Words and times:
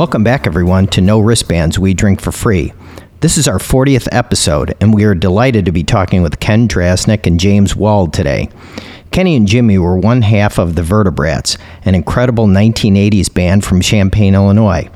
Welcome 0.00 0.24
back, 0.24 0.46
everyone, 0.46 0.86
to 0.86 1.02
No 1.02 1.20
Wristbands 1.20 1.78
We 1.78 1.92
Drink 1.92 2.22
for 2.22 2.32
Free. 2.32 2.72
This 3.20 3.36
is 3.36 3.46
our 3.46 3.58
40th 3.58 4.08
episode, 4.10 4.74
and 4.80 4.94
we 4.94 5.04
are 5.04 5.14
delighted 5.14 5.66
to 5.66 5.72
be 5.72 5.84
talking 5.84 6.22
with 6.22 6.40
Ken 6.40 6.66
Draznik 6.66 7.26
and 7.26 7.38
James 7.38 7.76
Wald 7.76 8.14
today. 8.14 8.48
Kenny 9.10 9.36
and 9.36 9.46
Jimmy 9.46 9.76
were 9.76 9.98
one 9.98 10.22
half 10.22 10.56
of 10.58 10.74
the 10.74 10.82
Vertebrats, 10.82 11.58
an 11.84 11.94
incredible 11.94 12.46
1980s 12.46 13.34
band 13.34 13.62
from 13.62 13.82
Champaign, 13.82 14.34
Illinois. 14.34 14.88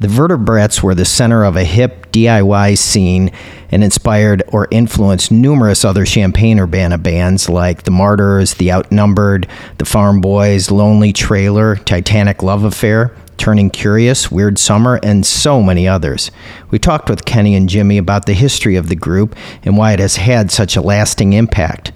The 0.00 0.08
Vertebrats 0.08 0.82
were 0.82 0.96
the 0.96 1.04
center 1.04 1.44
of 1.44 1.56
a 1.56 1.62
hip 1.62 2.10
DIY 2.10 2.76
scene 2.76 3.30
and 3.70 3.84
inspired 3.84 4.42
or 4.48 4.66
influenced 4.72 5.30
numerous 5.30 5.84
other 5.84 6.04
Champaign 6.04 6.58
Urbana 6.58 6.98
bands 6.98 7.48
like 7.48 7.84
The 7.84 7.92
Martyrs, 7.92 8.54
The 8.54 8.72
Outnumbered, 8.72 9.46
The 9.78 9.84
Farm 9.84 10.20
Boys, 10.20 10.72
Lonely 10.72 11.12
Trailer, 11.12 11.76
Titanic 11.76 12.42
Love 12.42 12.64
Affair, 12.64 13.16
Turning 13.36 13.70
Curious, 13.70 14.30
Weird 14.30 14.58
Summer, 14.58 15.00
and 15.02 15.26
so 15.26 15.62
many 15.62 15.88
others. 15.88 16.30
We 16.70 16.78
talked 16.78 17.10
with 17.10 17.24
Kenny 17.24 17.54
and 17.54 17.68
Jimmy 17.68 17.98
about 17.98 18.26
the 18.26 18.34
history 18.34 18.76
of 18.76 18.88
the 18.88 18.96
group 18.96 19.34
and 19.64 19.76
why 19.76 19.92
it 19.92 19.98
has 19.98 20.16
had 20.16 20.50
such 20.50 20.76
a 20.76 20.82
lasting 20.82 21.32
impact. 21.32 21.92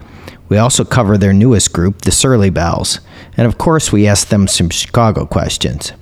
We 0.48 0.58
also 0.58 0.84
cover 0.84 1.18
their 1.18 1.32
newest 1.32 1.72
group, 1.72 2.02
the 2.02 2.12
Surly 2.12 2.50
Bells. 2.50 3.00
And 3.36 3.46
of 3.46 3.58
course, 3.58 3.92
we 3.92 4.06
ask 4.06 4.28
them 4.28 4.46
some 4.46 4.70
Chicago 4.70 5.26
questions. 5.26 5.92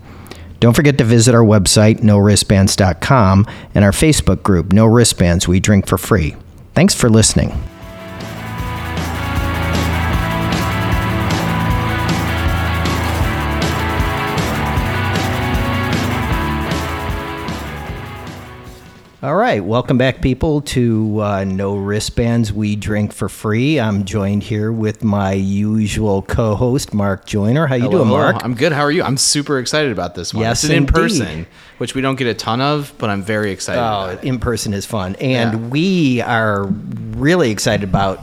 Don't 0.60 0.74
forget 0.74 0.98
to 0.98 1.04
visit 1.04 1.34
our 1.34 1.44
website, 1.44 2.00
nowristbands.com, 2.00 3.46
and 3.74 3.84
our 3.84 3.90
Facebook 3.90 4.42
group, 4.42 4.72
No 4.72 4.86
Wristbands 4.86 5.46
We 5.48 5.60
Drink 5.60 5.86
for 5.86 5.98
Free. 5.98 6.36
Thanks 6.74 6.94
for 6.94 7.10
listening. 7.10 7.52
All 19.24 19.36
right, 19.36 19.64
welcome 19.64 19.96
back, 19.96 20.20
people, 20.20 20.60
to 20.60 21.18
uh, 21.22 21.44
No 21.44 21.76
Wristbands 21.76 22.52
We 22.52 22.76
Drink 22.76 23.10
for 23.10 23.30
Free. 23.30 23.80
I'm 23.80 24.04
joined 24.04 24.42
here 24.42 24.70
with 24.70 25.02
my 25.02 25.32
usual 25.32 26.20
co-host, 26.20 26.92
Mark 26.92 27.24
Joyner. 27.24 27.66
How 27.66 27.74
you 27.74 27.84
Hello. 27.84 27.98
doing, 28.00 28.10
Mark? 28.10 28.44
I'm 28.44 28.52
good. 28.52 28.72
How 28.72 28.82
are 28.82 28.90
you? 28.90 29.02
I'm 29.02 29.16
super 29.16 29.58
excited 29.58 29.92
about 29.92 30.14
this 30.14 30.34
one. 30.34 30.42
Yes, 30.42 30.62
it's 30.64 30.70
in 30.70 30.76
indeed. 30.80 30.92
person, 30.94 31.46
which 31.78 31.94
we 31.94 32.02
don't 32.02 32.16
get 32.16 32.26
a 32.26 32.34
ton 32.34 32.60
of, 32.60 32.92
but 32.98 33.08
I'm 33.08 33.22
very 33.22 33.50
excited. 33.50 33.80
Oh, 33.80 34.10
about 34.10 34.22
it. 34.22 34.24
in 34.24 34.38
person 34.38 34.74
is 34.74 34.84
fun. 34.84 35.14
And 35.16 35.52
Yeah. 35.58 35.68
we 35.70 36.20
are 36.20 36.64
really 36.66 37.50
excited 37.50 37.88
about 37.88 38.20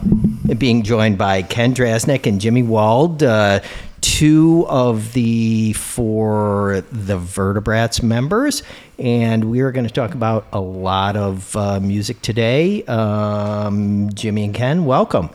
being 0.60 0.84
joined 0.84 1.18
by 1.18 1.42
Ken 1.42 1.74
Draznik 1.74 2.28
and 2.28 2.40
Jimmy 2.40 2.62
Wald, 2.62 3.24
uh, 3.24 3.62
two 4.02 4.68
of 4.70 5.14
the 5.14 5.74
four 5.74 6.84
The 6.92 7.18
Vertebrats 7.18 8.04
members. 8.04 8.62
And 9.02 9.46
we 9.46 9.62
are 9.62 9.72
going 9.72 9.88
to 9.88 9.94
talk 9.94 10.14
about 10.14 10.46
a 10.54 10.60
lot 10.62 11.18
of 11.18 11.56
uh, 11.56 11.80
music 11.80 12.22
today. 12.22 12.84
Um, 12.86 14.12
Jimmy 14.14 14.44
and 14.44 14.54
Ken, 14.54 14.86
welcome. 14.86 15.32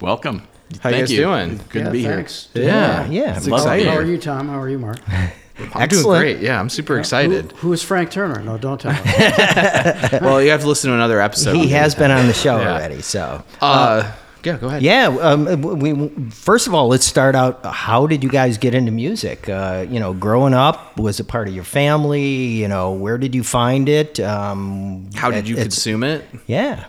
Welcome. 0.00 0.38
How 0.80 0.88
you 0.88 0.94
Thank 0.96 1.08
guys 1.08 1.10
doing? 1.10 1.60
Good 1.68 1.78
Yeah, 1.80 1.84
to 1.84 1.90
be 1.90 2.04
thanks. 2.04 2.48
here. 2.54 2.64
Yeah, 2.64 3.06
yeah. 3.10 3.36
It's 3.36 3.46
exciting. 3.46 3.86
How 3.86 3.96
are 3.96 4.04
you, 4.04 4.16
Tom? 4.16 4.48
How 4.48 4.58
are 4.60 4.68
you, 4.68 4.78
Mark? 4.78 4.96
I'm 5.08 5.30
Excellent. 5.74 6.22
doing 6.22 6.36
great. 6.36 6.38
Yeah, 6.40 6.58
I'm 6.58 6.70
super 6.70 6.98
excited. 6.98 7.52
Who, 7.52 7.56
who 7.68 7.72
is 7.74 7.82
Frank 7.82 8.10
Turner? 8.12 8.40
No, 8.42 8.56
don't 8.56 8.80
tell 8.80 8.92
me. 8.94 9.00
well, 10.22 10.40
you 10.40 10.48
have 10.50 10.62
to 10.62 10.68
listen 10.68 10.88
to 10.88 10.94
another 10.94 11.20
episode. 11.20 11.56
He 11.56 11.68
has 11.68 11.94
been 11.94 12.10
on 12.10 12.28
the 12.28 12.32
show 12.32 12.58
Yeah. 12.60 12.72
already, 12.72 13.02
so. 13.02 13.44
Uh, 13.60 14.10
yeah, 14.44 14.56
go 14.58 14.66
ahead. 14.68 14.82
Yeah. 14.82 15.06
Um, 15.20 15.60
we 15.62 16.08
first 16.30 16.66
of 16.66 16.74
all, 16.74 16.88
let's 16.88 17.06
start 17.06 17.34
out. 17.34 17.64
How 17.64 18.06
did 18.06 18.22
you 18.22 18.30
guys 18.30 18.58
get 18.58 18.74
into 18.74 18.90
music? 18.92 19.48
Uh, 19.48 19.86
you 19.88 20.00
know, 20.00 20.12
growing 20.14 20.54
up, 20.54 20.98
was 20.98 21.20
it 21.20 21.28
part 21.28 21.48
of 21.48 21.54
your 21.54 21.64
family? 21.64 22.22
You 22.60 22.68
know, 22.68 22.92
where 22.92 23.18
did 23.18 23.34
you 23.34 23.42
find 23.44 23.88
it? 23.88 24.18
Um, 24.20 25.10
How 25.14 25.30
did 25.30 25.48
you 25.48 25.54
it's- 25.56 25.64
consume 25.66 26.02
it? 26.04 26.24
Yeah. 26.46 26.84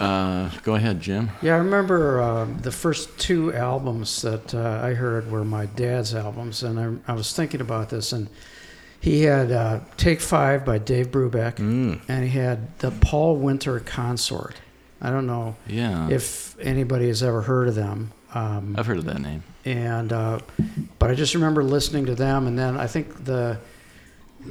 Uh, 0.00 0.50
go 0.64 0.74
ahead, 0.74 1.00
Jim. 1.00 1.30
yeah, 1.40 1.54
I 1.54 1.58
remember 1.58 2.20
uh, 2.20 2.46
the 2.62 2.72
first 2.72 3.16
two 3.16 3.54
albums 3.54 4.22
that 4.22 4.52
uh, 4.52 4.80
I 4.82 4.94
heard 4.94 5.30
were 5.30 5.44
my 5.44 5.66
dad's 5.66 6.16
albums, 6.16 6.64
and 6.64 7.00
I, 7.06 7.12
I 7.12 7.14
was 7.14 7.32
thinking 7.32 7.60
about 7.60 7.90
this, 7.90 8.12
and 8.12 8.28
he 9.00 9.22
had 9.22 9.52
uh, 9.52 9.80
Take 9.96 10.20
Five 10.20 10.64
by 10.64 10.78
Dave 10.78 11.12
Brubeck, 11.12 11.56
Mm. 11.58 12.00
and 12.08 12.24
he 12.24 12.36
had 12.36 12.76
the 12.80 12.90
Paul 12.90 13.36
Winter 13.36 13.78
Consort. 13.78 14.56
I 15.04 15.10
don't 15.10 15.26
know 15.26 15.54
Yeah, 15.68 16.08
if 16.08 16.58
anybody 16.58 17.08
has 17.08 17.22
ever 17.22 17.42
heard 17.42 17.68
of 17.68 17.74
them. 17.74 18.12
Um, 18.32 18.74
I've 18.78 18.86
heard 18.86 18.98
of 18.98 19.04
that 19.04 19.20
name. 19.20 19.42
and 19.64 20.12
uh, 20.12 20.38
but 20.98 21.10
I 21.10 21.14
just 21.14 21.34
remember 21.34 21.62
listening 21.62 22.06
to 22.06 22.14
them, 22.14 22.46
and 22.48 22.58
then 22.58 22.76
I 22.76 22.86
think 22.88 23.24
the, 23.24 23.58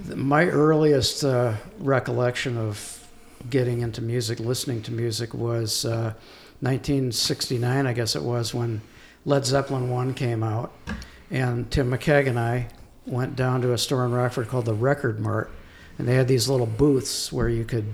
the 0.08 0.16
my 0.16 0.46
earliest 0.46 1.24
uh, 1.25 1.56
recollection 1.80 2.58
of 2.58 3.06
getting 3.50 3.81
into 3.81 4.02
music, 4.02 4.40
listening 4.40 4.81
to 4.84 4.91
music, 4.91 5.34
was 5.34 5.84
uh, 5.86 6.14
1969, 6.62 7.88
I 7.88 7.94
guess 7.94 8.16
it 8.16 8.24
was 8.24 8.53
when 8.53 8.81
Led 9.25 9.46
Zeppelin 9.46 9.90
one 9.90 10.14
came 10.14 10.44
out, 10.44 10.72
and 11.31 11.70
Tim 11.72 11.90
McKeag 11.91 12.28
and 12.28 12.40
I 12.40 12.68
went 13.06 13.35
down 13.35 13.62
to 13.64 13.74
a 13.74 13.78
store 13.78 14.06
in 14.06 14.12
Rockford 14.14 14.47
called 14.47 14.66
the 14.66 14.74
Record 14.74 15.20
Mart, 15.20 15.52
and 15.97 16.08
they 16.08 16.16
had 16.16 16.28
these 16.28 16.47
little 16.47 16.66
booths 16.68 17.34
where 17.34 17.50
you 17.50 17.66
could 17.66 17.94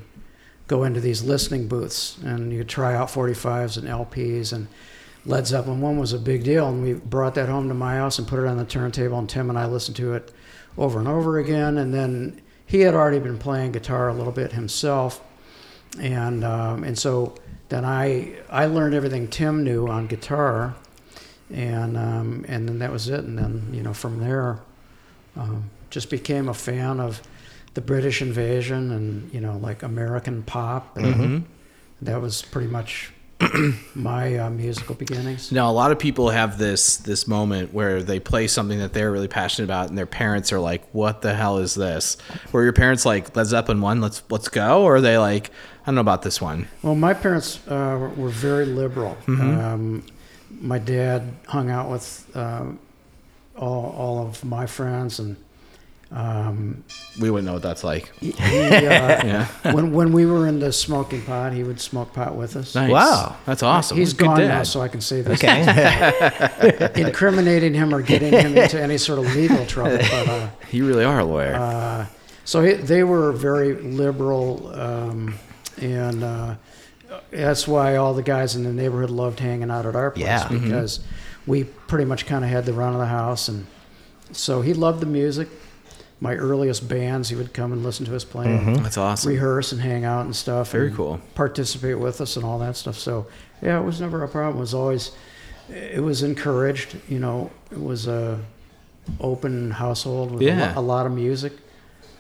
go 0.70 0.84
into 0.84 1.02
these 1.02 1.24
listening 1.24 1.68
booths 1.68 2.18
and 2.24 2.54
you 2.54 2.60
could 2.60 2.70
try 2.70 2.96
out 2.96 3.10
45s 3.10 3.76
and 3.76 3.88
LPs 3.88 4.54
and 4.54 4.68
Led 5.26 5.48
Zeppelin. 5.48 5.82
1 5.82 5.98
was 5.98 6.14
a 6.14 6.20
big 6.20 6.44
deal 6.44 6.70
and 6.70 6.82
we 6.84 6.94
brought 6.94 7.36
that 7.36 7.50
home 7.50 7.68
to 7.68 7.74
my 7.74 7.96
house 7.96 8.20
and 8.20 8.28
put 8.28 8.40
it 8.40 8.46
on 8.46 8.58
the 8.58 8.64
turntable 8.64 9.18
and 9.18 9.28
Tim 9.28 9.50
and 9.50 9.58
I 9.58 9.66
listened 9.66 9.98
to 9.98 10.14
it 10.14 10.32
over 10.78 11.00
and 11.00 11.08
over 11.08 11.40
again. 11.40 11.80
And 11.80 11.92
then 11.92 12.40
he 12.66 12.82
had 12.82 12.94
already 12.94 13.18
been 13.18 13.40
playing 13.40 13.72
guitar 13.72 14.10
a 14.10 14.14
little 14.14 14.32
bit 14.32 14.54
himself 14.54 15.22
and 16.00 16.44
um, 16.44 16.84
and 16.84 16.98
so 16.98 17.34
then 17.70 17.84
I 17.84 18.36
I 18.48 18.68
learned 18.68 18.94
everything 18.94 19.28
Tim 19.28 19.64
knew 19.64 19.88
on 19.88 20.06
guitar 20.06 20.76
and 21.52 21.98
um, 21.98 22.46
and 22.48 22.70
then 22.70 22.78
that 22.78 22.92
was 22.92 23.10
it. 23.10 23.22
And 23.22 23.40
then 23.40 23.70
you 23.74 23.82
know 23.82 23.94
from 23.94 24.20
there 24.20 24.60
um, 25.36 25.72
just 25.90 26.12
became 26.12 26.48
a 26.48 26.54
fan 26.54 27.00
of 27.00 27.24
the 27.80 27.86
British 27.86 28.22
invasion 28.22 28.92
and 28.92 29.34
you 29.34 29.40
know 29.40 29.56
like 29.58 29.84
American 29.84 30.44
pop 30.44 30.98
and 30.98 31.16
Mhm. 31.16 31.44
that 32.02 32.22
was 32.22 32.42
pretty 32.42 32.68
much 32.68 33.14
my 33.96 34.36
uh, 34.38 34.50
musical 34.50 34.96
beginnings. 34.96 35.50
Now, 35.50 35.72
a 35.72 35.76
lot 35.82 35.92
of 35.94 35.98
people 36.00 36.30
have 36.30 36.58
this 36.58 36.98
this 36.98 37.26
moment 37.26 37.74
where 37.74 38.04
they 38.04 38.20
play 38.20 38.48
something 38.48 38.80
that 38.80 38.92
they're 38.92 39.14
really 39.14 39.30
passionate 39.30 39.64
about, 39.72 39.88
and 39.88 39.98
their 39.98 40.06
parents 40.24 40.52
are 40.52 40.60
like, 40.60 40.84
"What 40.92 41.22
the 41.22 41.34
hell 41.34 41.58
is 41.58 41.74
this?" 41.74 42.18
Were 42.52 42.64
your 42.64 42.74
parents 42.74 43.06
like 43.06 43.34
Led 43.38 43.46
Zeppelin 43.46 43.80
one? 43.80 44.02
Let's 44.02 44.24
let's 44.30 44.50
go, 44.50 44.84
or 44.84 44.98
are 44.98 45.02
they 45.02 45.18
like, 45.18 45.52
I 45.84 45.86
don't 45.86 45.96
know 45.96 46.02
about 46.02 46.22
this 46.24 46.42
one. 46.42 46.68
Well, 46.84 46.96
my 46.96 47.14
parents 47.14 47.60
uh, 47.70 48.12
were 48.18 48.28
very 48.50 48.66
liberal. 48.66 49.16
Um, 49.28 50.04
my 50.60 50.80
dad 50.80 51.22
hung 51.48 51.70
out 51.72 51.90
with 51.90 52.06
uh, 52.36 52.66
all, 53.56 53.86
all 53.98 54.28
of 54.28 54.44
my 54.44 54.66
friends, 54.66 55.18
and 55.20 55.38
um, 56.12 56.84
We 57.22 57.30
wouldn't 57.30 57.46
know 57.46 57.54
what 57.54 57.62
that's 57.62 57.84
like. 57.84 58.12
he, 58.20 58.32
he, 58.32 58.58
uh, 58.68 58.82
Yeah, 59.26 59.48
when 59.74 59.94
when 59.94 60.12
we 60.12 60.26
were 60.26 60.48
in 60.48 60.60
the 60.60 60.72
smoking 60.74 61.22
pot, 61.22 61.54
he 61.54 61.64
would 61.64 61.80
smoke 61.80 62.14
pot 62.14 62.36
with 62.36 62.56
us. 62.56 62.74
nice. 62.76 62.90
Wow. 62.92 63.36
that's 63.46 63.62
awesome. 63.64 63.98
He's 63.98 64.14
Good 64.14 64.26
gone 64.26 64.40
dad. 64.40 64.48
now, 64.48 64.64
so 64.64 64.82
I 64.82 64.88
can 64.88 65.02
say 65.02 65.22
this. 65.22 65.40
Okay. 65.44 66.92
Incriminating 66.96 67.74
him 67.74 67.94
or 67.94 68.02
getting 68.02 68.34
him 68.34 68.58
into 68.58 68.82
any 68.82 68.98
sort 68.98 69.20
of 69.20 69.36
legal 69.36 69.66
trouble, 69.66 69.98
but. 69.98 70.28
Uh, 70.28 70.50
You 70.72 70.88
really 70.88 71.04
are 71.04 71.20
a 71.20 71.26
lawyer. 71.26 71.56
Uh, 71.56 72.06
so 72.46 72.62
he, 72.64 72.74
they 72.74 73.04
were 73.04 73.32
very 73.32 73.74
liberal, 73.74 74.72
um, 74.76 75.34
and 75.82 76.24
uh, 76.24 76.56
that's 77.32 77.68
why 77.68 77.96
all 77.96 78.14
the 78.14 78.22
guys 78.24 78.56
in 78.56 78.64
the 78.64 78.72
neighborhood 78.74 79.10
loved 79.10 79.40
hanging 79.40 79.72
out 79.72 79.86
at 79.88 79.96
our 79.96 80.12
place 80.12 80.26
Yeah. 80.26 80.44
Mhm. 80.48 80.64
because 80.64 81.00
we 81.48 81.64
pretty 81.64 82.06
much 82.06 82.26
kind 82.28 82.44
of 82.44 82.52
had 82.52 82.66
the 82.66 82.74
run 82.74 82.94
of 82.94 83.00
the 83.00 83.08
house, 83.08 83.48
and 83.48 83.66
so 84.32 84.62
he 84.62 84.74
loved 84.76 85.00
the 85.00 85.06
music. 85.08 85.48
My 86.22 86.36
earliest 86.36 86.90
bands, 86.90 87.30
he 87.30 87.36
would 87.36 87.54
come 87.54 87.72
and 87.72 87.82
listen 87.84 88.06
to 88.08 88.16
us 88.16 88.26
play, 88.26 88.46
and 88.48 88.78
Mhm. 88.78 88.84
that's 88.84 88.98
awesome. 88.98 89.30
rehearse 89.30 89.72
and 89.72 89.80
hang 89.82 90.04
out 90.04 90.26
and 90.26 90.36
stuff. 90.36 90.72
Very 90.72 90.88
and 90.88 90.96
cool. 90.98 91.22
Participate 91.34 91.98
with 91.98 92.20
us 92.20 92.36
and 92.36 92.44
all 92.46 92.60
that 92.60 92.76
stuff. 92.76 92.98
So 92.98 93.28
yeah, 93.62 93.80
it 93.80 93.84
was 93.86 94.02
never 94.02 94.22
a 94.24 94.28
problem. 94.28 94.58
It 94.58 94.60
was 94.60 94.74
always, 94.74 95.12
it 95.70 96.04
was 96.04 96.22
encouraged. 96.22 96.98
You 97.08 97.20
know, 97.20 97.52
it 97.72 97.82
was 97.82 98.08
a 98.08 98.40
open 99.22 99.72
household 99.72 100.32
with 100.32 100.42
a, 100.42 100.46
Yeah. 100.46 100.74
lo- 100.76 100.82
a 100.82 100.84
lot 100.84 101.06
of 101.06 101.14
music, 101.14 101.54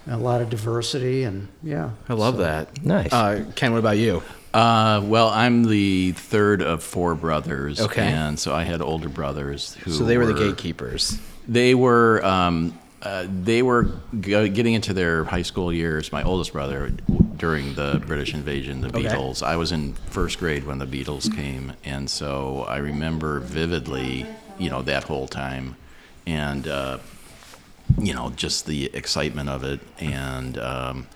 a 0.09 0.17
lot 0.17 0.41
of 0.41 0.49
diversity, 0.49 1.23
and 1.23 1.49
yeah. 1.61 1.89
I 2.07 2.13
love 2.13 2.35
so- 2.35 2.41
that. 2.41 2.83
Nice. 2.83 3.11
Uh, 3.11 3.43
Ken, 3.55 3.73
what 3.73 3.79
about 3.79 3.97
you? 3.97 4.23
Uh, 4.53 5.01
well, 5.03 5.27
I'm 5.29 5.65
the 5.65 6.13
third 6.13 6.61
of 6.63 6.81
four 6.81 7.13
brothers. 7.15 7.79
Okay. 7.79 8.01
And 8.07 8.39
so 8.39 8.55
I 8.55 8.63
had 8.63 8.81
older 8.81 9.09
brothers 9.09 9.75
who. 9.83 9.91
So 9.91 10.03
they 10.05 10.17
were 10.17 10.25
the 10.25 10.33
gatekeepers. 10.33 11.19
They 11.47 11.75
were. 11.75 12.25
Um, 12.25 12.73
uh, 13.01 13.25
they 13.43 13.61
were 13.61 13.83
go- 14.21 14.47
getting 14.47 14.73
into 14.73 14.93
their 14.93 15.23
high 15.23 15.41
school 15.43 15.71
years. 15.71 16.11
My 16.11 16.23
oldest 16.23 16.51
brother, 16.53 16.89
w- 16.89 17.23
during 17.37 17.73
the 17.75 18.01
British 18.05 18.33
invasion, 18.33 18.81
the 18.81 18.87
Okay. 18.89 19.03
Beatles. 19.07 19.41
I 19.41 19.55
was 19.55 19.71
in 19.71 19.93
first 20.09 20.39
grade 20.39 20.65
when 20.65 20.77
the 20.79 20.85
Beatles 20.85 21.33
came, 21.33 21.73
and 21.85 22.09
so 22.09 22.65
I 22.67 22.77
remember 22.77 23.39
vividly, 23.39 24.25
you 24.57 24.69
know, 24.69 24.81
that 24.83 25.05
whole 25.05 25.27
time. 25.27 25.75
And 26.27 26.67
uh, 26.67 26.97
you 27.97 28.13
know, 28.13 28.29
just 28.35 28.65
the 28.67 28.85
excitement 28.93 29.49
of 29.49 29.63
it. 29.63 29.79
And 29.99 30.57
um, 30.59 31.07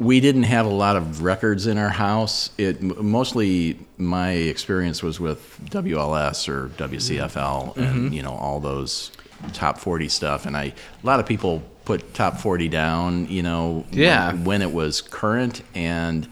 we 0.00 0.18
didn't 0.20 0.44
have 0.44 0.64
a 0.66 0.70
lot 0.70 0.96
of 0.96 1.22
records 1.22 1.66
in 1.66 1.76
our 1.78 1.90
house. 1.90 2.50
It 2.58 2.80
mostly 2.82 3.78
my 3.98 4.30
experience 4.32 5.02
was 5.02 5.20
with 5.20 5.60
WLS 5.66 6.48
or 6.48 6.68
WCFL, 6.70 7.76
and 7.76 8.14
you 8.14 8.22
know 8.22 8.32
all 8.32 8.58
those 8.60 9.12
top 9.52 9.78
forty 9.78 10.08
stuff. 10.08 10.46
And 10.46 10.56
I, 10.56 10.64
a 10.64 10.74
lot 11.06 11.20
of 11.20 11.26
people 11.26 11.62
put 11.84 12.14
top 12.14 12.38
forty 12.38 12.68
down, 12.68 13.26
you 13.28 13.42
know, 13.42 13.84
Yeah. 13.90 14.32
when, 14.32 14.44
when 14.44 14.62
it 14.62 14.72
was 14.72 15.00
current, 15.00 15.62
and 15.74 16.28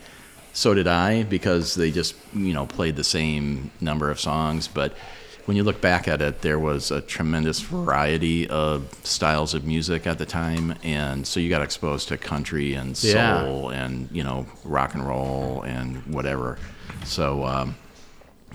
so 0.53 0.75
did 0.75 0.87
I 0.87 1.23
because 1.23 1.75
they 1.75 1.91
just 1.91 2.15
you 2.35 2.53
know 2.53 2.67
played 2.67 2.97
the 2.97 3.05
same 3.05 3.71
number 3.81 4.11
of 4.11 4.19
songs, 4.21 4.69
but 4.69 4.95
when 5.47 5.57
you 5.57 5.63
look 5.65 5.81
back 5.81 6.07
at 6.09 6.21
it, 6.21 6.43
there 6.43 6.59
was 6.59 6.91
a 6.91 7.01
tremendous 7.01 7.61
variety 7.61 8.47
of 8.51 8.93
styles 9.03 9.55
of 9.55 9.65
music 9.65 10.07
at 10.07 10.19
the 10.19 10.27
time, 10.27 10.75
and 10.83 11.27
so 11.27 11.41
you 11.41 11.49
got 11.49 11.63
exposed 11.63 12.09
to 12.09 12.19
country 12.19 12.75
and 12.75 13.03
Yeah. 13.03 13.41
soul 13.41 13.71
and 13.71 14.11
you 14.13 14.23
know 14.23 14.47
rock 14.65 14.93
and 14.95 15.07
roll 15.09 15.63
and 15.63 16.05
whatever. 16.07 16.59
So 17.05 17.45
um, 17.47 17.77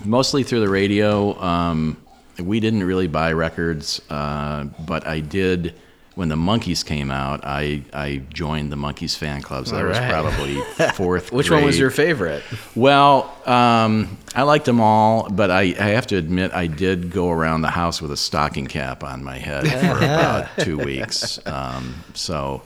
mostly 0.05 0.43
through 0.43 0.59
the 0.59 0.69
radio. 0.69 1.39
Um, 1.41 1.97
we 2.39 2.59
didn't 2.59 2.83
really 2.83 3.07
buy 3.07 3.31
records, 3.33 4.01
uh, 4.09 4.65
but 4.85 5.05
I 5.07 5.19
did. 5.19 5.75
When 6.15 6.29
the 6.29 6.35
Monkees 6.35 6.85
came 6.85 7.09
out, 7.09 7.39
I, 7.43 7.81
I 7.91 8.21
joined 8.31 8.71
the 8.71 8.75
Monkees 8.75 9.17
fan 9.17 9.41
club. 9.41 9.65
So 9.65 9.75
that 9.75 9.83
was 9.83 9.97
probably 9.97 10.61
fourth. 10.93 11.31
Which 11.31 11.49
one 11.49 11.63
was 11.63 11.79
your 11.79 11.89
favorite? 11.89 12.43
Well, 12.75 13.35
um, 13.47 14.19
I 14.35 14.43
liked 14.43 14.65
them 14.65 14.79
all, 14.79 15.27
but 15.27 15.49
I, 15.49 15.61
I 15.61 15.89
have 15.89 16.05
to 16.07 16.17
admit 16.17 16.53
I 16.53 16.67
did 16.67 17.09
go 17.09 17.31
around 17.31 17.63
the 17.63 17.71
house 17.71 17.99
with 17.99 18.11
a 18.11 18.17
stocking 18.17 18.67
cap 18.67 19.03
on 19.03 19.23
my 19.23 19.39
head 19.39 19.67
for 19.67 19.97
about 19.97 20.49
two 20.59 20.77
weeks. 20.77 21.43
Um, 21.47 21.95
so, 22.13 22.61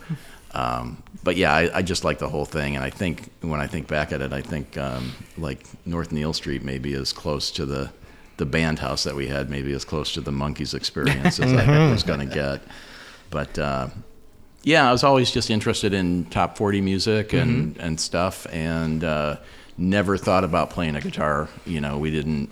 um, 0.52 1.02
but 1.24 1.38
yeah, 1.38 1.54
I, 1.54 1.78
I 1.78 1.82
just 1.84 2.04
like 2.04 2.20
the 2.20 2.28
whole 2.28 2.46
thing, 2.46 2.76
and 2.76 2.84
I 2.84 2.90
think 2.90 3.30
when 3.40 3.62
I 3.62 3.68
think 3.68 3.88
back 3.88 4.12
at 4.12 4.22
it, 4.22 4.34
I 4.34 4.42
think 4.42 4.78
um, 4.78 5.14
like 5.38 5.66
North 5.86 6.12
Neil 6.12 6.34
Street 6.34 6.64
maybe 6.64 6.94
is 6.94 7.14
close 7.14 7.50
to 7.52 7.66
the 7.66 7.92
the 8.38 8.46
band 8.46 8.80
house 8.80 9.04
that 9.04 9.16
we 9.16 9.28
had, 9.28 9.50
maybe 9.50 9.74
as 9.74 9.84
close 9.86 10.14
to 10.14 10.22
the 10.22 10.32
Monkees 10.32 10.74
experience 10.74 11.40
as 11.40 11.52
I 11.54 11.90
was 11.92 12.04
going 12.04 12.20
to 12.28 12.34
get. 12.34 12.62
But 13.30 13.58
uh, 13.60 13.90
yeah, 14.64 14.88
I 14.88 14.92
was 14.92 15.04
always 15.04 15.32
just 15.32 15.50
interested 15.50 15.94
in 15.94 16.26
top 16.26 16.58
40 16.58 16.82
music 16.82 17.34
and, 17.34 17.74
Mm-hmm. 17.76 17.82
and 17.82 18.00
stuff, 18.00 18.46
and 18.52 19.04
uh, 19.04 19.38
never 19.78 20.18
thought 20.18 20.44
about 20.44 20.70
playing 20.70 20.96
a 20.96 21.02
guitar. 21.02 21.50
You 21.66 21.82
know, 21.82 21.98
we 21.98 22.12
didn't, 22.12 22.50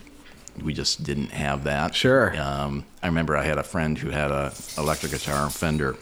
we 0.64 0.74
just 0.74 1.04
didn't 1.04 1.32
have 1.32 1.64
that. 1.66 1.94
Sure. 1.96 2.36
Um, 2.40 2.86
I 3.04 3.08
remember 3.08 3.36
I 3.38 3.44
had 3.44 3.58
a 3.58 3.64
friend 3.64 3.98
who 3.98 4.10
had 4.10 4.32
a 4.32 4.54
electric 4.78 5.12
guitar 5.12 5.50
Fender, 5.50 5.96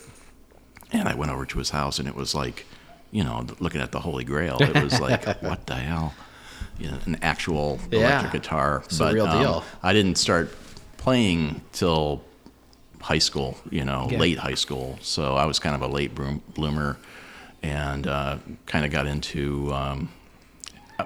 and 0.91 1.07
I 1.07 1.15
went 1.15 1.31
over 1.31 1.45
to 1.45 1.57
his 1.59 1.71
house, 1.71 1.99
and 1.99 2.07
it 2.07 2.15
was 2.15 2.33
like, 2.35 2.65
you 3.11 3.23
know, 3.23 3.45
looking 3.59 3.81
at 3.81 3.91
the 3.91 3.99
Holy 3.99 4.23
Grail. 4.23 4.57
It 4.61 4.81
was 4.83 4.99
like, 4.99 5.25
what 5.41 5.65
the 5.67 5.75
hell? 5.75 6.13
You 6.79 6.91
know, 6.91 6.97
an 7.05 7.17
actual 7.21 7.79
Yeah. 7.91 7.99
electric 7.99 8.31
guitar. 8.31 8.81
It's 8.85 8.97
the 8.97 9.13
real 9.13 9.27
um, 9.27 9.39
deal. 9.39 9.63
I 9.81 9.93
didn't 9.93 10.17
start 10.17 10.53
playing 10.97 11.61
till 11.71 12.21
high 13.01 13.19
school, 13.19 13.57
you 13.69 13.83
know, 13.85 14.07
Yeah. 14.09 14.19
late 14.19 14.37
high 14.39 14.53
school. 14.55 14.97
So 15.01 15.35
I 15.35 15.45
was 15.45 15.59
kind 15.59 15.75
of 15.75 15.81
a 15.81 15.87
late 15.87 16.13
bloomer 16.15 16.97
and 17.61 18.07
uh, 18.07 18.37
kind 18.65 18.85
of 18.85 18.91
got 18.91 19.05
into. 19.07 19.73
Um, 19.73 20.09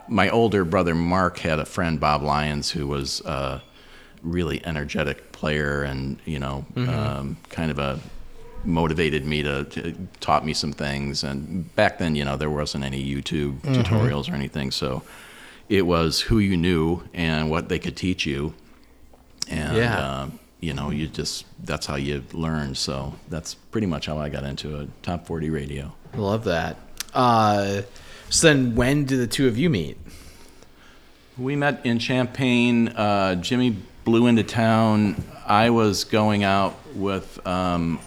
my 0.07 0.29
older 0.29 0.63
brother 0.65 0.93
Mark 0.93 1.39
had 1.39 1.59
a 1.59 1.65
friend, 1.65 1.99
Bob 1.99 2.21
Lyons, 2.21 2.71
who 2.71 2.87
was 2.87 3.21
a 3.25 3.61
really 4.21 4.63
energetic 4.65 5.31
player 5.31 5.81
and, 5.83 6.19
you 6.25 6.39
know, 6.39 6.65
um, 6.75 7.37
kind 7.49 7.71
of 7.71 7.79
a 7.79 7.99
motivated 8.63 9.25
me 9.25 9.41
to, 9.43 9.63
to 9.65 9.93
taught 10.19 10.45
me 10.45 10.53
some 10.53 10.73
things 10.73 11.23
and 11.23 11.73
back 11.75 11.99
then 11.99 12.15
you 12.15 12.25
know 12.25 12.35
there 12.35 12.49
wasn't 12.49 12.83
any 12.83 13.01
youtube 13.01 13.59
tutorials 13.61 14.29
or 14.29 14.35
anything 14.35 14.71
so 14.71 15.01
it 15.69 15.85
was 15.85 16.21
who 16.21 16.39
you 16.39 16.55
knew 16.57 17.01
and 17.13 17.49
what 17.49 17.67
they 17.69 17.79
could 17.79 17.95
teach 17.95 18.25
you 18.25 18.53
and 19.49 19.75
Yeah. 19.77 19.99
uh, 19.99 20.29
you 20.59 20.73
know 20.73 20.89
you 20.89 21.07
just 21.07 21.45
that's 21.63 21.85
how 21.85 21.95
you 21.95 22.23
learn 22.33 22.73
so 22.75 23.13
that's 23.29 23.53
pretty 23.53 23.87
much 23.87 24.05
how 24.07 24.17
i 24.17 24.29
got 24.29 24.43
into 24.43 24.79
a 24.79 24.87
top 25.03 25.27
40 25.27 25.49
radio 25.49 25.93
love 26.15 26.43
that. 26.45 26.77
Uh, 27.13 27.81
so 28.29 28.47
then, 28.47 28.75
when 28.75 29.05
did 29.05 29.19
the 29.19 29.27
two 29.27 29.47
of 29.47 29.57
you 29.57 29.69
meet? 29.69 29.97
we 31.37 31.55
met 31.55 31.85
in 31.85 31.99
champaign 31.99 32.87
uh, 32.89 33.35
jimmy 33.35 33.75
blew 34.03 34.25
into 34.27 34.43
town 34.43 35.21
i 35.45 35.69
was 35.69 36.03
going 36.05 36.43
out 36.43 36.75
with 36.95 37.45
um, 37.45 37.99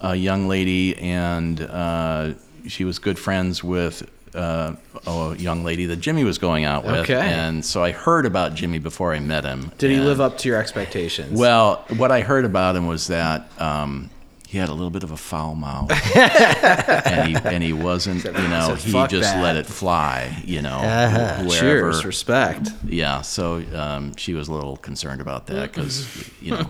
a 0.00 0.14
young 0.14 0.48
lady 0.48 0.96
and 0.98 1.60
uh, 1.60 2.32
she 2.66 2.84
was 2.84 2.98
good 2.98 3.18
friends 3.18 3.62
with 3.62 4.08
uh, 4.36 4.74
a 5.06 5.34
young 5.38 5.64
lady 5.64 5.86
that 5.86 5.96
jimmy 5.96 6.22
was 6.24 6.38
going 6.38 6.64
out 6.64 6.84
with 6.84 6.94
Okay. 6.96 7.14
and 7.20 7.64
so 7.64 7.82
i 7.82 7.90
heard 7.92 8.26
about 8.26 8.54
jimmy 8.54 8.78
before 8.78 9.12
i 9.14 9.18
met 9.18 9.44
him 9.44 9.72
Did 9.78 9.90
he 9.90 9.98
live 9.98 10.20
up 10.20 10.38
to 10.38 10.48
your 10.48 10.58
expectations? 10.58 11.38
Well, 11.38 11.84
what 11.96 12.10
I 12.12 12.20
heard 12.20 12.44
about 12.44 12.76
him 12.76 12.86
was 12.86 13.06
that 13.08 13.48
um, 13.60 14.10
he 14.48 14.58
had 14.58 14.68
a 14.68 14.72
little 14.72 14.90
bit 14.90 15.02
of 15.02 15.10
a 15.10 15.16
foul 15.16 15.54
mouth, 15.56 15.90
and 16.16 17.28
he 17.28 17.34
and 17.44 17.62
he 17.62 17.72
wasn't, 17.72 18.24
you 18.24 18.32
know, 18.48 18.76
said, 18.76 18.78
he 18.78 18.92
just 19.08 19.34
that." 19.34 19.42
let 19.42 19.56
it 19.56 19.66
fly, 19.66 20.40
you 20.44 20.62
know, 20.62 20.78
Uh-huh. 20.78 21.48
cheers, 21.50 22.04
respect. 22.04 22.70
Yeah, 22.86 23.22
so 23.22 23.62
um, 23.74 24.14
she 24.16 24.34
was 24.34 24.46
a 24.48 24.52
little 24.52 24.76
concerned 24.76 25.20
about 25.20 25.46
that 25.48 25.72
because 25.72 26.06
you 26.40 26.52
know 26.52 26.58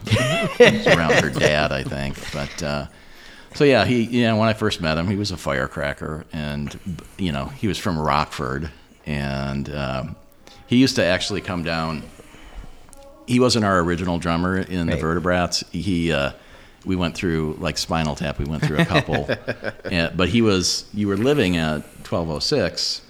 around 0.87 1.13
her 1.23 1.31
dad, 1.31 1.71
I 1.73 1.83
think. 1.85 2.17
But 2.33 2.63
uh, 2.63 2.87
so 3.57 3.65
yeah, 3.65 3.85
he 3.85 4.03
yeah 4.03 4.35
when 4.35 4.49
I 4.49 4.53
first 4.53 4.81
met 4.81 4.99
him, 4.99 5.09
he 5.09 5.17
was 5.17 5.31
a 5.31 5.37
firecracker, 5.37 6.25
and 6.33 6.79
you 7.19 7.33
know 7.33 7.47
he 7.47 7.67
was 7.67 7.79
from 7.79 7.99
Rockford, 7.99 8.71
and 9.07 9.75
um, 9.75 10.17
he 10.67 10.77
used 10.77 10.97
to 10.97 11.05
actually 11.05 11.41
come 11.41 11.65
down. 11.65 12.03
He 13.27 13.41
wasn't 13.41 13.65
our 13.65 13.81
original 13.81 14.19
drummer 14.19 14.59
in 14.59 14.87
the 14.87 14.93
Right. 14.93 15.01
Vertebrats. 15.01 15.65
He 15.73 16.13
uh, 16.13 16.33
we 16.85 16.97
went 16.97 17.17
through 17.17 17.57
like 17.59 17.79
Spinal 17.79 18.15
Tap. 18.15 18.39
We 18.39 18.45
went 18.45 18.63
through 18.65 18.79
a 18.79 18.85
couple, 18.85 19.29
and, 19.91 20.17
but 20.17 20.29
he 20.29 20.43
was 20.43 20.85
you 20.93 21.09
were 21.09 21.17
living 21.17 21.57
at 21.57 22.05
twelve 22.05 22.31
oh 22.31 22.39
six 22.39 23.03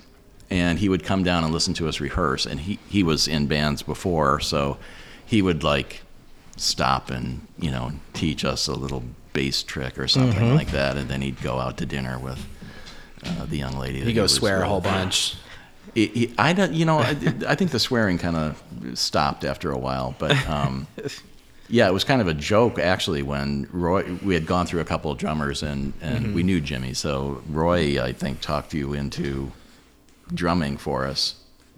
and 0.48 0.78
he 0.78 0.88
would 0.88 1.02
come 1.02 1.24
down 1.24 1.42
and 1.44 1.52
listen 1.52 1.74
to 1.74 1.88
us 1.88 2.00
rehearse 2.00 2.46
and 2.46 2.60
he, 2.60 2.78
he 2.88 3.02
was 3.02 3.26
in 3.26 3.48
bands 3.48 3.82
before 3.82 4.38
so 4.38 4.78
he 5.24 5.42
would 5.42 5.64
like 5.64 6.02
stop 6.56 7.10
and 7.10 7.46
you 7.58 7.70
know 7.70 7.90
teach 8.12 8.44
us 8.44 8.68
a 8.68 8.72
little 8.72 9.02
bass 9.36 9.62
trick 9.62 9.98
or 9.98 10.08
something 10.08 10.32
Mm-hmm. 10.46 10.54
like 10.56 10.70
that 10.70 10.96
and 10.96 11.08
then 11.10 11.20
he'd 11.20 11.40
go 11.42 11.58
out 11.58 11.76
to 11.78 11.86
dinner 11.86 12.18
with 12.18 12.40
uh, 13.24 13.44
the 13.46 13.58
young 13.58 13.76
lady 13.78 13.98
that 14.00 14.06
He 14.08 14.14
goes 14.14 14.30
was 14.32 14.38
swear 14.38 14.62
a 14.62 14.68
whole 14.68 14.80
bunch. 14.80 15.34
He- 15.94 16.06
he- 16.18 16.34
I 16.38 16.52
don't, 16.52 16.72
you 16.72 16.84
know, 16.84 16.98
I, 16.98 17.10
I 17.52 17.54
think 17.54 17.70
the 17.70 17.78
swearing 17.78 18.18
kind 18.18 18.36
of 18.36 18.62
stopped 18.94 19.44
after 19.44 19.70
a 19.70 19.78
while, 19.78 20.14
but 20.18 20.36
um, 20.48 20.86
yeah, 21.68 21.88
it 21.88 21.92
was 21.92 22.04
kind 22.04 22.20
of 22.20 22.28
a 22.28 22.34
joke 22.34 22.78
actually 22.78 23.22
when 23.22 23.66
Roy. 23.72 24.02
We 24.22 24.34
had 24.34 24.46
gone 24.46 24.66
through 24.66 24.80
a 24.80 24.84
couple 24.92 25.10
of 25.10 25.18
drummers 25.18 25.62
and 25.62 25.92
and 26.02 26.34
we 26.34 26.42
knew 26.42 26.60
Jimmy, 26.60 26.92
so 26.94 27.42
Roy, 27.48 28.02
I 28.02 28.12
think, 28.12 28.40
talked 28.40 28.74
you 28.74 28.92
into 28.94 29.50
drumming 30.34 30.76
for 30.76 31.06
us, 31.06 31.34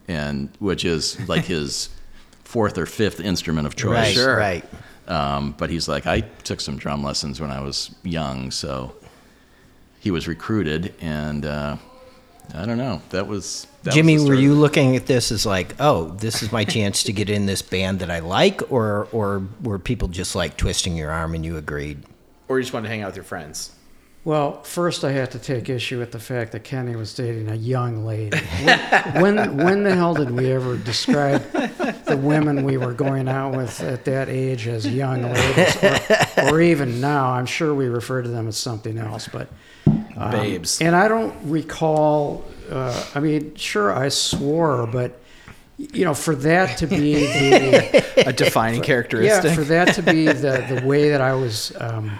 and 0.09 0.49
which 0.59 0.85
is 0.85 1.17
like 1.29 1.45
his 1.45 1.88
fourth 2.45 2.77
or 2.77 2.87
fifth 2.87 3.21
instrument 3.21 3.67
of 3.67 3.75
choice. 3.77 3.93
Right, 4.09 4.15
Sure. 4.15 4.37
right. 4.37 4.65
Um, 5.09 5.55
but 5.57 5.71
he's 5.71 5.88
like, 5.88 6.07
I 6.07 6.21
took 6.21 6.61
some 6.61 6.77
drum 6.77 7.03
lessons 7.03 7.41
when 7.41 7.50
I 7.50 7.61
was 7.61 7.95
young, 8.03 8.50
so 8.50 8.95
he 10.00 10.11
was 10.11 10.29
recruited, 10.29 10.95
and 11.00 11.47
uh, 11.47 11.77
I 12.55 12.67
don't 12.67 12.77
know. 12.77 13.00
That 13.09 13.27
was 13.27 13.67
that 13.85 13.95
Jimmy, 13.95 14.17
the 14.17 14.27
were 14.27 14.35
you 14.35 14.55
looking 14.55 14.97
at 14.97 15.07
this 15.07 15.33
as 15.33 15.47
like, 15.47 15.75
oh, 15.81 16.09
this 16.11 16.43
is 16.43 16.53
my 16.53 16.65
chance 16.65 17.03
to 17.05 17.12
get 17.12 17.31
in 17.31 17.47
this 17.47 17.62
band 17.62 18.00
that 18.00 18.11
I 18.11 18.19
like, 18.19 18.71
or 18.71 19.09
or 19.11 19.43
were 19.62 19.79
people 19.79 20.09
just 20.09 20.35
like 20.35 20.59
twisting 20.59 20.95
your 20.95 21.11
arm 21.11 21.35
and 21.35 21.45
you 21.45 21.57
agreed? 21.57 22.03
Or 22.49 22.59
you 22.59 22.62
just 22.62 22.75
wanted 22.75 22.88
to 22.88 22.91
hang 22.91 23.03
out 23.03 23.09
with 23.09 23.17
your 23.17 23.25
friends? 23.25 23.73
Well, 24.25 24.63
first 24.63 25.05
I 25.05 25.13
have 25.13 25.31
to 25.31 25.39
take 25.39 25.71
issue 25.71 25.99
with 25.99 26.13
the 26.13 26.19
fact 26.19 26.53
that 26.53 26.63
Kenny 26.65 26.97
was 26.97 27.15
dating 27.15 27.49
a 27.49 27.55
young 27.55 28.05
lady. 28.05 28.37
When, 28.37 29.15
when, 29.23 29.57
when 29.57 29.83
the 29.85 29.95
hell 29.95 30.13
did 30.13 30.31
we 30.31 30.53
ever 30.53 30.77
describe 30.77 31.41
the 31.53 32.19
women 32.21 32.65
we 32.65 32.77
were 32.77 32.93
going 32.93 33.29
out 33.29 33.57
with 33.57 33.81
at 33.81 34.05
that 34.05 34.29
age 34.29 34.67
as 34.67 34.87
young 34.87 35.23
ladies? 35.23 35.83
Or, 36.37 36.55
or 36.55 36.61
even 36.61 37.01
now, 37.01 37.31
I'm 37.31 37.47
sure 37.47 37.75
we 37.75 37.87
refer 37.87 38.21
to 38.21 38.29
them 38.29 38.49
as 38.49 38.57
something 38.59 38.99
else, 38.99 39.29
but. 39.33 39.49
um, 40.17 40.31
Babes. 40.33 40.83
And 40.83 40.95
I 40.95 41.09
don't 41.09 41.35
recall, 41.45 42.45
uh, 42.71 43.07
I 43.15 43.21
mean, 43.21 43.55
sure, 43.55 43.93
I 43.93 44.11
swore, 44.11 44.87
but, 44.87 45.19
you 45.79 46.05
know, 46.05 46.13
for 46.13 46.35
that 46.35 46.77
to 46.79 46.87
be 46.87 47.15
the. 47.15 48.27
A 48.27 48.33
defining 48.33 48.83
characteristic. 48.83 49.45
Yeah, 49.45 49.55
for 49.55 49.65
that 49.65 49.95
to 49.95 50.03
be 50.03 50.27
the, 50.27 50.67
the 50.69 50.87
way 50.87 51.11
that 51.11 51.21
I 51.23 51.33
was 51.35 51.73
um, 51.81 52.19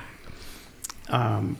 um, 1.09 1.59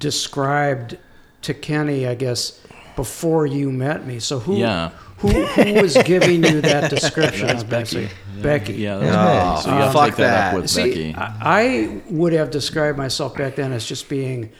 described 0.00 0.98
to 1.42 1.54
Kenny, 1.54 2.06
I 2.08 2.14
guess, 2.16 2.58
before 2.96 3.46
you 3.46 3.70
met 3.70 4.04
me. 4.06 4.18
So 4.18 4.40
who 4.40 4.56
Yeah. 4.56 4.90
who, 5.18 5.28
who 5.28 5.80
was 5.82 5.96
giving 6.04 6.42
you 6.44 6.60
that 6.62 6.90
description 6.90 7.46
That's 7.46 7.62
of 7.62 7.68
Becky. 7.70 8.04
Becky? 8.04 8.42
Becky. 8.42 8.72
Yeah, 8.74 8.96
that's 8.98 9.14
Oh, 9.16 9.52
Becky. 9.54 9.62
So 9.62 9.68
you 9.70 9.76
have 9.82 9.92
to 9.92 9.98
fuck 9.98 10.06
take 10.08 10.16
that, 10.16 10.26
that. 10.26 10.54
up 10.54 10.60
with 10.60 10.70
See, 10.70 10.88
Becky. 10.88 11.14
I, 11.14 11.36
I 11.42 12.02
would 12.10 12.32
have 12.32 12.50
described 12.50 12.96
myself 12.98 13.36
back 13.36 13.54
then 13.56 13.72
as 13.72 13.84
just 13.84 14.08
being 14.08 14.50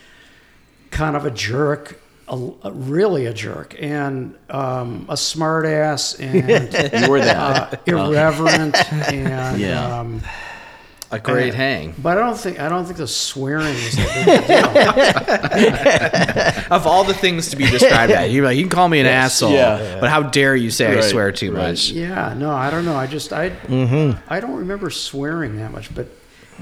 kind 0.91 1.17
of 1.17 1.25
a 1.25 1.31
jerk, 1.31 1.99
a, 2.29 2.35
a- 2.65 2.73
really 2.73 3.25
a 3.27 3.33
jerk, 3.33 3.75
and 3.81 4.35
um, 4.51 5.07
a 5.09 5.15
smartass, 5.15 6.19
and 6.21 7.03
You 7.05 7.11
were 7.11 7.21
that. 7.21 7.73
uh, 7.75 7.77
irreverent, 7.87 8.77
and 9.13 9.59
Yeah. 9.61 9.99
um, 10.01 10.21
A 11.13 11.19
great 11.19 11.55
hang. 11.55 11.93
but 11.99 12.17
I 12.19 12.21
don't 12.21 12.39
think 12.39 12.61
I 12.61 12.69
don't 12.69 12.85
think 12.85 12.99
the 12.99 13.09
swearing 13.09 13.75
is 13.75 13.97
that 13.97 14.25
big 14.27 14.47
deal. 16.55 16.67
Of 16.77 16.87
all 16.87 17.03
the 17.03 17.15
things 17.15 17.49
to 17.51 17.57
be 17.57 17.67
described 17.69 18.13
at, 18.13 18.31
you're 18.31 18.45
like, 18.45 18.57
you 18.57 18.63
can 18.63 18.71
call 18.71 18.89
me 18.89 19.01
an 19.01 19.07
asshole, 19.07 19.51
Yeah. 19.53 19.99
but 20.01 20.09
how 20.09 20.23
dare 20.23 20.55
you 20.55 20.71
say 20.71 20.97
I 20.97 21.01
swear 21.01 21.33
too 21.33 21.53
right. 21.53 21.71
much? 21.71 21.91
Yeah, 21.91 22.33
no, 22.35 22.51
I 22.53 22.71
don't 22.71 22.85
know. 22.85 22.95
I 22.95 23.07
just 23.09 23.33
I 23.33 23.51
Mm-hmm. 23.51 24.19
I 24.33 24.39
don't 24.41 24.55
remember 24.57 24.89
swearing 24.91 25.57
that 25.57 25.73
much, 25.73 25.93
but 25.95 26.07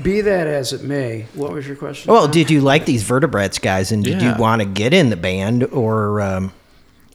be 0.03 0.23
that 0.23 0.47
as 0.47 0.73
it 0.73 0.83
may, 0.83 1.27
what 1.35 1.53
was 1.53 1.67
your 1.67 1.77
question? 1.77 2.11
Well, 2.11 2.23
Tom? 2.23 2.31
did 2.31 2.51
you 2.51 2.61
like 2.63 2.87
these 2.87 3.03
Vertebrats 3.03 3.59
guys, 3.59 3.93
and 3.93 4.03
did 4.03 4.23
Yeah. 4.23 4.35
you 4.35 4.41
want 4.41 4.63
to 4.63 4.67
get 4.67 4.95
in 4.95 5.11
the 5.11 5.17
band, 5.17 5.65
or 5.65 6.21
um, 6.23 6.53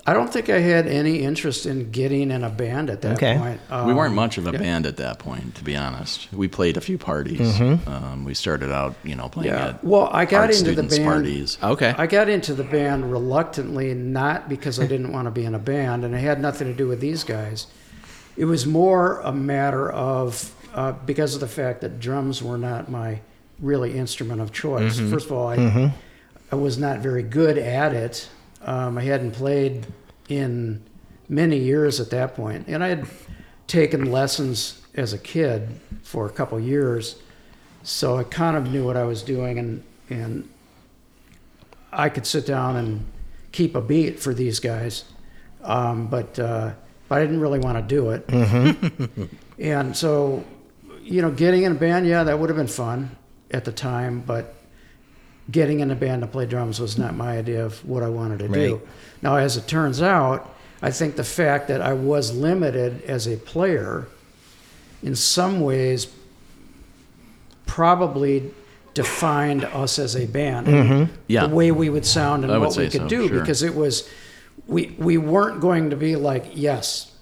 I 0.05 0.11
don't 0.11 0.31
think 0.31 0.49
I 0.49 0.59
had 0.59 0.85
any 0.85 1.19
interest 1.21 1.65
in 1.65 1.89
getting 1.91 2.29
in 2.29 2.43
a 2.43 2.49
band 2.49 2.89
at 2.89 3.01
that 3.03 3.13
Okay. 3.13 3.37
point. 3.37 3.61
we 3.69 3.75
Um, 3.91 3.95
weren't 3.95 4.13
much 4.13 4.37
of 4.37 4.45
a 4.45 4.51
band 4.51 4.85
at 4.85 4.97
that 4.97 5.17
point, 5.17 5.55
to 5.55 5.63
be 5.63 5.77
honest. 5.77 6.27
We 6.33 6.49
played 6.49 6.75
a 6.75 6.81
few 6.81 6.97
parties. 6.97 7.39
Mm-hmm. 7.39 7.89
Um, 7.89 8.25
we 8.25 8.33
started 8.33 8.69
out, 8.69 8.95
you 9.05 9.15
know, 9.15 9.29
playing 9.29 9.53
Yeah. 9.53 9.67
at 9.67 9.83
Well, 9.83 10.09
I 10.11 10.25
got 10.25 10.49
art 10.49 10.59
into 10.59 10.75
the 10.75 10.83
band. 10.83 11.05
parties. 11.05 11.57
Okay. 11.63 11.95
I 11.97 12.05
got 12.07 12.27
into 12.27 12.53
the 12.53 12.65
band 12.65 13.09
reluctantly, 13.13 13.93
not 13.93 14.49
because 14.49 14.77
I 14.77 14.87
didn't 14.87 15.13
want 15.13 15.25
to 15.27 15.31
be 15.31 15.45
in 15.45 15.55
a 15.55 15.59
band, 15.59 16.03
and 16.03 16.13
it 16.13 16.19
had 16.19 16.41
nothing 16.41 16.67
to 16.67 16.73
do 16.73 16.87
with 16.89 16.99
these 16.99 17.23
guys. 17.23 17.67
It 18.35 18.45
was 18.45 18.65
more 18.65 19.21
a 19.23 19.31
matter 19.31 19.89
of 19.89 20.51
uh, 20.75 20.91
because 21.05 21.33
of 21.35 21.39
the 21.39 21.47
fact 21.47 21.79
that 21.81 21.99
drums 22.01 22.41
were 22.43 22.57
not 22.57 22.89
my 22.91 23.19
really 23.61 23.95
instrument 23.95 24.41
of 24.41 24.51
choice. 24.51 24.99
First 24.99 25.27
of 25.27 25.31
all, 25.31 25.47
I, 25.47 25.93
I 26.51 26.55
was 26.55 26.77
not 26.77 26.99
very 26.99 27.23
good 27.23 27.57
at 27.57 27.93
it. 27.93 28.27
Um, 28.65 28.97
I 28.97 29.03
hadn't 29.03 29.31
played 29.31 29.85
in 30.29 30.81
many 31.29 31.57
years 31.57 31.99
at 31.99 32.09
that 32.11 32.35
point, 32.35 32.67
and 32.67 32.83
I 32.83 32.89
had 32.89 33.07
taken 33.67 34.11
lessons 34.11 34.81
as 34.95 35.13
a 35.13 35.17
kid 35.17 35.69
for 36.01 36.25
a 36.25 36.29
couple 36.29 36.59
years, 36.59 37.17
so 37.83 38.17
I 38.17 38.23
kind 38.23 38.55
of 38.55 38.71
knew 38.71 38.85
what 38.85 38.97
I 38.97 39.03
was 39.03 39.23
doing, 39.23 39.59
and 39.59 39.83
and 40.09 40.49
I 41.91 42.09
could 42.09 42.25
sit 42.25 42.45
down 42.45 42.75
and 42.75 43.05
keep 43.51 43.75
a 43.75 43.81
beat 43.81 44.19
for 44.19 44.33
these 44.33 44.59
guys, 44.59 45.05
um, 45.61 46.07
but 46.07 46.37
uh, 46.39 46.73
but 47.07 47.21
I 47.21 47.21
didn't 47.25 47.41
really 47.41 47.59
want 47.59 47.77
to 47.77 47.95
do 47.95 48.09
it. 48.09 49.29
and 49.59 49.95
so, 49.95 50.43
you 51.01 51.21
know, 51.21 51.31
getting 51.31 51.63
in 51.63 51.73
a 51.73 51.75
band, 51.75 52.07
yeah, 52.07 52.23
that 52.23 52.39
would 52.39 52.49
have 52.49 52.57
been 52.57 52.67
fun 52.67 53.15
at 53.51 53.65
the 53.65 53.71
time, 53.71 54.21
but 54.21 54.55
getting 55.51 55.81
in 55.81 55.91
a 55.91 55.95
band 55.95 56.21
to 56.21 56.27
play 56.27 56.45
drums 56.45 56.79
was 56.79 56.97
not 56.97 57.15
my 57.15 57.37
idea 57.37 57.65
of 57.65 57.83
what 57.87 58.03
I 58.03 58.09
wanted 58.09 58.39
to 58.39 58.47
do. 58.47 58.81
Now, 59.21 59.35
as 59.35 59.57
it 59.57 59.67
turns 59.67 60.01
out, 60.01 60.53
I 60.81 60.91
think 60.91 61.15
the 61.15 61.23
fact 61.23 61.67
that 61.69 61.81
I 61.81 61.93
was 61.93 62.35
limited 62.35 63.03
as 63.03 63.27
a 63.27 63.37
player, 63.37 64.07
in 65.01 65.15
some 65.15 65.61
ways, 65.61 66.07
probably 67.65 68.51
defined 68.93 69.63
us 69.65 69.97
as 69.97 70.15
a 70.15 70.25
band. 70.27 70.67
and 70.67 70.89
mm-hmm. 70.89 71.15
Yeah. 71.27 71.47
The 71.47 71.55
way 71.55 71.71
we 71.71 71.89
would 71.89 72.05
sound 72.05 72.43
and 72.43 72.53
I 72.53 72.57
what 72.57 72.75
we 72.77 72.89
could 72.89 73.01
so, 73.01 73.07
do 73.07 73.27
sure. 73.27 73.39
because 73.39 73.63
it 73.63 73.75
was 73.75 74.09
we 74.67 74.95
we 74.99 75.17
weren't 75.17 75.61
going 75.61 75.89
to 75.89 75.95
be 75.95 76.15
like 76.15 76.45
yes 76.53 77.12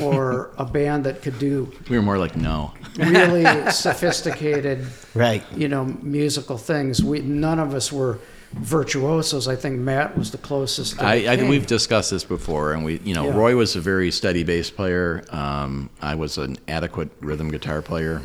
or 0.00 0.50
a 0.56 0.64
band 0.64 1.04
that 1.04 1.20
could 1.22 1.38
do 1.38 1.70
We 1.90 1.96
were 1.96 2.02
more 2.02 2.18
like, 2.18 2.36
no. 2.36 2.72
really 2.96 3.44
sophisticated 3.70 4.86
right? 5.14 5.42
you 5.56 5.68
know 5.68 5.84
musical 6.02 6.56
things 6.58 7.02
we 7.04 7.20
none 7.20 7.58
of 7.58 7.74
us 7.74 7.92
were 7.92 8.18
virtuosos 8.52 9.48
i 9.48 9.56
think 9.56 9.78
matt 9.78 10.16
was 10.16 10.30
the 10.30 10.38
closest 10.38 11.00
I, 11.02 11.14
it 11.16 11.40
I 11.40 11.48
we've 11.48 11.66
discussed 11.66 12.10
this 12.10 12.24
before, 12.24 12.72
and 12.72 12.84
we, 12.84 12.98
you 13.00 13.14
know, 13.14 13.26
Yeah. 13.28 13.36
Roy 13.36 13.56
was 13.56 13.76
a 13.76 13.80
very 13.80 14.10
steady 14.10 14.44
bass 14.44 14.70
player. 14.70 15.24
Um, 15.30 15.88
I 16.02 16.14
was 16.16 16.36
an 16.38 16.56
adequate 16.68 17.10
rhythm 17.20 17.50
guitar 17.50 17.80
player. 17.82 18.20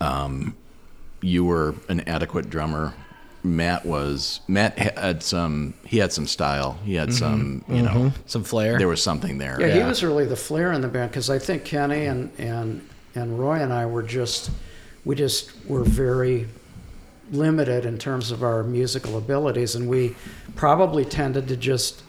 Um, 0.00 0.54
you 1.20 1.44
were 1.44 1.74
an 1.88 2.00
adequate 2.08 2.50
drummer. 2.50 2.94
Matt 3.46 3.86
was 3.86 4.40
Matt 4.48 4.78
had 4.78 5.22
some. 5.22 5.74
He 5.84 5.98
had 5.98 6.12
some 6.12 6.26
style. 6.26 6.78
He 6.84 6.94
had 6.94 7.10
mm-hmm. 7.10 7.18
some. 7.18 7.64
You 7.68 7.82
know, 7.82 7.90
mm-hmm. 7.90 8.22
Some 8.26 8.44
flair. 8.44 8.78
there 8.78 8.88
was 8.88 9.02
something 9.02 9.38
there. 9.38 9.60
yeah, 9.60 9.74
he 9.74 9.82
was 9.82 10.02
really 10.02 10.26
the 10.26 10.36
flair 10.36 10.72
in 10.72 10.80
the 10.80 10.88
band 10.88 11.10
because 11.10 11.30
i 11.30 11.38
think 11.38 11.64
kenny 11.64 12.06
and 12.06 12.30
and 12.38 12.86
and 13.14 13.38
roy 13.38 13.60
and 13.60 13.72
i 13.72 13.86
were 13.86 14.02
just 14.02 14.50
we 15.04 15.14
just 15.14 15.52
were 15.66 15.84
very 15.84 16.46
limited 17.30 17.84
in 17.86 17.98
terms 17.98 18.30
of 18.30 18.42
our 18.42 18.62
musical 18.62 19.18
abilities 19.18 19.74
and 19.74 19.88
we 19.88 20.14
probably 20.54 21.04
tended 21.04 21.48
to 21.48 21.56
just 21.56 22.02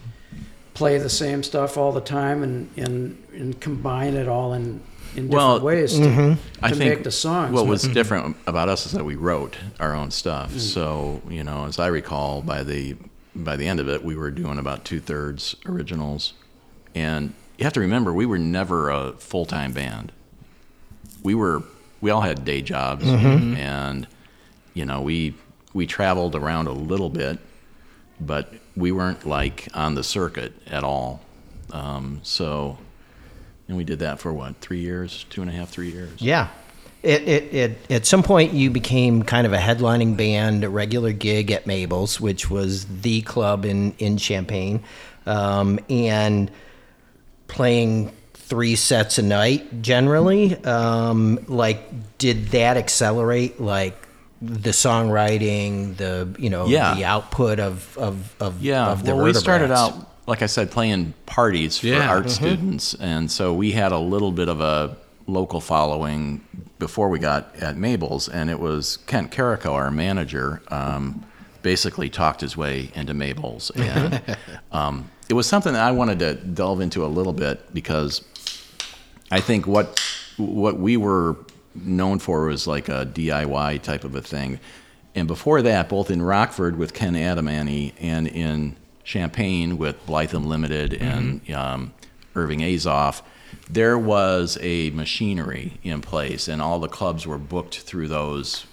play 0.74 0.98
the 0.98 1.10
same 1.10 1.42
stuff 1.42 1.76
all 1.76 1.92
the 1.92 2.00
time 2.00 2.42
and 2.42 2.70
and, 2.76 3.22
and 3.32 3.60
combine 3.60 4.14
it 4.14 4.28
all 4.28 4.52
in 4.52 4.80
in 5.18 5.28
different 5.28 5.32
Well, 5.32 5.60
ways 5.60 5.98
to, 5.98 6.36
I 6.62 6.68
to 6.70 6.74
think 6.74 6.94
make 6.96 7.04
the 7.04 7.10
songs 7.10 7.52
What 7.52 7.66
was 7.66 7.82
different 7.82 8.36
about 8.46 8.68
us 8.68 8.86
is 8.86 8.92
that 8.92 9.04
we 9.04 9.16
wrote 9.16 9.56
our 9.78 9.94
own 9.94 10.10
stuff. 10.10 10.52
Mm. 10.52 10.60
So 10.60 11.22
you 11.28 11.44
know, 11.44 11.66
as 11.66 11.78
I 11.78 11.88
recall, 11.88 12.42
by 12.42 12.62
the 12.62 12.96
by 13.34 13.56
the 13.56 13.68
end 13.68 13.78
of 13.80 13.88
it, 13.88 14.02
we 14.04 14.16
were 14.16 14.30
doing 14.30 14.58
about 14.58 14.84
two 14.84 14.98
thirds 15.00 15.54
originals, 15.66 16.32
and 16.94 17.34
you 17.58 17.64
have 17.64 17.72
to 17.74 17.80
remember 17.80 18.12
we 18.12 18.26
were 18.26 18.38
never 18.38 18.90
a 18.90 19.12
full 19.12 19.44
time 19.46 19.72
band. 19.72 20.12
We 21.22 21.34
were 21.34 21.62
we 22.00 22.10
all 22.10 22.22
had 22.22 22.44
day 22.44 22.62
jobs, 22.62 23.04
Mm-hmm. 23.04 23.56
and 23.56 24.06
you 24.74 24.84
know 24.84 25.02
we 25.02 25.34
we 25.74 25.86
traveled 25.86 26.34
around 26.34 26.66
a 26.68 26.72
little 26.72 27.10
bit, 27.10 27.38
but 28.20 28.52
we 28.76 28.90
weren't 28.92 29.26
like 29.26 29.68
on 29.74 29.94
the 29.94 30.02
circuit 30.04 30.52
at 30.66 30.82
all. 30.84 31.20
Um, 31.72 32.20
so. 32.22 32.78
And 33.68 33.76
we 33.76 33.84
did 33.84 33.98
that 33.98 34.18
for 34.18 34.32
what, 34.32 34.56
three 34.60 34.80
years, 34.80 35.24
two 35.30 35.42
and 35.42 35.50
a 35.50 35.54
half, 35.54 35.68
three 35.68 35.90
years. 35.90 36.20
Yeah. 36.20 36.48
It, 37.02 37.28
it, 37.28 37.54
it, 37.54 37.90
at 37.90 38.06
some 38.06 38.22
point, 38.22 38.54
you 38.54 38.70
became 38.70 39.22
kind 39.22 39.46
of 39.46 39.52
a 39.52 39.58
headlining 39.58 40.16
band, 40.16 40.64
a 40.64 40.68
regular 40.70 41.12
gig 41.12 41.50
at 41.52 41.66
Mabel's, 41.66 42.20
which 42.20 42.50
was 42.50 42.86
the 43.02 43.20
club 43.22 43.64
in, 43.64 43.92
in 43.98 44.16
Champaign, 44.16 44.82
um, 45.26 45.78
and 45.88 46.50
playing 47.46 48.10
three 48.34 48.74
sets 48.74 49.18
a 49.18 49.22
night 49.22 49.82
generally. 49.82 50.56
Um, 50.64 51.38
like, 51.46 52.18
did 52.18 52.48
that 52.48 52.76
accelerate, 52.76 53.60
like, 53.60 53.94
the 54.40 54.70
songwriting, 54.70 55.96
the 55.96 56.34
you 56.38 56.48
know, 56.48 56.66
Yeah. 56.66 56.94
the 56.94 57.04
output 57.04 57.58
of 57.58 57.98
of 57.98 58.34
of, 58.40 58.62
Yeah, 58.62 58.86
of 58.90 59.04
the 59.04 59.16
well, 59.16 59.24
we 59.24 59.34
started 59.34 59.72
out, 59.72 60.07
like 60.28 60.42
I 60.42 60.46
said, 60.46 60.70
playing 60.70 61.14
parties 61.24 61.78
for 61.78 61.86
Yeah. 61.86 62.08
art 62.08 62.30
students, 62.30 62.92
and 62.94 63.30
so 63.30 63.54
we 63.54 63.72
had 63.72 63.92
a 63.92 63.98
little 63.98 64.30
bit 64.30 64.48
of 64.48 64.60
a 64.60 64.96
local 65.26 65.60
following 65.60 66.42
before 66.78 67.08
we 67.08 67.18
got 67.18 67.54
at 67.58 67.76
Mabel's, 67.78 68.28
and 68.28 68.50
it 68.50 68.60
was 68.60 68.98
Kent 69.06 69.30
Carrico, 69.30 69.72
our 69.72 69.90
manager, 69.90 70.60
um, 70.68 71.24
basically 71.62 72.10
talked 72.10 72.42
his 72.42 72.56
way 72.58 72.90
into 72.94 73.14
Mabel's, 73.14 73.70
and 73.74 74.20
um, 74.70 75.10
it 75.30 75.34
was 75.34 75.46
something 75.46 75.72
that 75.72 75.82
I 75.82 75.92
wanted 75.92 76.18
to 76.18 76.34
delve 76.34 76.82
into 76.82 77.04
a 77.06 77.08
little 77.08 77.32
bit 77.32 77.72
because 77.74 78.22
I 79.30 79.40
think 79.40 79.66
what 79.66 79.98
what 80.36 80.78
we 80.78 80.96
were 80.98 81.36
known 81.74 82.18
for 82.18 82.44
was 82.44 82.66
like 82.66 82.88
a 82.90 83.06
DIY 83.06 83.82
type 83.82 84.04
of 84.04 84.14
a 84.14 84.20
thing. 84.20 84.60
And 85.14 85.26
before 85.26 85.62
that, 85.62 85.88
both 85.88 86.10
in 86.10 86.22
Rockford 86.22 86.76
with 86.76 86.92
Ken 86.94 87.14
Adamany 87.14 87.92
and 87.98 88.28
in 88.28 88.76
Champaign 89.08 89.78
with 89.78 90.04
Blytham 90.06 90.44
Limited 90.44 90.92
and 90.92 91.50
um, 91.50 91.94
Irving 92.34 92.60
Azoff, 92.60 93.22
there 93.70 93.98
was 93.98 94.58
a 94.60 94.90
machinery 94.90 95.80
in 95.82 96.02
place, 96.02 96.46
and 96.46 96.60
all 96.60 96.78
the 96.78 96.88
clubs 96.88 97.26
were 97.26 97.38
booked 97.38 97.78
through 97.78 98.08
those 98.08 98.66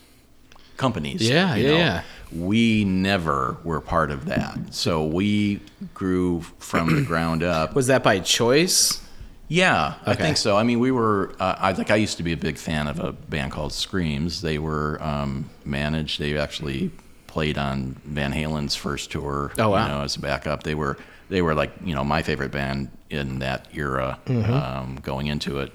companies. 0.76 1.22
Yeah, 1.22 1.56
yeah, 1.56 1.72
yeah. 1.72 2.04
We 2.34 2.84
never 2.84 3.56
were 3.64 3.80
part 3.80 4.12
of 4.12 4.26
that. 4.26 4.74
So 4.74 5.06
we 5.06 5.62
grew 5.94 6.42
from 6.60 6.94
the 6.94 7.04
ground 7.04 7.42
up. 7.42 7.74
Was 7.74 7.88
that 7.88 8.04
by 8.04 8.20
choice? 8.20 9.02
Yeah, 9.48 9.94
I 10.06 10.16
think 10.16 10.36
so. 10.36 10.58
I 10.58 10.64
mean, 10.64 10.80
we 10.80 10.92
were. 10.92 11.34
Uh, 11.40 11.56
I 11.60 11.72
think 11.72 11.92
I 11.92 11.96
used 11.96 12.18
to 12.18 12.24
be 12.24 12.34
a 12.34 12.38
big 12.38 12.58
fan 12.58 12.88
of 12.88 13.00
a 13.00 13.14
band 13.14 13.54
called 13.54 13.72
Screams. 13.72 14.42
They 14.42 14.58
were 14.58 15.02
um, 15.02 15.50
managed. 15.64 16.20
They 16.20 16.38
actually 16.38 16.92
played 17.36 17.58
on 17.58 17.98
Van 18.06 18.32
Halen's 18.32 18.76
first 18.76 19.12
tour. 19.12 19.52
Oh, 19.60 19.72
wow. 19.72 19.84
You 19.84 19.92
know, 19.92 20.02
as 20.04 20.16
a 20.16 20.22
backup, 20.22 20.64
they 20.64 20.74
were 20.74 20.98
they 21.28 21.42
were 21.42 21.54
like 21.54 21.74
you 21.84 21.94
know 21.94 22.02
my 22.06 22.22
favorite 22.24 22.52
band 22.52 22.90
in 23.10 23.40
that 23.40 23.68
era, 23.74 24.18
um, 24.30 25.00
going 25.04 25.28
into 25.28 25.60
it. 25.60 25.74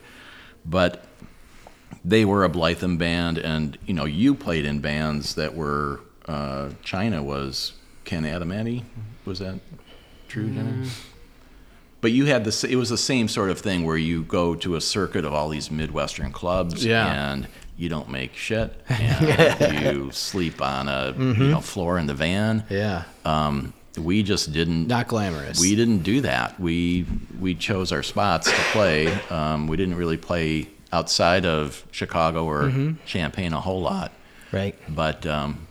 But 0.64 1.05
they 2.02 2.25
were 2.25 2.45
a 2.45 2.49
Blytham 2.49 2.97
band, 2.97 3.37
and 3.37 3.76
you 3.87 3.93
know, 3.93 4.07
you 4.07 4.35
played 4.35 4.64
in 4.64 4.81
bands 4.81 5.35
that 5.35 5.55
were. 5.55 6.00
Uh, 6.26 6.71
China 6.83 7.23
was 7.23 7.73
Ken 8.05 8.23
Adamany. 8.25 8.85
Was 9.26 9.40
that? 9.40 9.61
true, 10.29 10.49
Jimmy? 10.49 10.88
But 12.00 12.12
you 12.12 12.25
had 12.25 12.45
this. 12.47 12.64
It 12.64 12.76
was 12.76 12.88
the 12.88 12.97
same 12.97 13.29
sort 13.29 13.50
of 13.50 13.59
thing 13.61 13.85
where 13.85 13.99
you 13.99 14.23
go 14.23 14.55
to 14.55 14.76
a 14.76 14.81
circuit 14.81 15.26
of 15.26 15.35
all 15.35 15.50
these 15.50 15.71
midwestern 15.71 16.33
clubs, 16.33 16.87
Yeah. 16.87 17.33
and 17.33 17.49
you 17.81 17.89
don't 17.89 18.11
make 18.11 18.35
shit, 18.37 18.73
and 18.89 19.81
you 19.85 20.11
sleep 20.13 20.61
on 20.61 20.87
a 20.89 21.15
you 21.19 21.35
know 21.51 21.61
floor 21.61 21.99
in 21.99 22.07
the 22.07 22.15
van. 22.15 22.65
Yeah. 22.69 23.05
Um, 23.25 23.73
we 23.99 24.23
just 24.23 24.53
didn't. 24.53 24.87
Not 24.87 25.09
glamorous. 25.09 25.61
We 25.61 25.75
didn't 25.75 26.01
do 26.03 26.21
that. 26.21 26.61
We 26.61 27.07
we 27.41 27.55
chose 27.55 27.91
our 27.93 28.03
spots 28.03 28.49
to 28.51 28.57
play. 28.73 29.07
Um, 29.31 29.67
we 29.67 29.77
didn't 29.77 29.97
really 29.97 30.19
play 30.19 30.69
outside 30.93 31.47
of 31.47 31.85
Chicago 31.91 32.45
or 32.45 32.63
Mm-hmm. 32.65 33.05
Champaign 33.07 33.53
a 33.55 33.61
whole 33.61 33.81
lot, 33.81 34.13
Right. 34.53 34.75
but 34.89 35.25
um, 35.25 35.67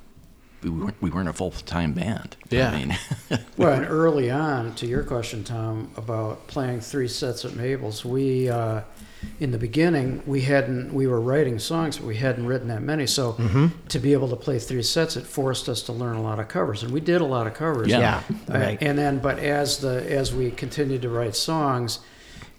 we 0.63 0.69
weren't, 0.69 0.95
we 1.01 1.09
weren't 1.09 1.29
a 1.29 1.33
full 1.33 1.51
time 1.51 1.93
band. 1.93 2.35
Yeah. 2.49 2.71
I 2.71 2.77
mean, 2.85 2.97
Well, 3.57 3.73
and 3.73 3.85
early 3.85 4.31
on, 4.31 4.73
to 4.75 4.87
your 4.87 5.03
question, 5.03 5.43
Tom, 5.43 5.91
about 5.97 6.47
playing 6.47 6.79
three 6.81 7.07
sets 7.09 7.45
at 7.45 7.53
Mabel's, 7.55 8.03
we, 8.05 8.49
uh, 8.49 8.81
in 9.39 9.51
the 9.51 9.57
beginning, 9.57 10.21
we 10.25 10.41
hadn't, 10.41 10.93
we 10.93 11.05
were 11.07 11.19
writing 11.19 11.59
songs, 11.59 11.97
but 11.97 12.07
we 12.07 12.15
hadn't 12.17 12.45
written 12.45 12.67
that 12.69 12.81
many. 12.81 13.05
So 13.07 13.35
to 13.89 13.99
be 13.99 14.13
able 14.13 14.29
to 14.29 14.35
play 14.35 14.59
three 14.59 14.83
sets, 14.83 15.17
it 15.17 15.25
forced 15.25 15.67
us 15.67 15.81
to 15.83 15.91
learn 15.93 16.15
a 16.15 16.21
lot 16.21 16.39
of 16.39 16.47
covers, 16.47 16.83
and 16.83 16.91
we 16.93 17.01
did 17.01 17.21
a 17.21 17.25
lot 17.25 17.47
of 17.47 17.53
covers. 17.53 17.87
Yeah. 17.87 17.99
Yeah. 17.99 18.23
Uh, 18.49 18.59
Right. 18.59 18.77
And 18.81 18.97
then, 18.97 19.19
but 19.19 19.39
as 19.39 19.79
the 19.79 20.09
as 20.09 20.33
we 20.33 20.51
continued 20.51 21.01
to 21.03 21.09
write 21.09 21.35
songs, 21.35 21.99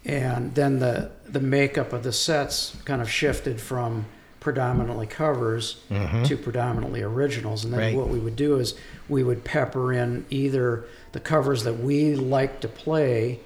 and 0.05 0.53
then 0.55 0.79
the 0.79 1.11
the 1.25 1.39
makeup 1.39 1.93
of 1.93 2.03
the 2.03 2.11
sets 2.11 2.75
kind 2.85 3.01
of 3.01 3.09
shifted 3.09 3.61
from 3.61 4.05
predominantly 4.39 5.05
covers 5.05 5.77
to 6.25 6.35
predominantly 6.35 7.01
originals. 7.03 7.63
And 7.63 7.71
then 7.73 7.79
Right. 7.79 7.95
what 7.95 8.09
we 8.09 8.17
would 8.19 8.35
do 8.35 8.57
is 8.57 8.73
we 9.07 9.23
would 9.23 9.43
pepper 9.43 9.93
in 9.93 10.25
either 10.31 10.85
the 11.11 11.19
covers 11.19 11.63
that 11.63 11.79
we 11.79 12.15
like 12.15 12.59
to 12.61 12.67
play, 12.67 13.39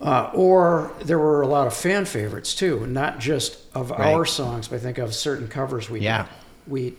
uh, 0.00 0.30
or 0.34 0.92
there 1.04 1.18
were 1.18 1.42
a 1.42 1.46
lot 1.46 1.66
of 1.66 1.74
fan 1.74 2.04
favorites 2.04 2.54
too, 2.54 2.86
not 2.86 3.18
just 3.18 3.58
of 3.74 3.90
our 3.92 4.24
songs, 4.26 4.68
but 4.68 4.76
I 4.76 4.78
think 4.80 4.98
of 4.98 5.14
certain 5.14 5.48
covers 5.48 5.88
we 5.90 6.00
Yeah. 6.00 6.22
did. 6.22 6.28
We, 6.68 6.94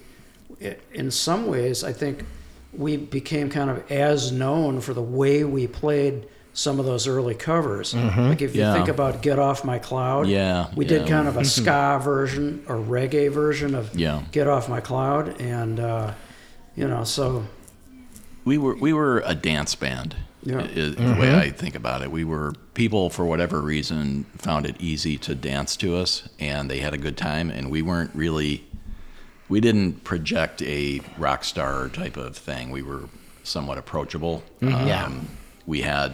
in 0.93 1.11
some 1.11 1.47
ways, 1.47 1.83
I 1.83 1.93
think 1.93 2.23
we 2.73 2.97
became 2.97 3.49
kind 3.49 3.69
of 3.69 3.91
as 3.91 4.31
known 4.31 4.81
for 4.81 4.93
the 4.93 5.01
way 5.01 5.43
we 5.43 5.67
played 5.67 6.27
some 6.53 6.79
of 6.79 6.85
those 6.87 7.07
early 7.07 7.35
covers. 7.35 7.93
Like 7.93 8.41
if 8.41 8.55
you 8.55 8.63
think 8.73 8.87
about 8.87 9.21
"Get 9.21 9.37
Off 9.37 9.63
My 9.63 9.77
Cloud," 9.77 10.27
Yeah, 10.27 10.67
we 10.75 10.85
did 10.85 11.07
kind 11.07 11.27
of 11.27 11.37
a 11.37 11.45
ska 11.57 11.99
version 12.03 12.63
or 12.67 12.77
reggae 12.77 13.29
version 13.31 13.75
of 13.75 13.95
Yeah. 13.95 14.23
"Get 14.31 14.47
Off 14.47 14.67
My 14.67 14.79
Cloud," 14.81 15.39
and 15.39 15.79
uh, 15.79 16.13
you 16.75 16.87
know, 16.87 17.03
so 17.03 17.45
we 18.43 18.57
were 18.57 18.75
we 18.75 18.91
were 18.93 19.21
a 19.25 19.35
dance 19.35 19.75
band. 19.75 20.15
Yeah. 20.47 20.59
i- 20.59 20.65
is 20.65 20.95
the 20.95 21.03
way 21.03 21.27
mm-hmm. 21.27 21.39
I 21.39 21.49
think 21.49 21.75
about 21.75 22.01
it. 22.01 22.09
We 22.11 22.23
were 22.23 22.53
people 22.73 23.09
for 23.09 23.25
whatever 23.25 23.61
reason 23.61 24.25
found 24.37 24.65
it 24.65 24.75
easy 24.79 25.17
to 25.19 25.35
dance 25.35 25.75
to 25.77 25.97
us, 25.97 26.29
and 26.39 26.71
they 26.71 26.79
had 26.79 26.93
a 26.93 26.97
good 26.97 27.17
time. 27.17 27.49
And 27.49 27.69
we 27.69 27.81
weren't 27.81 28.11
really, 28.15 28.63
we 29.49 29.59
didn't 29.59 30.03
project 30.03 30.61
a 30.61 31.01
rock 31.17 31.43
star 31.43 31.89
type 31.89 32.15
of 32.17 32.37
thing. 32.37 32.71
We 32.71 32.81
were 32.81 33.09
somewhat 33.43 33.77
approachable. 33.77 34.43
Mm-hmm. 34.61 34.75
Um, 34.75 34.87
yeah. 34.87 35.11
we 35.65 35.81
had, 35.81 36.13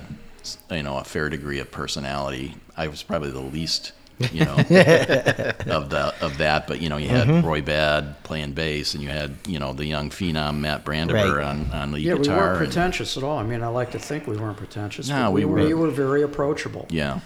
you 0.72 0.84
know, 0.84 0.98
a 0.98 1.04
fair 1.04 1.30
degree 1.30 1.60
of 1.60 1.70
personality. 1.72 2.56
I 2.76 2.88
was 2.88 3.04
probably 3.04 3.32
the 3.32 3.40
least. 3.42 3.92
You 4.32 4.46
know, 4.46 4.56
of 4.58 5.90
the 5.90 6.14
of 6.22 6.38
that, 6.38 6.68
but 6.68 6.82
you 6.82 6.90
know, 6.90 6.98
you 6.98 7.10
had 7.10 7.28
Mm-hmm. 7.28 7.46
Roy 7.48 7.62
Bad 7.62 8.22
playing 8.24 8.54
bass, 8.54 8.94
and 8.94 9.02
you 9.04 9.10
had 9.10 9.36
you 9.48 9.60
know 9.60 9.74
the 9.74 9.86
young 9.86 10.10
phenom 10.10 10.60
Matt 10.60 10.86
Brandabur 10.86 11.38
Right. 11.38 11.46
on 11.46 11.72
on 11.72 11.92
lead 11.92 12.04
yeah, 12.04 12.14
we 12.14 12.28
weren't 12.28 12.50
and- 12.50 12.58
pretentious 12.58 13.18
at 13.18 13.24
all. 13.24 13.38
I 13.38 13.44
mean, 13.44 13.64
I 13.64 13.68
like 13.68 13.92
to 13.92 14.00
think 14.00 14.28
we 14.28 14.38
weren't 14.38 14.58
pretentious. 14.58 15.10
No, 15.10 15.32
we 15.32 15.46
we, 15.46 15.52
were- 15.52 15.68
we 15.68 15.74
were 15.74 15.90
very 15.90 16.22
approachable. 16.22 16.86
Yeah. 16.90 17.20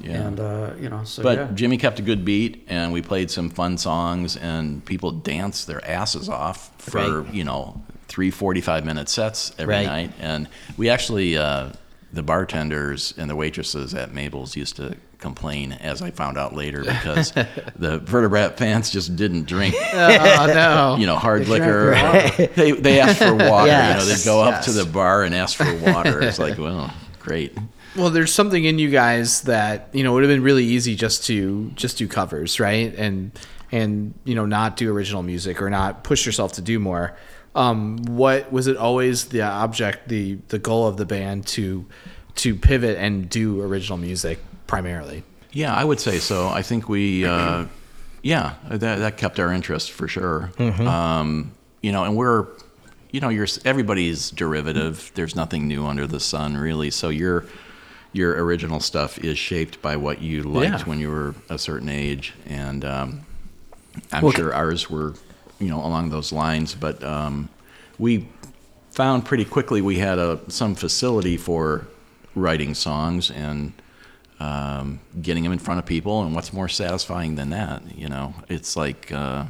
Yeah. 0.00 0.26
And 0.26 0.40
uh, 0.40 0.70
you 0.80 0.88
know, 0.88 1.04
so 1.04 1.22
but 1.22 1.38
yeah. 1.38 1.48
Jimmy 1.54 1.76
kept 1.78 1.98
a 2.00 2.02
good 2.02 2.24
beat, 2.24 2.64
and 2.68 2.92
we 2.92 3.00
played 3.00 3.30
some 3.30 3.48
fun 3.48 3.78
songs, 3.78 4.36
and 4.36 4.84
people 4.84 5.12
danced 5.12 5.66
their 5.68 5.84
asses 5.88 6.28
off 6.28 6.70
for 6.78 7.22
Right. 7.22 7.32
you 7.34 7.44
know 7.44 7.80
three 8.08 8.30
45 8.30 8.84
minute 8.84 9.08
sets 9.08 9.52
every 9.58 9.74
Right. 9.76 9.86
night. 9.86 10.12
And 10.20 10.48
we 10.76 10.88
actually, 10.90 11.38
uh, 11.38 11.70
the 12.14 12.22
bartenders 12.22 13.12
and 13.16 13.28
the 13.28 13.36
waitresses 13.36 13.94
at 13.94 14.12
Mabel's 14.12 14.56
used 14.56 14.76
to 14.76 14.96
complain, 15.18 15.72
as 15.72 16.02
I 16.02 16.10
found 16.10 16.36
out 16.38 16.54
later, 16.54 16.82
because 16.84 17.32
the 17.76 17.98
vertebrat 18.04 18.56
fans 18.56 18.90
just 18.90 19.16
didn't 19.16 19.44
drink, 19.46 19.74
oh 19.92 20.46
no. 20.46 20.96
you 20.98 21.06
know, 21.06 21.16
hard 21.16 21.42
They 21.42 21.56
drank 21.58 21.62
liquor. 21.62 21.90
water. 21.92 22.46
they 22.54 22.72
they 22.72 23.00
asked 23.00 23.18
for 23.18 23.34
water. 23.34 23.66
you 23.70 23.94
know, 23.98 24.04
they'd 24.04 24.24
go 24.24 24.42
up 24.42 24.64
to 24.64 24.72
the 24.72 24.84
bar 24.84 25.22
and 25.24 25.34
ask 25.34 25.56
for 25.56 25.74
water. 25.78 26.22
It's 26.22 26.38
like, 26.38 26.58
well, 26.58 26.92
great. 27.20 27.56
Well, 27.96 28.10
there's 28.10 28.32
something 28.32 28.64
in 28.64 28.78
you 28.78 28.90
guys 28.90 29.42
that 29.42 29.88
you 29.92 30.02
know 30.04 30.12
would 30.14 30.22
have 30.24 30.30
been 30.30 30.42
really 30.42 30.64
easy 30.64 30.96
just 30.96 31.24
to 31.26 31.70
just 31.74 31.96
do 31.98 32.08
covers, 32.08 32.58
right? 32.60 32.94
And 32.96 33.30
and 33.72 34.14
you 34.24 34.34
know 34.34 34.46
not 34.46 34.76
do 34.76 34.92
original 34.94 35.22
music 35.22 35.62
or 35.62 35.70
not 35.70 36.04
push 36.04 36.26
yourself 36.26 36.52
to 36.54 36.62
do 36.62 36.78
more. 36.78 37.16
Um, 37.54 37.98
what 38.06 38.50
was 38.52 38.66
it 38.66 38.76
always 38.76 39.26
the 39.26 39.42
object, 39.42 40.08
the 40.08 40.38
the 40.48 40.58
goal 40.58 40.86
of 40.88 40.96
the 40.96 41.06
band 41.06 41.46
to 41.48 41.86
to 42.36 42.54
pivot 42.56 42.98
and 42.98 43.28
do 43.28 43.62
original 43.62 43.96
music 43.98 44.38
primarily? 44.66 45.22
Yeah, 45.52 45.72
I 45.72 45.84
would 45.84 46.00
say 46.00 46.18
so. 46.18 46.48
I 46.48 46.62
think 46.62 46.88
we, 46.88 47.24
uh, 47.24 47.66
yeah, 48.22 48.54
that, 48.68 48.96
that 48.98 49.16
kept 49.16 49.38
our 49.38 49.52
interest 49.52 49.92
for 49.92 50.08
sure. 50.08 50.50
Um, 50.58 51.52
you 51.80 51.92
know, 51.92 52.02
and 52.02 52.16
we're, 52.16 52.48
you 53.12 53.20
know, 53.20 53.28
you're 53.28 53.46
everybody's 53.64 54.32
derivative. 54.32 55.12
There's 55.14 55.36
nothing 55.36 55.68
new 55.68 55.86
under 55.86 56.08
the 56.08 56.18
sun, 56.18 56.56
really. 56.56 56.90
So 56.90 57.08
your 57.08 57.44
your 58.12 58.32
original 58.44 58.80
stuff 58.80 59.16
is 59.18 59.38
shaped 59.38 59.80
by 59.80 59.94
what 59.96 60.20
you 60.20 60.42
liked 60.42 60.80
Yeah. 60.80 60.84
when 60.86 60.98
you 60.98 61.08
were 61.10 61.34
a 61.48 61.58
certain 61.58 61.88
age, 61.88 62.32
and 62.46 62.84
um, 62.84 63.20
I'm 64.12 64.22
Well, 64.24 64.32
sure 64.32 64.52
ours 64.52 64.90
were, 64.90 65.14
you 65.58 65.68
know, 65.68 65.78
along 65.84 66.10
those 66.10 66.32
lines. 66.32 66.74
But 66.74 67.02
um, 67.02 67.48
we 67.98 68.28
found 68.90 69.24
pretty 69.24 69.44
quickly 69.44 69.80
we 69.82 69.98
had 69.98 70.18
a 70.18 70.38
some 70.48 70.74
facility 70.74 71.36
for 71.36 71.86
writing 72.34 72.74
songs 72.74 73.30
and 73.30 73.72
um, 74.40 75.00
getting 75.22 75.42
them 75.44 75.52
in 75.52 75.58
front 75.58 75.78
of 75.78 75.86
people. 75.86 76.22
And 76.22 76.34
what's 76.34 76.52
more 76.52 76.68
satisfying 76.68 77.36
than 77.36 77.50
that? 77.50 77.82
You 77.96 78.08
know, 78.08 78.34
it's 78.48 78.76
like 78.76 79.10
uh, 79.12 79.44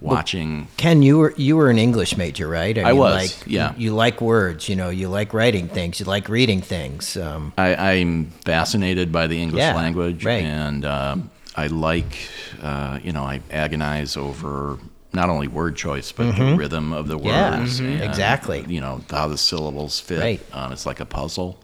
watching. 0.00 0.68
Ken, 0.76 1.02
you 1.02 1.18
were 1.18 1.34
you 1.36 1.56
were 1.56 1.70
an 1.70 1.78
English 1.78 2.16
major, 2.16 2.48
right? 2.48 2.76
I 2.76 2.92
was, 2.92 3.14
Like, 3.14 3.46
yeah. 3.46 3.74
You, 3.76 3.86
you 3.86 3.94
like 3.94 4.20
words, 4.20 4.68
you 4.68 4.76
know. 4.76 4.90
You 4.90 5.08
like 5.08 5.32
writing 5.32 5.68
things. 5.68 6.00
You 6.00 6.06
like 6.06 6.28
reading 6.28 6.60
things. 6.60 7.16
Um, 7.16 7.52
I, 7.56 7.74
I'm 7.92 8.26
fascinated 8.44 9.12
by 9.12 9.26
the 9.28 9.40
English 9.40 9.60
Yeah, 9.60 9.74
language, 9.74 10.24
right. 10.24 10.42
and 10.44 10.84
um, 10.84 11.30
I 11.56 11.66
like, 11.68 12.28
uh, 12.62 12.98
you 13.02 13.12
know, 13.12 13.24
I 13.24 13.40
agonize 13.50 14.16
over 14.16 14.78
not 15.12 15.30
only 15.30 15.48
word 15.48 15.74
choice 15.76 16.12
but 16.12 16.36
the 16.36 16.54
rhythm 16.56 16.92
of 16.92 17.08
the 17.08 17.16
Mm-hmm. 17.18 17.26
Yeah, 17.28 17.58
words. 17.60 17.80
mhm, 17.80 17.92
and, 17.94 18.02
exactly. 18.04 18.64
You 18.68 18.80
know 18.80 19.00
how 19.10 19.28
the 19.28 19.38
syllables 19.38 19.98
fit. 20.00 20.20
Right. 20.20 20.40
Um, 20.52 20.72
it's 20.72 20.84
like 20.86 21.00
a 21.00 21.06
puzzle. 21.06 21.58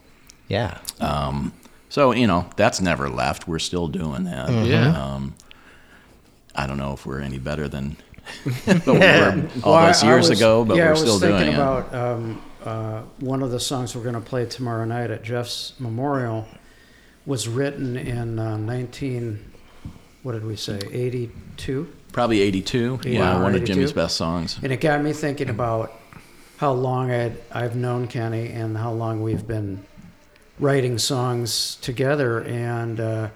yeah. 0.48 0.78
Um, 1.00 1.52
so 1.88 2.12
you 2.12 2.26
know 2.26 2.46
that's 2.56 2.80
never 2.80 3.08
left. 3.08 3.46
We're 3.46 3.58
still 3.58 3.86
doing 3.88 4.24
that. 4.24 4.48
Mm-hmm. 4.48 4.64
Yeah. 4.66 4.88
Um, 5.14 5.34
I 6.56 6.66
don't 6.66 6.78
know 6.78 6.92
if 6.92 7.04
we're 7.06 7.20
any 7.20 7.38
better 7.38 7.68
than 7.68 7.96
but 8.66 8.86
we 8.86 8.92
were 8.92 9.48
all 9.62 9.72
Well, 9.74 9.86
those 9.86 10.02
years 10.02 10.28
was- 10.30 10.38
ago, 10.40 10.64
but 10.64 10.76
yeah, 10.76 10.86
we're 10.86 10.92
I 10.92 10.94
still 10.96 11.12
was 11.14 11.22
thinking 11.22 11.38
doing 11.40 11.48
it. 11.52 11.54
about 11.54 11.94
um, 11.94 12.42
uh, 12.64 13.02
one 13.20 13.42
of 13.42 13.50
the 13.50 13.60
songs 13.60 13.94
we're 13.94 14.02
going 14.02 14.14
to 14.14 14.20
play 14.22 14.46
tomorrow 14.46 14.84
night 14.86 15.10
at 15.10 15.22
Jeff's 15.22 15.74
memorial 15.78 16.46
was 17.26 17.46
written 17.48 17.96
in 17.96 18.38
uh, 18.38 18.56
19. 18.56 19.52
What 20.22 20.32
did 20.32 20.44
we 20.46 20.56
say? 20.56 20.80
82. 20.90 21.86
Probably 22.14 22.40
82. 22.42 23.00
Yeah, 23.04 23.18
Wow, 23.38 23.42
one 23.42 23.54
of 23.56 23.64
Jimmy's 23.64 23.92
best 23.92 24.16
songs. 24.16 24.58
And 24.62 24.72
it 24.72 24.80
got 24.80 25.02
me 25.02 25.12
thinking 25.12 25.50
about 25.50 25.92
how 26.58 26.70
long 26.72 27.10
I'd, 27.10 27.36
I've 27.50 27.74
known 27.74 28.06
Kenny 28.06 28.50
and 28.52 28.76
how 28.78 28.92
long 28.92 29.20
we've 29.20 29.44
been 29.44 29.84
writing 30.60 30.96
songs 30.98 31.74
together. 31.82 32.38
And, 32.42 33.00
uh, 33.00 33.28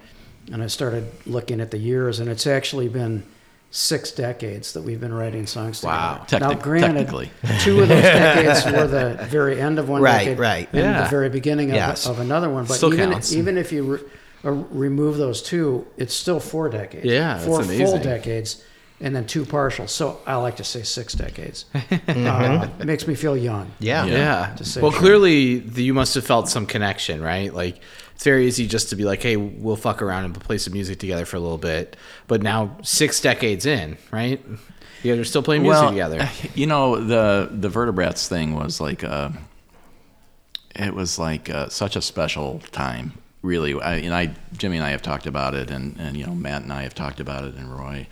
and 0.53 0.63
I 0.63 0.69
started 0.69 1.11
looking 1.27 1.61
at 1.61 1.73
the 1.73 1.79
years, 1.79 2.21
and 2.21 2.31
it's 2.31 2.47
actually 2.47 2.89
been 2.89 3.25
six 3.73 4.13
decades 4.13 4.73
that 4.75 4.83
we've 4.83 5.01
been 5.01 5.13
writing 5.13 5.45
songs 5.49 5.81
together. 5.81 5.97
Wow. 5.99 6.27
now, 6.39 6.55
granted, 6.55 7.09
technically. 7.09 7.31
two 7.63 7.81
of 7.81 7.89
those 7.89 8.01
decades 8.03 8.65
were 8.65 8.87
the 8.87 9.25
very 9.25 9.61
end 9.61 9.81
of 9.81 9.89
one 9.89 10.01
Right, 10.03 10.19
decade 10.25 10.39
right. 10.39 10.69
and 10.73 10.81
Yeah. 10.85 11.03
the 11.03 11.11
very 11.11 11.29
beginning 11.31 11.71
of, 11.71 11.75
Yes. 11.77 12.07
of 12.07 12.21
another 12.21 12.49
one. 12.49 12.65
But 12.65 12.75
Still 12.75 12.95
even, 12.95 13.11
counts. 13.11 13.33
even 13.35 13.59
if 13.59 13.73
you 13.73 13.83
re, 13.97 14.01
uh, 14.45 14.53
remove 14.53 15.17
those 15.19 15.43
two, 15.43 15.85
it's 15.97 16.15
still 16.15 16.39
four 16.39 16.69
decades. 16.69 17.05
Yeah, 17.07 17.35
that's 17.35 17.45
four 17.45 17.65
full 17.65 17.99
decades, 17.99 18.63
and 19.01 19.15
then 19.15 19.27
two 19.27 19.45
partials. 19.45 19.91
So 19.91 20.21
I 20.27 20.37
like 20.37 20.57
to 20.57 20.65
say 20.65 20.83
six 20.83 21.15
decades. 21.15 21.65
Mm-hmm. 22.09 22.27
uh, 22.27 22.69
it 22.81 22.87
makes 22.87 23.07
me 23.07 23.15
feel 23.15 23.37
young. 23.37 23.71
Yeah. 23.79 24.05
Yeah. 24.05 24.17
Yeah. 24.17 24.55
To 24.57 24.65
say 24.65 24.81
Well, 24.81 24.91
sure. 24.91 25.01
clearly 25.01 25.59
the, 25.59 25.83
you 25.83 25.95
must 25.95 26.15
have 26.15 26.27
felt 26.27 26.49
some 26.49 26.67
connection, 26.67 27.21
right? 27.23 27.53
Like 27.53 27.81
it's 28.15 28.25
very 28.25 28.47
easy 28.47 28.67
just 28.67 28.91
to 28.91 28.97
be 28.97 29.05
like, 29.05 29.23
"Hey, 29.23 29.37
we'll 29.37 29.77
fuck 29.77 30.03
around 30.03 30.25
and 30.25 30.41
play 30.41 30.59
some 30.59 30.73
music 30.73 30.99
together 30.99 31.25
for 31.25 31.37
a 31.37 31.41
little 31.41 31.59
bit." 31.59 31.97
But 32.27 32.43
now, 32.43 32.77
six 32.83 33.21
decades 33.21 33.65
in, 33.67 33.97
right? 34.11 34.45
You 35.03 35.13
guys 35.13 35.21
are 35.21 35.25
still 35.25 35.43
playing 35.43 35.63
music 35.63 35.83
well, 35.83 35.91
together. 35.91 36.29
You 36.55 36.67
know, 36.67 36.97
the 36.97 37.49
the 37.53 37.69
Vertebrats 37.69 38.27
thing 38.27 38.55
was 38.55 38.81
like, 38.81 39.05
uh, 39.05 39.31
it 40.75 40.95
was 40.95 41.19
like 41.19 41.49
uh, 41.51 41.69
such 41.69 41.95
a 41.95 42.03
special 42.03 42.61
time. 42.73 43.13
Really, 43.43 43.81
I, 43.81 43.97
and 43.97 44.13
I, 44.15 44.35
Jimmy 44.57 44.79
and 44.79 44.87
I 44.87 44.91
have 44.91 45.03
talked 45.03 45.27
about 45.27 45.55
it, 45.55 45.71
and, 45.71 45.97
and 46.01 46.17
you 46.17 46.27
know 46.27 46.35
Matt 46.35 46.63
and 46.63 46.73
I 46.73 46.83
have 46.83 46.95
talked 46.95 47.21
about 47.21 47.45
it, 47.45 47.55
and 47.55 47.73
Roy. 47.73 48.09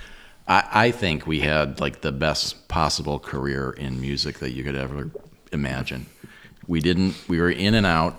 I, 0.49 0.69
I 0.73 0.91
think 0.91 1.27
we 1.27 1.41
had 1.41 1.81
like 1.81 2.01
the 2.01 2.13
best 2.13 2.69
possible 2.69 3.19
career 3.19 3.71
in 3.71 4.01
music 4.01 4.39
that 4.39 4.53
you 4.53 4.65
could 4.65 4.77
ever 4.77 5.11
imagine. 5.53 6.07
We 6.67 6.81
didn't. 6.81 7.15
We 7.29 7.41
were 7.41 7.51
in 7.51 7.75
and 7.75 7.87
out. 7.87 8.19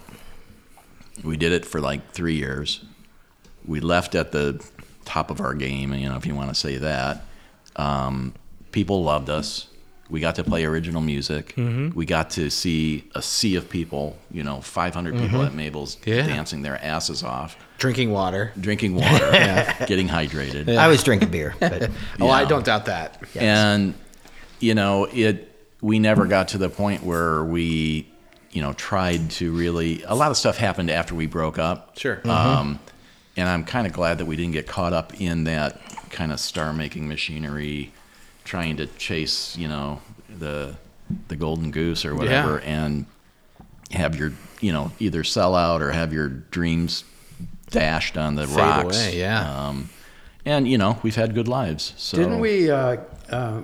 We 1.23 1.37
did 1.37 1.51
it 1.51 1.65
for 1.65 1.81
like 1.81 2.11
three 2.11 2.35
years. 2.35 2.83
We 3.65 3.79
left 3.79 4.15
at 4.15 4.31
the 4.31 4.63
top 5.05 5.31
of 5.31 5.41
our 5.41 5.53
game, 5.53 5.93
you 5.93 6.07
know, 6.07 6.15
if 6.15 6.25
you 6.25 6.35
want 6.35 6.49
to 6.49 6.55
say 6.55 6.77
that. 6.77 7.25
Um, 7.75 8.33
people 8.71 9.03
loved 9.03 9.29
us. 9.29 9.67
We 10.09 10.19
got 10.21 10.35
to 10.35 10.43
play 10.43 10.63
original 10.65 11.01
music. 11.01 11.53
Mm-hmm. 11.57 11.97
We 11.97 12.05
got 12.05 12.29
to 12.31 12.49
see 12.49 13.03
a 13.13 13.21
sea 13.21 13.55
of 13.55 13.69
people, 13.69 14.17
you 14.31 14.41
know, 14.43 14.61
500 14.61 15.17
people 15.17 15.43
at 15.43 15.53
Mabel's 15.53 15.97
Yeah. 16.05 16.25
dancing 16.25 16.61
their 16.61 16.81
asses 16.83 17.23
off, 17.23 17.57
Drinking 17.77 18.11
water. 18.11 18.51
drinking 18.59 18.95
water, 18.95 19.31
getting 19.87 20.07
hydrated. 20.07 20.75
I 20.77 20.87
was 20.87 21.03
drinking 21.03 21.29
beer, 21.29 21.53
but 21.59 21.89
Oh, 22.21 22.29
I 22.29 22.45
don't 22.45 22.63
doubt 22.65 22.85
that. 22.85 23.21
And 23.35 23.93
you 24.59 24.73
know, 24.75 25.05
it 25.05 25.53
we 25.81 25.99
never 25.99 26.25
got 26.25 26.47
to 26.49 26.57
the 26.57 26.69
point 26.69 27.03
where 27.03 27.43
we, 27.43 28.07
you 28.51 28.61
know, 28.61 28.73
tried 28.73 29.29
to 29.31 29.51
really 29.51 30.01
a 30.03 30.15
lot 30.15 30.31
of 30.31 30.37
stuff 30.37 30.57
happened 30.57 30.89
after 30.89 31.13
we 31.15 31.27
broke 31.27 31.59
up. 31.59 31.97
Sure. 31.99 32.19
Um, 32.27 32.79
and 33.35 33.47
I'm 33.47 33.63
kind 33.63 33.85
of 33.85 33.93
glad 33.93 34.17
that 34.19 34.25
we 34.25 34.35
didn't 34.35 34.53
get 34.53 34.65
caught 34.67 34.93
up 34.93 35.19
in 35.21 35.43
that 35.43 35.79
kind 36.09 36.31
of 36.31 36.39
star 36.39 36.73
making 36.73 37.07
machinery, 37.07 37.91
trying 38.47 38.77
to 38.77 38.87
chase, 38.87 39.55
you 39.57 39.67
know, 39.67 40.01
the 40.39 40.75
the 41.27 41.35
golden 41.35 41.71
goose 41.71 42.05
or 42.05 42.15
whatever, 42.15 42.59
and 42.61 43.05
have 43.91 44.15
your, 44.15 44.33
you 44.59 44.71
know, 44.71 44.91
either 44.99 45.23
sell 45.23 45.55
out 45.55 45.81
or 45.81 45.91
have 45.91 46.11
your 46.11 46.27
dreams 46.27 47.03
dashed 47.69 48.17
on 48.17 48.35
the 48.35 48.47
Fade 48.47 48.57
rocks. 48.57 48.97
away, 48.97 49.19
yeah. 49.19 49.67
Um, 49.67 49.89
and 50.45 50.67
you 50.67 50.77
know, 50.77 50.97
we've 51.03 51.15
had 51.15 51.33
good 51.33 51.47
lives. 51.47 51.93
So 51.97 52.17
Didn't 52.17 52.39
we 52.39 52.71
uh, 52.71 52.97
uh, 53.29 53.61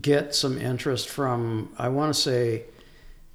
get 0.00 0.34
some 0.34 0.58
interest 0.58 1.08
from, 1.08 1.72
I 1.76 1.88
want 1.88 2.14
to 2.14 2.20
say, 2.20 2.64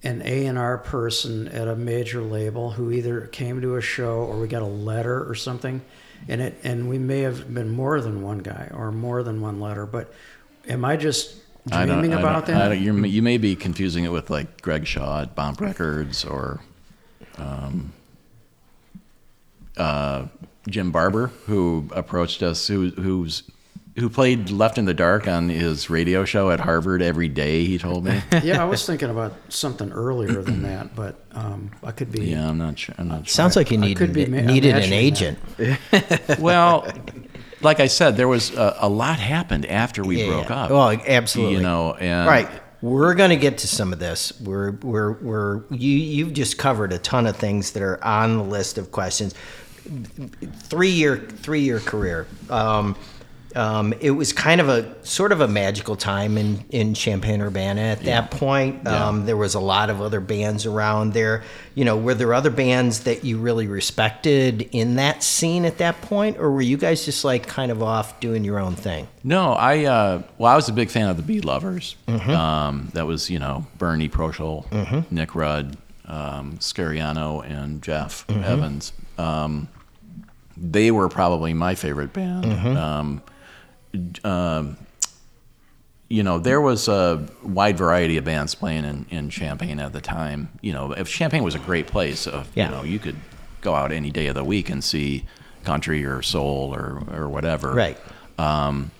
an 0.03 0.21
A&R 0.23 0.77
person 0.77 1.47
at 1.49 1.67
a 1.67 1.75
major 1.75 2.21
label 2.21 2.71
who 2.71 2.91
either 2.91 3.27
came 3.27 3.62
to 3.62 3.75
a 3.75 3.81
show 3.81 4.19
or 4.19 4.39
we 4.39 4.47
got 4.47 4.62
a 4.62 4.65
letter 4.65 5.29
or 5.29 5.36
something? 5.36 5.81
And 6.27 6.41
it 6.41 6.55
and 6.63 6.89
we 6.89 6.97
may 6.97 7.19
have 7.21 7.53
been 7.53 7.69
more 7.69 8.01
than 8.01 8.21
one 8.23 8.39
guy 8.39 8.71
or 8.73 8.91
more 8.91 9.21
than 9.23 9.39
one 9.39 9.60
letter, 9.60 9.86
but 9.86 10.12
am 10.67 10.86
I 10.86 10.97
just 10.97 11.36
I 11.71 11.86
don't- 11.86 11.99
dreaming 11.99 12.17
I 12.17 12.19
about 12.21 12.45
don't- 12.47 12.56
I 12.56 12.60
that? 12.60 12.75
don't- 12.75 12.82
you're, 12.82 13.21
may 13.21 13.38
be 13.38 13.56
confusing 13.56 14.03
it 14.06 14.12
with 14.12 14.30
like 14.30 14.62
Greg 14.62 14.86
Shaw 14.88 15.21
at 15.21 15.36
Bomp 15.36 15.60
Records 15.62 16.23
or 16.25 16.62
um, 17.38 17.91
uh, 19.77 20.25
Jim 20.67 20.91
Barber, 20.91 21.27
who 21.45 21.89
approached 21.93 22.41
us, 22.43 22.67
who, 22.67 22.89
who's 22.89 23.43
who 23.97 24.10
played 24.12 24.51
Left 24.51 24.77
in 24.77 24.86
the 24.86 24.93
Dark 24.93 25.27
on 25.27 25.49
his 25.49 25.89
radio 25.89 26.23
show 26.23 26.51
at 26.51 26.60
Harvard 26.60 27.01
every 27.01 27.27
day. 27.30 27.65
He 27.65 27.80
told 27.80 28.06
me. 28.06 28.21
yeah, 28.43 28.62
I 28.62 28.65
was 28.65 28.86
thinking 28.86 29.10
about 29.10 29.34
something 29.49 29.91
earlier 29.91 30.43
than 30.43 30.62
that, 30.63 30.95
but 30.95 31.19
um, 31.32 31.71
I 31.84 31.91
could 31.93 32.12
be. 32.12 32.25
yeah, 32.27 32.47
I'm 32.47 32.60
not 32.60 32.77
sure. 32.77 32.93
I'm 32.99 33.08
not 33.08 33.25
sure. 33.27 33.34
sounds 33.34 33.56
like 33.56 33.71
you 33.71 33.77
I 33.80 33.82
needed 33.82 33.97
could 33.97 34.13
be 34.13 34.27
ma- 34.27 34.41
needed 34.41 34.75
an 34.75 34.93
agent. 34.93 35.39
well, 36.39 36.88
like 37.67 37.80
I 37.82 37.88
said, 37.88 38.15
there 38.15 38.27
was 38.27 38.51
a, 38.56 38.77
a 38.80 38.89
lot 38.89 39.19
happened 39.19 39.65
after 39.65 40.01
we 40.03 40.21
Yeah, 40.23 40.27
broke 40.27 40.51
up. 40.51 40.71
Well, 40.71 40.89
absolutely. 41.06 41.56
You 41.56 41.62
know, 41.62 41.93
and 41.93 42.27
Right. 42.27 42.49
We're 42.82 43.15
going 43.15 43.32
to 43.32 43.38
get 43.38 43.58
to 43.60 43.67
some 43.67 43.91
of 43.91 43.99
this. 43.99 44.39
We're 44.39 44.71
we're 44.84 45.13
we're 45.13 45.63
you 45.71 45.97
you've 45.97 46.34
just 46.34 46.58
covered 46.60 46.93
a 46.93 46.99
ton 46.99 47.25
of 47.25 47.36
things 47.36 47.71
that 47.71 47.82
are 47.84 48.01
on 48.03 48.38
the 48.38 48.43
list 48.43 48.77
of 48.77 48.91
questions. 48.91 49.34
Three 50.69 50.91
year 50.91 51.17
three 51.17 51.62
year 51.62 51.80
career. 51.80 52.27
Um, 52.49 52.95
um, 53.57 53.91
it 53.99 54.11
was 54.11 54.33
kind 54.33 54.61
of 54.61 54.69
a 54.69 54.93
sort 55.03 55.31
of 55.31 55.41
a 55.41 55.47
magical 55.47 55.95
time 55.95 56.37
in, 56.37 56.63
in 56.69 56.93
Champaign 56.93 57.41
Urbana 57.41 57.81
at 57.81 58.01
that 58.03 58.29
point. 58.29 58.85
Um, 58.87 59.25
there 59.25 59.35
was 59.35 59.55
a 59.55 59.59
lot 59.59 59.89
of 59.89 59.99
other 59.99 60.19
bands 60.19 60.65
around 60.67 61.13
there. 61.13 61.43
You 61.73 61.83
know, 61.83 61.97
were 61.97 62.13
there 62.13 62.33
other 62.35 62.51
bands 62.51 63.01
that 63.05 63.23
you 63.23 63.39
really 63.39 63.65
respected 63.65 64.69
in 64.73 64.95
that 64.97 65.23
scene 65.23 65.65
at 65.65 65.79
that 65.79 65.99
point, 66.01 66.37
or 66.37 66.51
were 66.51 66.61
you 66.61 66.77
guys 66.77 67.03
just 67.03 67.25
like 67.25 67.47
kind 67.47 67.71
of 67.71 67.81
off 67.81 68.19
doing 68.19 68.43
your 68.43 68.59
own 68.59 68.75
thing? 68.75 69.07
No, 69.23 69.53
I 69.53 69.85
uh, 69.85 70.21
well, 70.37 70.51
I 70.51 70.55
was 70.55 70.69
a 70.69 70.73
big 70.73 70.89
fan 70.91 71.09
of 71.09 71.17
the 71.17 71.23
Beat 71.23 71.43
Lovers. 71.43 71.95
Um, 72.07 72.89
that 72.93 73.07
was 73.07 73.29
you 73.29 73.39
know 73.39 73.65
Bernie 73.79 74.09
Proschel, 74.09 74.65
Nick 75.11 75.33
Rudd, 75.33 75.77
um, 76.05 76.57
Scariano, 76.59 77.43
and 77.43 77.81
Jeff 77.81 78.23
Evans. 78.29 78.93
Um, 79.17 79.67
they 80.55 80.91
were 80.91 81.09
probably 81.09 81.53
my 81.55 81.73
favorite 81.75 82.13
band. 82.13 82.45
Um, 84.25 84.77
you 86.10 86.23
know, 86.23 86.39
there 86.39 86.62
was 86.62 86.88
a 86.88 87.27
wide 87.43 87.77
variety 87.77 88.15
of 88.17 88.23
bands 88.23 88.55
playing 88.55 88.86
in, 88.86 89.05
in 89.10 89.29
Champaign 89.29 89.79
at 89.79 89.91
the 89.91 89.99
time. 90.01 90.49
You 90.62 90.71
know, 90.73 90.93
if 90.93 91.10
Champaign 91.10 91.43
was 91.43 91.53
a 91.55 91.60
great 91.60 91.88
place, 91.88 92.21
so, 92.21 92.43
Yeah. 92.55 92.69
you 92.69 92.75
know, 92.75 92.83
you 92.83 92.97
could 92.99 93.17
go 93.62 93.75
out 93.75 93.91
any 93.91 94.10
day 94.10 94.27
of 94.27 94.36
the 94.36 94.43
week 94.43 94.69
and 94.69 94.81
see 94.83 95.25
country 95.65 96.05
or 96.05 96.21
soul 96.21 96.73
or, 96.73 97.03
or 97.12 97.27
whatever. 97.27 97.73
Right. 97.73 97.97
Um, 98.38 98.91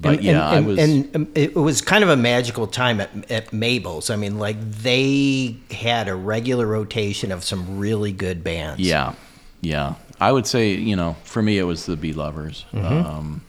But 0.00 0.16
and, 0.16 0.22
yeah, 0.24 0.50
and, 0.52 0.64
I 0.64 0.68
was. 0.68 0.78
and 0.78 1.16
um, 1.16 1.28
it 1.34 1.56
was 1.56 1.80
kind 1.80 2.04
of 2.04 2.10
a 2.10 2.16
magical 2.16 2.66
time 2.66 3.00
at, 3.00 3.30
at 3.30 3.52
Mabel's. 3.54 4.10
I 4.10 4.16
mean, 4.16 4.38
like 4.38 4.60
they 4.60 5.56
had 5.70 6.08
a 6.08 6.14
regular 6.14 6.66
rotation 6.66 7.32
of 7.32 7.42
some 7.42 7.78
really 7.78 8.12
good 8.12 8.44
bands. 8.44 8.80
yeah, 8.80 9.14
yeah. 9.62 9.94
I 10.20 10.30
would 10.32 10.46
say, 10.46 10.74
you 10.74 10.94
know, 10.96 11.16
for 11.24 11.40
me, 11.40 11.58
it 11.58 11.62
was 11.62 11.86
the 11.86 11.96
Bee 11.96 12.12
Lovers. 12.12 12.64
Mm-hmm. 12.72 13.06
Um, 13.06 13.40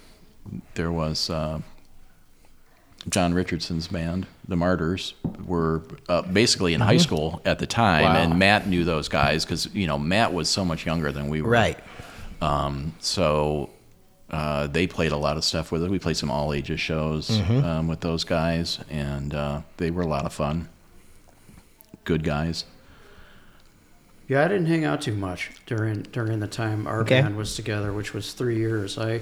there 0.76 0.92
was 0.92 1.30
uh, 1.30 1.60
John 3.10 3.34
Richardson's 3.34 3.88
band, 3.88 4.28
the 4.48 4.56
Martyrs, 4.56 5.14
were 5.46 5.84
uh, 6.08 6.22
basically 6.24 6.74
in 6.74 6.82
high 6.82 6.96
Mm-hmm. 6.96 7.00
school 7.04 7.42
at 7.46 7.60
the 7.60 7.68
time, 7.68 8.04
Wow. 8.04 8.16
and 8.18 8.38
Matt 8.40 8.68
knew 8.68 8.84
those 8.84 9.08
guys 9.08 9.46
because 9.46 9.74
you 9.74 9.88
know 9.88 9.98
Matt 9.98 10.34
was 10.34 10.50
so 10.50 10.66
much 10.66 10.86
younger 10.86 11.12
than 11.12 11.30
we 11.30 11.42
were. 11.42 11.50
Right. 11.50 11.80
Um, 12.42 12.94
so 13.00 13.70
uh, 14.30 14.68
they 14.68 14.86
played 14.88 15.12
a 15.12 15.18
lot 15.18 15.38
of 15.38 15.44
stuff 15.44 15.72
with 15.72 15.84
us. 15.84 15.90
We 15.90 15.98
played 16.00 16.18
some 16.18 16.30
all 16.32 16.54
ages 16.54 16.80
shows 16.80 17.30
Mm-hmm. 17.30 17.64
um, 17.66 17.88
with 17.88 18.02
those 18.02 18.24
guys, 18.24 18.80
and 18.90 19.34
uh, 19.34 19.62
they 19.78 19.92
were 19.92 20.04
a 20.04 20.08
lot 20.08 20.26
of 20.26 20.34
fun. 20.34 20.68
Good 22.04 22.24
guys. 22.24 22.66
Yeah, 24.28 24.46
I 24.46 24.48
didn't 24.48 24.68
hang 24.68 24.86
out 24.86 25.02
too 25.02 25.16
much 25.16 25.52
during 25.66 26.04
during 26.04 26.40
the 26.40 26.48
time 26.48 26.86
our 26.86 27.02
Okay. 27.02 27.22
band 27.22 27.36
was 27.36 27.56
together, 27.56 27.92
which 27.94 28.14
was 28.14 28.34
three 28.34 28.58
years. 28.58 28.98
I, 28.98 29.22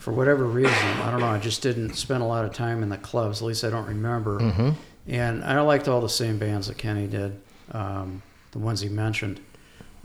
for 0.00 0.12
whatever 0.12 0.44
reason, 0.44 0.72
I 0.74 1.10
don't 1.12 1.20
know, 1.20 1.26
I 1.28 1.38
just 1.38 1.62
didn't 1.62 1.94
spend 1.94 2.22
a 2.22 2.26
lot 2.26 2.44
of 2.44 2.52
time 2.52 2.82
in 2.82 2.88
the 2.88 2.96
clubs. 2.98 3.40
At 3.40 3.46
least 3.46 3.62
I 3.64 3.70
don't 3.70 3.86
remember. 3.86 4.40
Mm-hmm. 4.40 4.70
And 5.06 5.44
I 5.44 5.60
liked 5.60 5.86
all 5.88 6.00
the 6.00 6.08
same 6.08 6.38
bands 6.38 6.66
that 6.66 6.76
Kenny 6.78 7.06
did, 7.06 7.40
um, 7.72 8.22
the 8.52 8.58
ones 8.58 8.80
he 8.80 8.88
mentioned, 8.88 9.40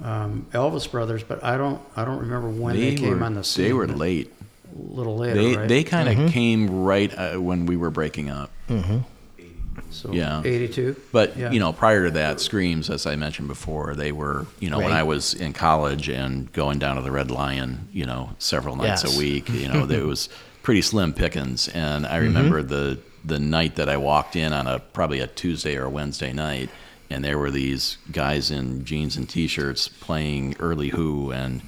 um, 0.04 0.46
Elvis 0.52 0.90
Brothers. 0.90 1.24
But 1.24 1.44
I 1.44 1.58
don't 1.58 1.82
I 1.96 2.06
don't 2.06 2.20
remember 2.20 2.50
when 2.50 2.76
they, 2.80 2.96
came 2.96 3.20
were, 3.20 3.26
on 3.26 3.34
the 3.34 3.44
scene. 3.44 3.66
They 3.66 3.74
were 3.74 3.88
late. 3.88 4.32
a 4.74 4.94
little 4.94 5.18
later, 5.18 5.36
They 5.42 5.56
right? 5.58 5.68
they 5.70 5.84
kind 5.84 6.10
Mm-hmm. 6.10 6.26
of 6.26 6.32
came 6.32 6.84
right 6.84 7.14
uh, 7.18 7.38
when 7.42 7.66
we 7.66 7.76
were 7.78 7.90
breaking 7.92 8.30
up. 8.30 8.52
So 9.90 10.12
yeah. 10.12 10.42
eighty 10.46 10.68
two. 10.68 10.96
But 11.12 11.38
Yeah. 11.38 11.52
you 11.52 11.60
know, 11.60 11.74
prior 11.74 12.06
to 12.06 12.12
that, 12.12 12.40
Screams, 12.40 12.90
as 12.90 13.06
I 13.06 13.16
mentioned 13.16 13.48
before, 13.48 13.96
they 13.96 14.12
were 14.12 14.46
you 14.60 14.70
know 14.70 14.78
when 14.80 14.92
I 14.94 15.04
was 15.04 15.34
in 15.34 15.54
college 15.54 16.10
and 16.10 16.52
going 16.54 16.80
down 16.80 16.96
to 16.98 17.02
the 17.02 17.12
Red 17.12 17.32
Lion, 17.32 17.88
you 17.92 18.06
know, 18.06 18.32
several 18.40 18.76
nights 18.76 19.04
Yes. 19.04 19.16
a 19.16 19.18
week. 19.18 19.50
You 19.50 19.68
know, 19.68 19.86
there 19.86 20.06
was 20.06 20.30
pretty 20.64 20.82
slim 20.82 21.14
pickings, 21.14 21.68
and 21.70 22.06
Mm-hmm. 22.06 22.14
I 22.14 22.18
remember 22.18 22.64
the 22.64 23.00
the 23.24 23.40
night 23.40 23.76
that 23.78 23.90
I 23.90 23.98
walked 23.98 24.36
in 24.36 24.54
on 24.54 24.68
a 24.68 24.80
probably 24.80 25.20
a 25.20 25.28
Tuesday 25.28 25.76
or 25.78 25.86
a 25.86 25.90
Wednesday 25.90 26.32
night, 26.34 26.70
and 27.10 27.24
there 27.26 27.38
were 27.40 27.50
these 27.52 27.98
guys 28.12 28.52
in 28.52 28.86
jeans 28.86 29.18
and 29.18 29.28
t-shirts 29.28 29.88
playing 29.88 30.56
early 30.60 30.90
Who 30.90 31.32
and 31.32 31.62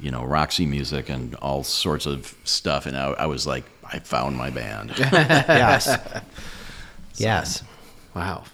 you 0.00 0.10
know 0.10 0.24
Roxy 0.24 0.66
music 0.66 1.08
and 1.08 1.34
all 1.36 1.62
sorts 1.64 2.04
of 2.06 2.34
stuff, 2.44 2.86
and 2.86 2.96
I, 2.96 3.10
I 3.10 3.26
was 3.26 3.46
like, 3.46 3.64
I 3.84 3.98
found 4.00 4.36
my 4.36 4.50
band. 4.50 4.92
Yes. 4.98 5.88
yes. 7.20 7.62
Wow. 8.14 8.44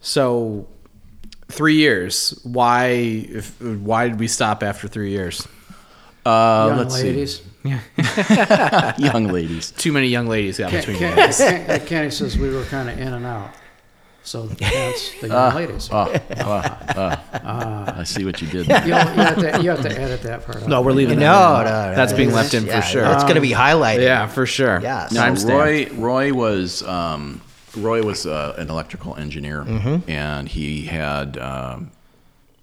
So, 0.00 0.66
three 1.48 1.76
years. 1.76 2.38
Why? 2.44 2.86
If, 2.88 3.60
why 3.60 4.08
did 4.08 4.18
we 4.18 4.28
stop 4.28 4.62
after 4.62 4.88
three 4.88 5.10
years? 5.10 5.46
Uh, 6.24 6.66
Young 6.68 6.78
let's 6.78 6.94
see. 6.96 7.02
ladies. 7.04 7.42
young 8.98 9.28
ladies. 9.28 9.70
Too 9.72 9.92
many 9.92 10.08
young 10.08 10.26
ladies 10.26 10.58
got 10.58 10.70
Ken, 10.70 10.80
between 10.80 10.98
Ken, 10.98 11.10
you 11.10 11.16
guys. 11.16 11.38
Ken- 11.38 11.86
Kenny 11.86 12.10
says 12.10 12.38
we 12.38 12.48
were 12.50 12.64
kind 12.64 12.88
of 12.88 12.98
in 12.98 13.12
and 13.12 13.26
out. 13.26 13.50
So 14.22 14.46
that's 14.46 15.20
the 15.20 15.28
young 15.28 15.36
Ah. 15.36 15.52
ladies. 15.54 15.88
Oh, 15.90 16.12
oh, 16.38 16.62
oh. 16.96 17.84
I 17.96 18.04
see 18.04 18.24
what 18.24 18.40
you 18.42 18.48
did. 18.48 18.66
You, 18.66 18.74
there. 18.74 18.86
you, 18.86 18.92
have 18.94 19.38
to, 19.38 19.62
you 19.62 19.70
have 19.70 19.82
to 19.82 19.90
edit 20.00 20.22
that 20.22 20.44
part 20.44 20.58
out. 20.62 20.68
No, 20.68 20.82
we're 20.82 20.92
leaving 20.92 21.18
No, 21.18 21.24
that. 21.32 21.66
in. 21.66 21.72
no, 21.72 21.90
no. 21.90 21.96
That's 21.96 22.12
being 22.12 22.28
It's- 22.28 22.42
left 22.42 22.54
in 22.54 22.66
yeah, 22.66 22.80
for 22.80 22.86
sure. 22.86 23.04
It's 23.14 23.22
going 23.24 23.36
to 23.36 23.40
be 23.40 23.50
highlighted. 23.52 24.02
yeah, 24.02 24.26
for 24.26 24.44
sure. 24.46 24.78
Yes. 24.82 25.12
No, 25.12 25.34
Roy 25.52 25.88
Roy 25.92 26.32
was 26.34 26.82
um, 26.82 27.40
Roy 27.76 28.02
was 28.02 28.26
uh, 28.26 28.54
an 28.58 28.68
electrical 28.70 29.16
engineer, 29.16 29.62
and 30.08 30.48
he 30.48 30.82
had 30.86 31.38
um, 31.38 31.90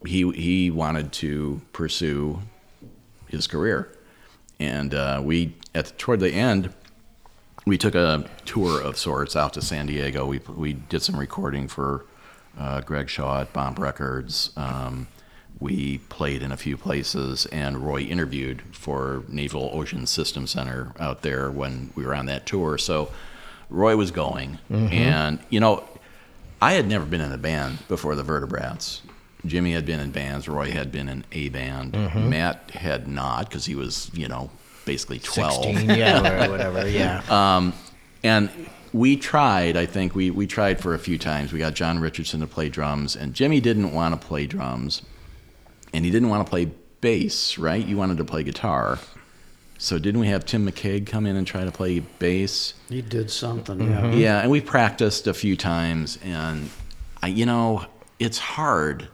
he 0.06 0.30
he 0.32 0.72
wanted 0.72 1.12
to 1.14 1.62
pursue 1.74 2.40
his 3.28 3.48
career, 3.48 3.92
and 4.60 4.94
uh, 4.94 5.22
we 5.24 5.56
at 5.74 5.98
toward 5.98 6.20
the 6.20 6.32
end 6.32 6.74
we 7.66 7.78
took 7.78 7.96
a 7.96 8.30
tour 8.46 8.82
of 8.82 8.98
sorts 8.98 9.36
out 9.36 9.54
to 9.54 9.62
San 9.62 9.88
Diego. 9.88 10.26
We 10.26 10.40
we 10.40 10.74
did 10.74 11.02
some 11.02 11.18
recording 11.18 11.68
for 11.68 12.06
uh, 12.58 12.82
Greg 12.82 13.10
Shaw 13.10 13.42
at 13.42 13.54
Bomp 13.54 13.80
Records. 13.80 14.52
Um, 14.56 15.08
we 15.60 15.98
played 16.10 16.44
in 16.44 16.52
a 16.52 16.58
few 16.58 16.78
places, 16.78 17.46
and 17.48 17.80
Roy 17.80 18.02
interviewed 18.02 18.62
for 18.74 19.24
Naval 19.28 19.72
Ocean 19.74 20.06
System 20.06 20.46
Center 20.48 20.94
out 21.00 21.24
there 21.24 21.50
when 21.50 21.92
we 21.96 22.06
were 22.06 22.14
on 22.14 22.28
that 22.28 22.46
tour. 22.46 22.78
So 22.78 23.10
Roy 23.70 23.96
was 23.96 24.12
going, 24.12 24.60
and 24.70 25.40
you 25.50 25.60
know, 25.60 25.84
I 26.62 26.74
had 26.74 26.88
never 26.88 27.06
been 27.06 27.22
in 27.22 27.32
a 27.32 27.38
band 27.38 27.80
before 27.88 28.16
the 28.16 28.24
Vertebrats. 28.24 29.02
Jimmy 29.46 29.74
had 29.74 29.86
been 29.86 30.00
in 30.00 30.12
bands. 30.12 30.48
Roy 30.48 30.72
had 30.72 30.92
been 30.92 31.08
in 31.08 31.24
a 31.32 31.50
band. 31.50 31.94
Matt 32.30 32.72
had 32.72 33.08
not 33.08 33.50
because 33.50 33.66
he 33.66 33.76
was, 33.76 34.10
you 34.14 34.28
know, 34.28 34.50
basically 34.86 35.20
twelve. 35.20 35.64
16, 35.64 35.90
yeah, 35.92 36.46
or 36.48 36.52
whatever, 36.52 36.88
yeah. 36.88 37.22
Um, 37.30 37.74
and 38.24 38.50
we 38.94 39.16
tried, 39.18 39.78
I 39.78 39.86
think, 39.86 40.16
we, 40.16 40.32
we 40.32 40.48
tried 40.48 40.80
for 40.82 40.94
a 40.94 41.00
few 41.00 41.18
times. 41.18 41.54
We 41.54 41.60
got 41.60 41.74
John 41.76 42.00
Richardson 42.00 42.40
to 42.40 42.48
play 42.48 42.70
drums, 42.70 43.16
and 43.16 43.34
Jimmy 43.34 43.60
didn't 43.60 43.92
want 43.94 44.20
to 44.20 44.28
play 44.28 44.48
drums, 44.48 45.02
and 45.94 46.04
he 46.04 46.12
didn't 46.12 46.30
want 46.30 46.46
to 46.46 46.50
play 46.50 46.72
bass, 47.02 47.58
right? 47.58 47.86
You 47.86 47.98
wanted 47.98 48.18
to 48.18 48.26
play 48.26 48.44
guitar. 48.44 48.98
So 49.80 50.00
didn't 50.00 50.20
we 50.20 50.28
have 50.28 50.46
Tim 50.46 50.68
McCaig 50.70 51.06
come 51.06 51.26
in 51.28 51.36
and 51.36 51.46
try 51.46 51.64
to 51.64 51.72
play 51.72 52.00
bass? 52.00 52.74
He 52.90 53.02
did 53.02 53.30
something, 53.30 53.78
Mm-hmm. 53.78 54.12
yeah. 54.14 54.16
Yeah, 54.16 54.40
and 54.42 54.50
we 54.52 54.60
practiced 54.62 55.28
a 55.28 55.34
few 55.34 55.56
times, 55.56 56.18
and 56.24 56.70
I, 57.22 57.28
you 57.28 57.46
know, 57.46 57.86
it's 58.20 58.40
hard. 58.40 59.08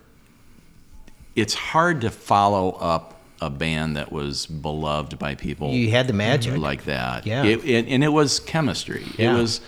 It's 1.35 1.53
hard 1.53 2.01
to 2.01 2.09
follow 2.09 2.71
up 2.71 3.19
a 3.41 3.49
band 3.49 3.97
that 3.97 4.11
was 4.11 4.45
beloved 4.45 5.19
by 5.19 5.35
people 5.35 5.71
You 5.73 5.91
had 5.91 6.07
the 6.07 6.13
magic. 6.13 6.57
like 6.57 6.85
that. 6.85 7.25
Yeah. 7.25 7.43
It, 7.43 7.65
it, 7.65 7.87
and 7.89 8.03
it 8.03 8.09
was 8.13 8.39
chemistry. 8.39 9.03
Yeah. 9.17 9.29
Mm-hmm. 9.31 9.37
It 9.37 9.41
was 9.41 9.61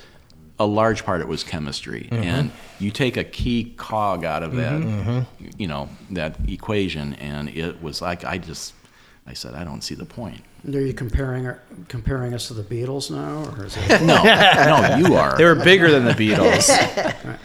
a 0.59 0.65
large 0.65 1.03
part. 1.03 1.19
It 1.19 1.27
was 1.27 1.43
chemistry, 1.43 2.07
and 2.11 2.51
you 2.79 2.89
take 2.91 3.17
a 3.17 3.25
key 3.25 3.73
cog 3.75 4.23
out 4.23 4.43
of 4.43 4.55
that, 4.55 4.81
Mm-hmm. 4.81 5.47
you 5.57 5.67
know, 5.67 5.89
that 6.11 6.37
equation, 6.47 7.15
and 7.15 7.49
it 7.49 7.81
was 7.83 8.01
like 8.01 8.23
I 8.23 8.37
just, 8.37 8.73
I 9.27 9.33
said, 9.33 9.55
I 9.55 9.63
don't 9.63 9.81
see 9.81 9.95
the 9.95 10.05
point. 10.05 10.41
Are 10.67 10.79
you 10.79 10.93
comparing 10.93 11.51
comparing 11.87 12.33
us 12.33 12.47
to 12.49 12.53
the 12.53 12.63
Beatles 12.63 13.09
now, 13.11 13.51
or 13.57 13.65
is 13.65 13.75
it? 13.77 14.01
No, 14.01 14.21
no, 14.23 14.97
you 14.97 15.15
are. 15.15 15.35
They 15.37 15.45
were 15.45 15.55
bigger 15.55 15.89
than 15.91 16.05
the 16.05 16.11
Beatles. 16.11 16.67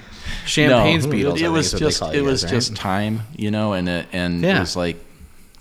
Champaign's 0.47 1.07
no, 1.07 1.13
Beatles. 1.13 1.41
It 1.41 1.49
was 1.49 1.67
is 1.67 1.73
what 1.75 1.81
they 1.81 1.87
just, 1.87 2.03
it 2.03 2.15
you 2.17 2.25
was 2.25 2.43
guys, 2.43 2.53
right? 2.53 2.57
just 2.59 2.77
time, 2.77 3.21
you 3.37 3.51
know, 3.51 3.73
and 3.75 3.89
it, 3.89 4.07
and 4.13 4.43
Yeah. 4.43 4.57
it 4.57 4.61
was 4.61 4.77
like, 4.77 4.97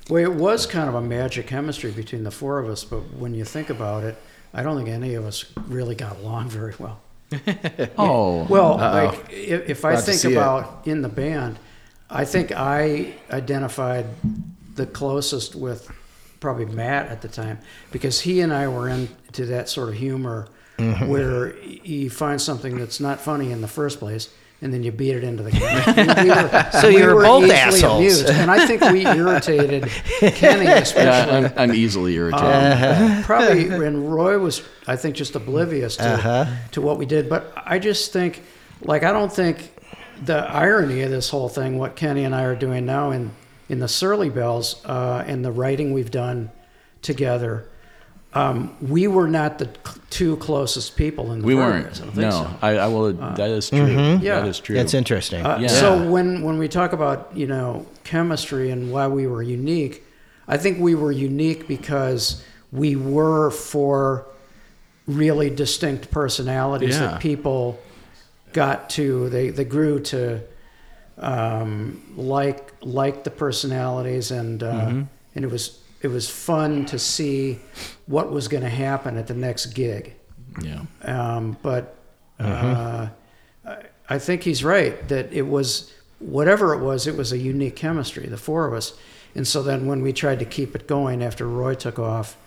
Well, 0.10 0.24
it 0.24 0.34
was 0.34 0.66
kind 0.66 0.90
of 0.90 0.96
a 0.96 1.02
magic 1.02 1.48
chemistry 1.48 1.92
between 1.92 2.24
the 2.24 2.32
four 2.32 2.60
of 2.60 2.70
us, 2.70 2.84
but 2.84 3.00
when 3.14 3.34
you 3.34 3.44
think 3.46 3.70
about 3.70 4.04
it, 4.04 4.16
I 4.54 4.64
don't 4.64 4.76
think 4.78 4.90
any 4.90 5.16
of 5.16 5.26
us 5.26 5.46
really 5.68 5.96
got 5.96 6.18
along 6.20 6.50
very 6.50 6.74
well. 6.80 7.00
oh, 7.98 8.46
Well, 8.50 8.78
like 8.78 9.30
if, 9.32 9.70
if 9.70 9.86
I 9.86 9.92
Glad 9.94 10.04
think 10.06 10.20
see 10.20 10.30
it. 10.30 10.38
about 10.38 10.82
in 10.88 11.02
the 11.02 11.10
band, 11.10 11.60
I 12.10 12.26
think 12.26 12.52
I 12.52 13.14
identified 13.32 14.06
the 14.76 14.86
closest 14.88 15.56
with 15.56 15.92
probably 16.40 16.66
Matt 16.66 17.08
at 17.10 17.22
the 17.22 17.28
time 17.28 17.60
because 17.92 18.22
he 18.22 18.42
and 18.42 18.54
I 18.54 18.68
were 18.68 18.88
into 18.90 19.46
that 19.48 19.70
sort 19.70 19.90
of 19.90 19.96
humor 19.96 20.48
Mm-hmm. 20.78 21.08
where 21.10 21.58
you 21.62 22.10
find 22.10 22.40
something 22.42 22.78
that's 22.78 23.02
not 23.02 23.20
funny 23.20 23.52
in 23.52 23.60
the 23.60 23.68
first 23.68 24.00
place. 24.00 24.30
And 24.62 24.74
then 24.74 24.82
you 24.82 24.94
beat 24.94 25.14
it 25.14 25.26
into 25.26 25.44
the 25.44 25.52
ground. 25.60 26.18
We 26.24 26.30
were- 26.30 26.70
So 26.80 26.88
you 26.88 27.00
we 27.00 27.06
were 27.06 27.16
were 27.16 27.24
both 27.24 27.52
assholes. 27.52 27.98
amused. 28.00 28.30
And 28.30 28.50
I 28.50 28.66
think 28.66 28.82
we 28.84 29.06
irritated 29.06 29.90
Kenny, 30.36 30.66
especially. 30.72 31.04
yeah, 31.04 31.52
I'm, 31.58 31.72
I'm 31.72 31.76
easily 31.76 32.14
irritated. 32.16 32.46
Um, 32.46 33.24
probably 33.24 33.66
and 33.86 34.10
Roy 34.14 34.40
was 34.40 34.62
I 34.88 34.96
think 34.96 35.18
just 35.18 35.36
oblivious 35.36 35.98
to 35.98 36.58
to 36.72 36.80
what 36.82 36.98
we 36.98 37.06
did 37.06 37.28
but 37.28 37.52
I 37.58 37.78
just 37.78 38.14
think 38.14 38.42
like 38.82 39.04
I 39.04 39.12
don't 39.12 39.34
think 39.34 39.74
the 40.24 40.38
irony 40.50 41.02
of 41.02 41.12
this 41.12 41.30
whole 41.30 41.50
thing 41.50 41.78
what 41.78 41.98
Kenny 41.98 42.24
and 42.24 42.34
I 42.34 42.44
are 42.44 42.56
doing 42.56 42.86
now 42.86 43.12
in 43.12 43.32
in 43.70 43.80
the 43.80 43.88
Surly 43.88 44.30
Bells 44.30 44.84
uh, 44.86 45.24
and 45.26 45.46
the 45.46 45.52
writing 45.52 45.94
we've 45.94 46.12
done 46.12 46.52
together 47.02 47.66
um, 48.34 48.76
we 48.80 49.08
were 49.08 49.28
not 49.28 49.58
the 49.58 49.66
cl- 49.84 49.98
two 50.12 50.38
closest 50.38 50.96
people 50.96 51.32
in 51.32 51.40
the 51.40 51.48
we 51.48 51.56
Vertebrats. 51.56 52.00
weren't. 52.00 52.12
I 52.16 52.22
don't 52.22 52.32
think 52.32 52.46
No, 52.46 52.52
so. 52.52 52.58
I, 52.62 52.70
I 52.78 52.88
will. 52.88 53.14
that 53.14 53.50
is 53.50 53.70
true. 53.72 53.88
Yeah. 53.88 54.40
That 54.42 54.48
is 54.48 54.60
true. 54.60 54.76
That's 54.76 54.94
interesting. 54.94 55.44
Uh, 55.44 55.58
Yeah. 55.60 55.68
So 55.68 56.08
when 56.12 56.44
when 56.44 56.60
we 56.60 56.68
talk 56.68 56.94
about 56.94 57.32
you 57.36 57.48
know 57.48 57.88
chemistry 58.04 58.70
and 58.70 58.92
why 58.92 59.08
we 59.08 59.26
were 59.26 59.42
unique, 59.42 60.04
I 60.48 60.58
think 60.58 60.80
we 60.80 60.94
were 60.94 61.12
unique 61.12 61.68
because 61.68 62.44
we 62.72 62.96
were 62.96 63.50
four 63.50 64.28
really 65.08 65.50
distinct 65.50 66.12
personalities 66.12 67.00
Yeah. 67.00 67.08
that 67.08 67.22
people 67.22 67.80
got 68.54 68.92
to. 68.92 69.28
They 69.30 69.50
they 69.50 69.66
grew 69.66 70.00
to 70.02 70.42
um, 71.20 72.02
like 72.16 72.74
like 72.82 73.24
the 73.24 73.32
personalities 73.32 74.32
and 74.32 74.64
uh, 74.64 74.72
Mm-hmm. 74.72 75.02
and 75.36 75.46
it 75.46 75.52
was 75.52 75.80
it 76.02 76.08
was 76.08 76.30
fun 76.30 76.86
to 76.86 76.98
see 77.00 77.60
what 78.08 78.32
was 78.32 78.48
going 78.48 78.64
to 78.64 78.70
happen 78.70 79.18
at 79.18 79.28
the 79.28 79.34
next 79.34 79.68
gig. 79.74 80.14
Yeah. 80.64 80.84
Um, 81.04 81.58
but 81.62 81.96
uh, 82.40 83.10
I, 83.66 83.78
I 84.10 84.18
think 84.20 84.44
he's 84.44 84.64
right 84.64 85.08
that 85.10 85.34
it 85.34 85.42
was 85.48 85.92
whatever 86.20 86.74
it 86.74 86.80
was, 86.80 87.06
it 87.06 87.16
was 87.18 87.32
a 87.34 87.38
unique 87.38 87.76
chemistry, 87.76 88.28
the 88.28 88.38
four 88.38 88.66
of 88.66 88.74
us. 88.74 88.94
And 89.36 89.46
so 89.48 89.62
then 89.62 89.86
when 89.88 90.02
we 90.02 90.14
tried 90.14 90.40
to 90.40 90.46
keep 90.46 90.74
it 90.76 90.88
going 90.88 91.22
after 91.22 91.46
Roy 91.48 91.76
took 91.76 92.00
off, 92.00 92.38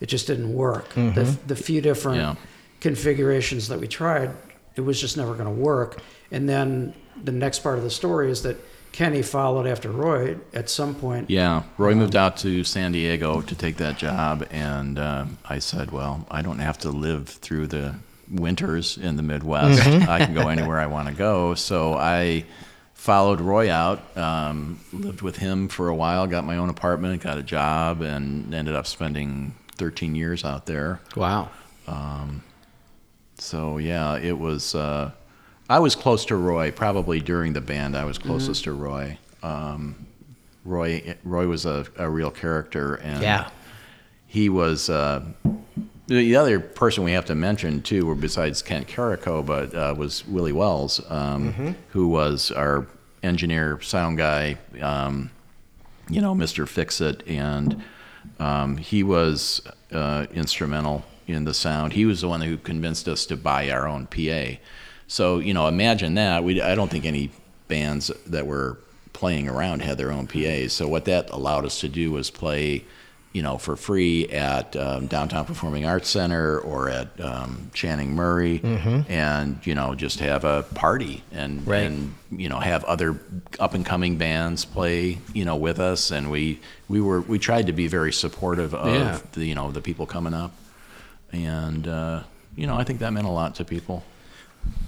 it 0.00 0.06
just 0.08 0.26
didn't 0.26 0.52
work. 0.54 0.88
The, 0.94 1.36
the 1.46 1.54
few 1.56 1.80
different 1.82 2.18
Yeah. 2.18 2.34
configurations 2.80 3.68
that 3.68 3.78
we 3.78 3.86
tried, 3.88 4.30
it 4.74 4.80
was 4.80 5.00
just 5.00 5.16
never 5.16 5.34
going 5.34 5.44
to 5.54 5.62
work. 5.62 6.00
And 6.30 6.48
then 6.48 6.94
the 7.22 7.32
next 7.32 7.60
part 7.60 7.78
of 7.78 7.84
the 7.84 7.90
story 7.90 8.30
is 8.30 8.42
that 8.42 8.56
Kenny 8.92 9.22
followed 9.22 9.66
after 9.66 9.90
Roy 9.90 10.36
at 10.52 10.68
some 10.68 10.94
point. 10.94 11.30
Yeah, 11.30 11.62
Roy 11.78 11.94
moved 11.94 12.14
out 12.14 12.36
to 12.38 12.62
San 12.62 12.92
Diego 12.92 13.40
to 13.40 13.54
take 13.54 13.78
that 13.78 13.96
job, 13.96 14.46
and 14.50 14.98
um, 14.98 15.38
I 15.48 15.58
said, 15.60 15.90
"Well, 15.90 16.26
I 16.30 16.42
don't 16.42 16.58
have 16.58 16.78
to 16.80 16.90
live 16.90 17.28
through 17.28 17.68
the 17.68 17.94
winters 18.30 18.98
in 18.98 19.16
the 19.16 19.22
Midwest. 19.22 19.86
I 19.86 20.24
can 20.24 20.34
go 20.34 20.48
anywhere 20.48 20.78
I 20.78 20.86
want 20.86 21.08
to 21.08 21.14
go." 21.14 21.54
So 21.54 21.94
I 21.94 22.44
followed 22.94 23.40
Roy 23.40 23.70
out, 23.70 24.16
um, 24.16 24.78
lived 24.92 25.22
with 25.22 25.36
him 25.36 25.68
for 25.68 25.88
a 25.88 25.94
while, 25.94 26.26
got 26.26 26.44
my 26.44 26.58
own 26.58 26.68
apartment, 26.68 27.22
got 27.22 27.38
a 27.38 27.42
job, 27.42 28.02
and 28.02 28.52
ended 28.54 28.74
up 28.74 28.86
spending 28.86 29.54
13 29.76 30.14
years 30.14 30.44
out 30.44 30.66
there. 30.66 31.00
Wow. 31.16 31.50
So 33.38 33.78
yeah, 33.78 34.18
it 34.18 34.38
was. 34.38 34.74
Uh, 34.74 35.12
I 35.70 35.78
was 35.78 35.94
close 35.94 36.24
to 36.26 36.36
Roy. 36.36 36.70
Probably 36.70 37.20
during 37.20 37.52
the 37.52 37.60
band, 37.60 37.96
I 37.96 38.04
was 38.04 38.18
closest 38.18 38.64
to 38.64 38.72
Roy. 38.72 39.18
Um, 39.42 40.06
Roy 40.64 41.16
Roy 41.24 41.46
was 41.46 41.66
a, 41.66 41.86
a 41.96 42.08
real 42.08 42.30
character, 42.30 42.96
and 42.96 43.22
Yeah. 43.22 43.48
he 44.26 44.48
was. 44.48 44.90
Uh, 44.90 45.24
the 46.08 46.36
other 46.36 46.60
person 46.60 47.04
we 47.04 47.12
have 47.12 47.24
to 47.26 47.34
mention 47.34 47.80
too, 47.80 48.08
or 48.10 48.14
besides 48.14 48.60
Kent 48.60 48.86
Carrico, 48.86 49.42
but 49.42 49.74
uh, 49.74 49.94
was 49.96 50.26
Willie 50.26 50.52
Wells, 50.52 51.00
um, 51.10 51.74
who 51.90 52.08
was 52.08 52.50
our 52.50 52.86
engineer, 53.22 53.80
sound 53.80 54.18
guy. 54.18 54.58
Um, 54.80 55.30
you 56.10 56.20
know, 56.20 56.34
Mr. 56.34 56.68
Fix 56.68 57.00
It, 57.00 57.26
and 57.26 57.82
um, 58.40 58.76
he 58.76 59.02
was 59.02 59.62
uh, 59.92 60.26
instrumental 60.34 61.04
in 61.28 61.44
the 61.44 61.54
sound. 61.54 61.92
He 61.94 62.04
was 62.04 62.20
the 62.20 62.28
one 62.28 62.40
who 62.42 62.56
convinced 62.58 63.08
us 63.08 63.24
to 63.26 63.36
buy 63.36 63.70
our 63.70 63.86
own 63.88 64.06
PA. 64.06 64.58
So 65.12 65.40
you 65.40 65.52
know, 65.52 65.66
imagine 65.68 66.14
that. 66.14 66.42
We 66.42 66.62
I 66.62 66.74
don't 66.74 66.90
think 66.90 67.04
any 67.04 67.28
bands 67.68 68.10
that 68.26 68.46
were 68.46 68.78
playing 69.12 69.46
around 69.46 69.82
had 69.82 69.98
their 69.98 70.10
own 70.10 70.26
PAs. 70.26 70.72
So 70.72 70.88
what 70.88 71.04
that 71.04 71.28
allowed 71.30 71.66
us 71.66 71.80
to 71.80 71.88
do 71.88 72.10
was 72.12 72.30
play, 72.30 72.84
you 73.34 73.42
know, 73.42 73.58
for 73.58 73.76
free 73.76 74.26
at 74.30 74.74
um, 74.74 75.08
Downtown 75.08 75.44
Performing 75.44 75.84
Arts 75.84 76.08
Center 76.08 76.58
or 76.60 76.88
at 76.88 77.08
um, 77.20 77.70
Channing 77.74 78.14
Murray, 78.14 78.60
and 79.06 79.60
you 79.66 79.74
know, 79.74 79.94
just 79.94 80.18
have 80.20 80.44
a 80.44 80.62
party 80.74 81.22
and 81.30 81.66
Right. 81.66 81.82
and 81.82 82.14
you 82.30 82.48
know 82.48 82.58
have 82.58 82.82
other 82.84 83.20
up 83.60 83.74
and 83.74 83.84
coming 83.84 84.16
bands 84.16 84.64
play 84.64 85.18
you 85.34 85.44
know 85.44 85.56
with 85.56 85.78
us 85.78 86.10
and 86.10 86.30
we 86.30 86.58
we 86.88 87.02
were 87.02 87.20
we 87.20 87.38
tried 87.38 87.66
to 87.66 87.74
be 87.74 87.86
very 87.86 88.14
supportive 88.14 88.74
of 88.74 88.94
Yeah. 88.94 89.18
the 89.32 89.44
you 89.44 89.54
know 89.54 89.70
the 89.72 89.82
people 89.82 90.06
coming 90.06 90.32
up 90.32 90.52
and 91.32 91.86
uh, 91.86 92.22
you 92.56 92.66
know 92.66 92.76
I 92.76 92.84
think 92.84 93.00
that 93.00 93.12
meant 93.12 93.26
a 93.26 93.30
lot 93.30 93.56
to 93.56 93.64
people 93.66 94.02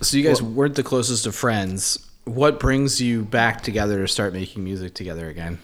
So 0.00 0.16
you 0.16 0.22
guys 0.24 0.42
weren't 0.42 0.74
the 0.74 0.82
closest 0.82 1.26
of 1.26 1.34
friends. 1.34 1.98
What 2.24 2.58
brings 2.60 3.00
you 3.00 3.22
back 3.24 3.62
together 3.62 3.98
to 4.00 4.08
start 4.08 4.32
making 4.32 4.64
music 4.64 4.94
together 4.94 5.28
again? 5.28 5.58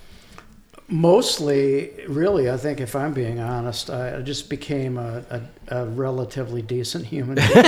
Mostly, 0.88 1.90
really, 2.08 2.50
I 2.50 2.56
think 2.56 2.80
if 2.80 2.96
I'm 2.96 3.12
being 3.12 3.38
honest, 3.38 3.90
I 3.90 4.20
just 4.22 4.50
became 4.50 4.98
a, 4.98 5.22
a, 5.68 5.82
a 5.82 5.86
relatively 5.86 6.62
decent 6.62 7.06
human 7.06 7.36
being. 7.36 7.48
and, 7.54 7.66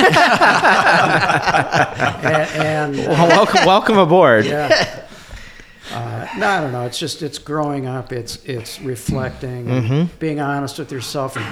and 2.56 2.96
Well, 2.96 3.28
welcome, 3.28 3.64
welcome 3.64 3.98
aboard. 3.98 4.44
yeah. 4.44 5.06
Uh, 5.92 6.26
no, 6.38 6.48
I 6.48 6.60
don't 6.60 6.72
know. 6.72 6.84
It's 6.86 6.98
just 6.98 7.22
it's 7.22 7.38
growing 7.38 7.86
up. 7.86 8.12
It's 8.12 8.42
it's 8.44 8.80
reflecting, 8.80 9.68
and 9.70 10.18
being 10.18 10.40
honest 10.40 10.78
with 10.78 10.90
yourself, 10.90 11.36
and 11.36 11.44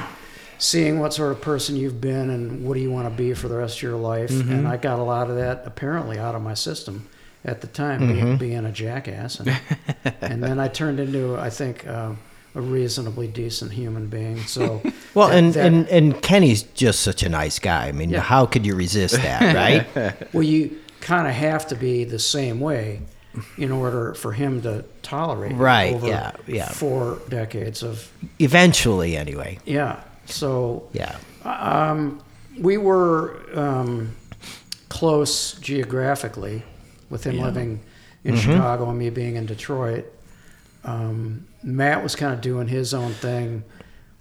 seeing 0.60 1.00
what 1.00 1.12
sort 1.12 1.32
of 1.32 1.40
person 1.40 1.74
you've 1.74 2.00
been, 2.00 2.30
and 2.30 2.64
what 2.64 2.74
do 2.74 2.80
you 2.80 2.90
want 2.90 3.08
to 3.08 3.14
be 3.14 3.34
for 3.34 3.48
the 3.48 3.56
rest 3.56 3.78
of 3.78 3.82
your 3.82 3.96
life. 3.96 4.30
And 4.30 4.68
I 4.68 4.76
got 4.76 4.98
a 4.98 5.02
lot 5.02 5.28
of 5.30 5.36
that 5.36 5.62
apparently 5.66 6.18
out 6.18 6.34
of 6.36 6.42
my 6.42 6.54
system 6.54 7.08
at 7.44 7.60
the 7.62 7.66
time, 7.66 8.06
being, 8.12 8.36
being 8.36 8.64
a 8.66 8.70
jackass, 8.72 9.40
and, 9.40 9.58
and 10.20 10.42
then 10.42 10.60
I 10.60 10.68
turned 10.68 11.00
into 11.00 11.36
I 11.36 11.48
think 11.50 11.86
uh, 11.86 12.12
a 12.54 12.60
reasonably 12.60 13.26
decent 13.28 13.72
human 13.72 14.08
being. 14.08 14.38
So 14.42 14.82
Well, 15.14 15.28
that- 15.28 15.38
and, 15.38 15.54
that- 15.54 15.66
and 15.66 15.88
and 15.88 16.22
Kenny's 16.22 16.62
just 16.62 17.00
such 17.00 17.22
a 17.22 17.28
nice 17.30 17.58
guy. 17.58 17.88
I 17.88 17.92
mean, 17.92 18.10
Yeah. 18.10 18.20
how 18.20 18.44
could 18.46 18.66
you 18.66 18.74
resist 18.76 19.14
that, 19.16 19.54
right? 19.96 20.32
well, 20.34 20.42
you 20.42 20.78
kind 21.00 21.26
of 21.26 21.32
have 21.32 21.66
to 21.68 21.74
be 21.74 22.04
the 22.04 22.18
same 22.18 22.60
way 22.60 23.00
in 23.56 23.70
order 23.72 24.12
for 24.14 24.32
him 24.32 24.60
to 24.60 24.84
tolerate 25.02 25.54
Right, 25.56 25.94
over 25.94 26.08
yeah, 26.08 26.32
yeah. 26.46 26.68
four 26.68 27.20
decades 27.30 27.82
of 27.82 28.10
Eventually, 28.38 29.16
anyway. 29.16 29.58
yeah. 29.64 30.02
So 30.30 30.88
Yeah. 30.92 31.16
we 32.58 32.76
were 32.76 33.40
um, 33.54 34.14
close 34.88 35.54
geographically, 35.54 36.62
with 37.08 37.24
him 37.24 37.36
Yeah. 37.36 37.44
living 37.44 37.80
in 38.24 38.36
Chicago 38.36 38.88
and 38.90 38.98
me 38.98 39.10
being 39.10 39.36
in 39.36 39.46
Detroit. 39.46 40.04
Um, 40.84 41.46
Matt 41.62 42.02
was 42.02 42.14
kind 42.16 42.32
of 42.32 42.40
doing 42.40 42.68
his 42.68 42.94
own 42.94 43.12
thing 43.12 43.64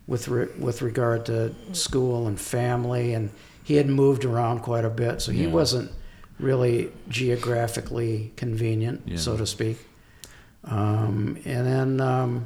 with 0.07 0.27
re- 0.27 0.47
with 0.57 0.81
regard 0.81 1.25
to 1.27 1.53
school 1.73 2.27
and 2.27 2.39
family, 2.39 3.13
and 3.13 3.29
he 3.63 3.75
had 3.75 3.87
moved 3.87 4.25
around 4.25 4.59
quite 4.61 4.83
a 4.85 4.89
bit, 4.89 5.21
so 5.21 5.31
he 5.31 5.43
Yeah. 5.43 5.49
wasn't 5.51 5.91
really 6.39 6.89
geographically 7.09 8.31
convenient, 8.35 9.01
Yeah. 9.05 9.17
so 9.17 9.37
to 9.37 9.45
speak. 9.45 9.85
Um, 10.65 11.37
and 11.45 11.67
then 11.67 12.01
um, 12.01 12.45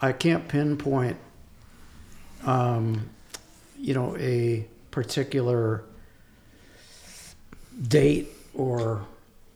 I 0.00 0.12
can't 0.12 0.46
pinpoint, 0.48 1.16
um, 2.46 3.08
you 3.78 3.94
know, 3.94 4.16
a 4.18 4.66
particular 4.90 5.84
date 7.88 8.28
or 8.54 9.02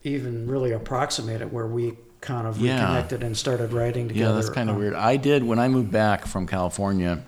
even 0.05 0.46
really 0.46 0.72
approximate 0.72 1.40
it 1.40 1.53
where 1.53 1.66
we 1.66 1.94
kind 2.20 2.46
of 2.46 2.59
Yeah. 2.59 2.81
reconnected 2.81 3.22
and 3.22 3.37
started 3.37 3.72
writing 3.72 4.09
together. 4.09 4.31
Yeah, 4.31 4.37
that's 4.37 4.51
kind 4.51 4.68
of 4.70 4.77
Um, 4.77 4.81
weird. 4.83 4.94
I 4.94 5.16
did 5.16 5.44
when 5.44 5.59
I 5.59 5.68
moved 5.68 5.92
back 5.92 6.27
from 6.27 6.46
California. 6.46 7.20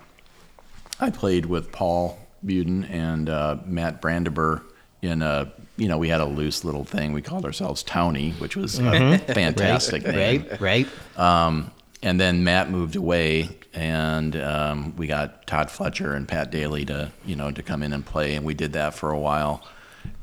I 0.99 1.09
played 1.09 1.45
with 1.45 1.71
Paul 1.71 2.17
Buden 2.45 2.89
and 2.89 3.29
uh, 3.29 3.57
Matt 3.65 4.01
Brandabur 4.01 4.61
in 5.01 5.21
a. 5.21 5.51
You 5.77 5.87
know, 5.87 5.97
we 5.97 6.09
had 6.09 6.19
a 6.19 6.25
loose 6.25 6.65
little 6.65 6.83
thing. 6.83 7.13
We 7.13 7.21
called 7.21 7.45
ourselves 7.45 7.85
Townie, 7.85 8.33
which 8.41 8.57
was 8.57 8.79
a 8.79 9.17
fantastic 9.19 10.05
name. 10.05 10.45
Right, 10.59 10.59
right. 10.59 10.87
Um, 11.17 11.71
and 12.03 12.19
then 12.19 12.43
Matt 12.43 12.69
moved 12.69 12.97
away, 12.97 13.49
and 13.73 14.35
um, 14.35 14.95
we 14.95 15.07
got 15.07 15.45
Todd 15.47 15.69
Fletcher 15.69 16.13
and 16.13 16.27
Pat 16.27 16.51
Daly 16.51 16.85
to 16.85 17.11
you 17.25 17.35
know 17.35 17.51
to 17.51 17.63
come 17.63 17.83
in 17.83 17.93
and 17.93 18.05
play, 18.05 18.35
and 18.35 18.45
we 18.45 18.53
did 18.53 18.73
that 18.73 18.93
for 18.93 19.11
a 19.11 19.19
while. 19.19 19.63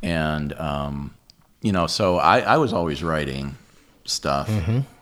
And 0.02 0.52
um, 0.54 1.14
you 1.62 1.72
know, 1.72 1.86
so 1.86 2.16
I, 2.16 2.40
I 2.40 2.56
was 2.56 2.72
always 2.72 3.02
writing 3.02 3.56
stuff, 4.04 4.50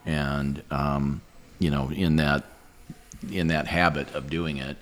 and 0.07 0.63
um, 0.71 1.23
you 1.59 1.71
know, 1.71 1.91
in 1.91 2.17
that 2.17 2.45
in 3.31 3.49
that 3.49 3.67
habit 3.67 4.15
of 4.15 4.29
doing 4.29 4.59
it. 4.59 4.77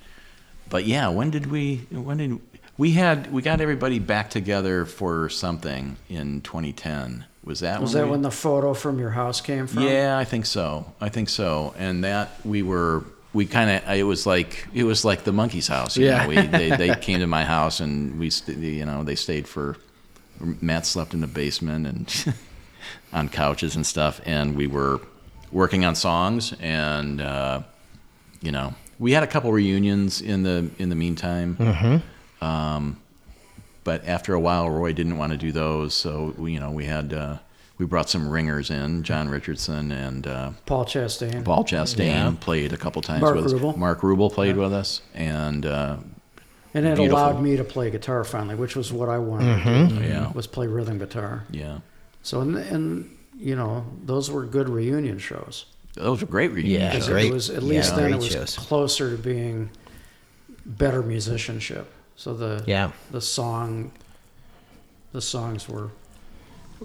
But 0.68 0.84
yeah, 0.84 1.08
when 1.08 1.30
did 1.30 1.50
we? 1.50 1.86
When 1.90 2.16
did 2.16 2.40
we 2.78 2.92
had 2.92 3.32
we 3.32 3.42
got 3.42 3.60
everybody 3.60 3.98
back 3.98 4.30
together 4.30 4.86
for 4.86 5.28
something 5.28 5.96
in 6.08 6.40
2010? 6.40 7.26
Was 7.44 7.60
that 7.60 7.80
Was 7.80 7.94
when 7.94 8.00
that 8.00 8.06
we, 8.06 8.10
when 8.12 8.22
the 8.22 8.30
photo 8.30 8.72
from 8.72 8.98
your 8.98 9.10
house 9.10 9.40
came 9.40 9.66
from? 9.66 9.82
yeah, 9.82 10.16
I 10.16 10.24
think 10.24 10.46
so. 10.46 10.92
I 11.00 11.08
think 11.08 11.28
so. 11.28 11.74
And 11.76 12.04
that 12.04 12.30
we 12.44 12.62
were 12.62 13.04
we 13.32 13.46
kind 13.46 13.70
of 13.70 13.88
it 13.96 14.02
was 14.04 14.26
like 14.26 14.66
it 14.74 14.84
was 14.84 15.04
like 15.04 15.24
the 15.24 15.32
Monkees' 15.32 15.68
house. 15.68 15.96
You 15.96 16.06
Yeah. 16.06 16.22
know? 16.22 16.28
we 16.28 16.36
they, 16.46 16.70
they 16.76 16.94
came 17.00 17.20
to 17.20 17.26
my 17.26 17.44
house 17.44 17.80
and 17.80 18.18
we 18.18 18.30
st- 18.30 18.58
you 18.58 18.84
know 18.86 19.02
they 19.04 19.14
stayed 19.14 19.46
for 19.48 19.76
Matt 20.40 20.86
slept 20.86 21.14
in 21.14 21.20
the 21.20 21.26
basement 21.26 21.86
and 21.86 22.34
on 23.12 23.28
couches 23.28 23.76
and 23.76 23.86
stuff, 23.86 24.20
and 24.26 24.56
we 24.56 24.66
were 24.66 25.00
working 25.50 25.84
on 25.84 25.94
songs 25.94 26.54
and 26.60 27.20
uh, 27.20 27.62
you 28.40 28.50
know 28.52 28.74
we 28.98 29.12
had 29.12 29.22
a 29.22 29.26
couple 29.26 29.50
reunions 29.52 30.20
in 30.20 30.42
the 30.42 30.68
in 30.78 30.88
the 30.88 30.94
meantime. 30.96 31.56
Mm-hmm. 31.58 32.44
Um, 32.44 32.98
but 33.84 34.06
after 34.06 34.32
a 34.34 34.40
while, 34.40 34.70
Roy 34.70 34.92
didn't 34.92 35.16
want 35.18 35.32
to 35.32 35.38
do 35.38 35.50
those, 35.52 35.92
so 35.94 36.34
we, 36.38 36.52
you 36.52 36.60
know 36.60 36.70
we 36.70 36.84
had 36.84 37.12
uh, 37.12 37.38
we 37.78 37.86
brought 37.86 38.08
some 38.08 38.28
ringers 38.28 38.70
in, 38.70 39.02
John 39.02 39.28
Richardson 39.28 39.90
and 39.92 40.26
uh, 40.26 40.50
Paul 40.66 40.84
Chastain. 40.84 41.44
Paul 41.44 41.64
Chastain 41.64 42.06
Yeah. 42.06 42.34
played 42.40 42.72
a 42.72 42.76
couple 42.76 43.02
times 43.02 43.22
Mark 43.22 43.34
with 43.36 43.46
us. 43.46 43.52
Rubel. 43.52 43.76
Mark 43.76 44.00
Rubel 44.02 44.32
played 44.32 44.56
with 44.56 44.72
us, 44.72 45.00
and 45.14 45.64
uh, 45.66 45.96
and 46.74 46.86
it 46.86 46.96
beautiful. 46.96 47.18
allowed 47.18 47.42
me 47.42 47.56
to 47.56 47.64
play 47.64 47.90
guitar 47.90 48.24
finally, 48.24 48.54
which 48.54 48.76
was 48.76 48.92
what 48.92 49.08
I 49.08 49.18
wanted 49.18 49.62
to 49.64 49.88
do. 50.00 50.04
Yeah. 50.04 50.32
Was 50.32 50.46
play 50.46 50.66
rhythm 50.66 50.98
guitar. 50.98 51.44
yeah, 51.50 51.78
So 52.22 52.40
and, 52.40 52.56
and 52.56 53.16
you 53.36 53.56
know 53.56 53.84
those 54.04 54.30
were 54.30 54.44
good 54.44 54.68
reunion 54.68 55.18
shows. 55.18 55.66
those 55.94 56.20
were 56.20 56.26
great 56.26 56.52
reunions. 56.52 56.80
Yeah, 56.82 56.90
Because 56.92 57.08
great. 57.08 57.26
It 57.30 57.32
was 57.34 57.50
at 57.50 57.62
yeah, 57.62 57.68
least 57.68 57.96
then 57.96 58.12
it 58.12 58.16
was 58.16 58.28
shows. 58.28 58.56
closer 58.56 59.10
to 59.16 59.22
being 59.22 59.70
better 60.64 61.02
musicianship. 61.02 61.90
So 62.16 62.34
the 62.34 62.62
Yeah. 62.66 62.92
the 63.10 63.20
song 63.20 63.90
the 65.12 65.20
songs 65.20 65.68
were 65.68 65.90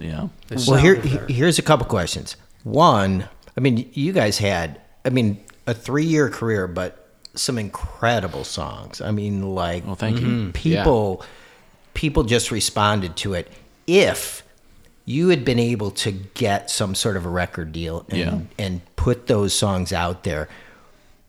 yeah. 0.01 0.27
they 0.47 0.55
Well, 0.67 0.79
here, 0.79 0.95
better. 0.95 1.25
here's 1.29 1.60
a 1.60 1.62
couple 1.62 1.86
questions. 1.86 2.36
One, 2.63 3.27
I 3.55 3.60
mean, 3.62 3.89
you 3.93 4.12
guys 4.13 4.38
had, 4.38 4.79
I 5.05 5.10
mean, 5.10 5.43
a 5.65 5.73
three-year 5.73 6.29
career, 6.29 6.67
but 6.67 7.07
some 7.36 7.57
incredible 7.57 8.43
songs. 8.43 8.99
I 9.01 9.12
mean, 9.12 9.53
like, 9.55 9.86
Well, 9.86 9.95
thank 9.95 10.19
you. 10.19 10.27
Mm-hmm. 10.27 10.51
people, 10.51 11.23
people 11.93 12.23
just 12.23 12.51
responded 12.51 13.15
to 13.17 13.33
it. 13.33 13.47
If 13.86 14.43
you 15.05 15.29
had 15.29 15.45
been 15.45 15.60
able 15.60 15.91
to 15.91 16.12
get 16.12 16.69
some 16.69 16.93
sort 16.95 17.15
of 17.15 17.25
a 17.25 17.29
record 17.29 17.71
deal 17.71 18.05
and, 18.10 18.17
Yeah. 18.17 18.39
and 18.57 18.81
put 18.95 19.27
those 19.27 19.53
songs 19.53 19.93
out 19.93 20.23
there, 20.23 20.49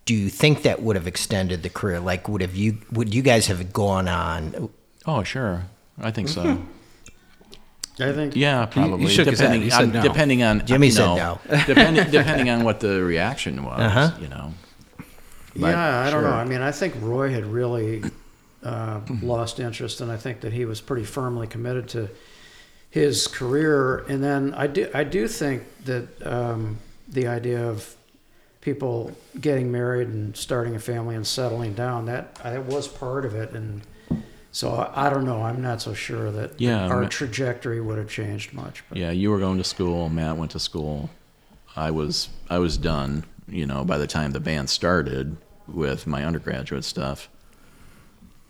do 0.05 0.15
you 0.15 0.29
think 0.31 0.63
that 0.63 0.83
would 0.83 0.97
have 0.97 1.07
extended 1.07 1.63
the 1.63 1.69
career? 1.71 2.01
Like, 2.01 2.29
would 2.29 2.41
have 2.41 2.57
you, 2.57 2.79
would 2.91 3.15
you 3.15 3.23
guys 3.23 3.47
have 3.49 3.73
gone 3.73 4.09
on? 4.09 4.71
Oh, 5.07 5.23
sure. 5.23 5.65
I 6.01 6.11
think 6.11 6.29
so. 6.29 6.43
Mm-hmm. 6.45 6.65
I 8.01 8.13
think 8.13 8.37
Yeah, 8.37 8.67
probably. 8.67 9.09
shook 9.09 9.27
his 9.29 9.39
head. 9.41 9.47
depending 9.47 9.63
He 9.63 9.71
said 9.71 9.83
on 9.83 9.93
no. 9.93 10.03
depending 10.03 10.43
on 10.43 10.67
Jimmy 10.67 10.91
said 10.91 11.07
no. 11.17 11.41
depending 11.67 12.11
depending 12.11 12.51
on 12.51 12.65
what 12.65 12.81
the 12.81 13.03
reaction 13.03 13.65
was. 13.65 13.81
Uh-huh. 13.81 14.11
You 14.21 14.29
know. 14.29 14.53
yeah, 15.55 16.01
I 16.01 16.11
don't 16.11 16.23
know. 16.23 16.29
sure. 16.31 16.37
I 16.39 16.45
mean, 16.45 16.61
I 16.61 16.71
think 16.73 16.95
Roy 17.01 17.31
had 17.31 17.47
really 17.47 18.03
uh, 18.63 19.01
lost 19.23 19.61
interest, 19.61 20.01
and 20.01 20.11
I 20.11 20.17
think 20.17 20.41
that 20.41 20.53
he 20.53 20.65
was 20.65 20.81
pretty 20.81 21.05
firmly 21.05 21.47
committed 21.47 21.89
to 21.91 22.09
his 22.91 23.27
career. 23.27 23.99
And 24.09 24.23
then 24.23 24.55
I 24.55 24.67
do, 24.67 24.89
I 24.95 25.05
do 25.05 25.29
think 25.29 25.63
that 25.85 26.09
um, 26.27 26.79
the 27.09 27.27
idea 27.27 27.69
of 27.69 27.95
people 28.61 29.13
getting 29.41 29.71
married 29.71 30.09
and 30.09 30.37
starting 30.37 30.75
a 30.75 30.79
family 30.81 31.15
and 31.15 31.27
settling 31.27 31.75
down 31.75 32.07
that 32.07 32.35
that 32.37 32.65
was 32.67 32.89
part 32.89 33.25
of 33.25 33.35
it. 33.35 33.53
And 33.53 33.83
so 34.53 34.71
I, 34.71 35.07
I 35.07 35.11
don't 35.11 35.25
know. 35.25 35.43
I'm 35.43 35.61
not 35.63 35.81
so 35.83 35.95
sure 35.95 36.31
that 36.33 36.61
Yeah, 36.61 36.87
our 36.89 37.03
ma- 37.03 37.09
trajectory 37.09 37.81
would 37.81 37.99
have 37.99 38.09
changed 38.09 38.53
much. 38.53 38.83
But 38.89 38.99
Yeah, 38.99 39.11
you 39.11 39.31
were 39.31 39.39
going 39.39 39.59
to 39.59 39.65
school. 39.65 40.09
Matt 40.09 40.37
went 40.37 40.51
to 40.53 40.59
school. 40.61 41.11
I 41.77 41.91
was 41.91 42.29
I 42.51 42.59
was 42.59 42.77
done. 42.79 43.25
You 43.47 43.67
know, 43.67 43.85
by 43.85 43.99
the 43.99 44.07
time 44.07 44.33
the 44.33 44.41
band 44.41 44.69
started 44.71 45.37
with 45.67 46.07
my 46.07 46.25
undergraduate 46.25 46.85
stuff. 46.85 47.29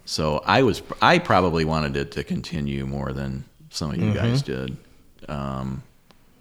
So 0.04 0.42
I 0.46 0.62
was 0.62 0.82
I 1.02 1.18
probably 1.18 1.64
wanted 1.64 1.96
it 1.96 2.12
to 2.12 2.24
continue 2.24 2.86
more 2.86 3.12
than 3.12 3.44
some 3.70 3.90
of 3.90 3.98
you 3.98 4.14
guys 4.14 4.42
did. 4.42 4.76
Um, 5.28 5.82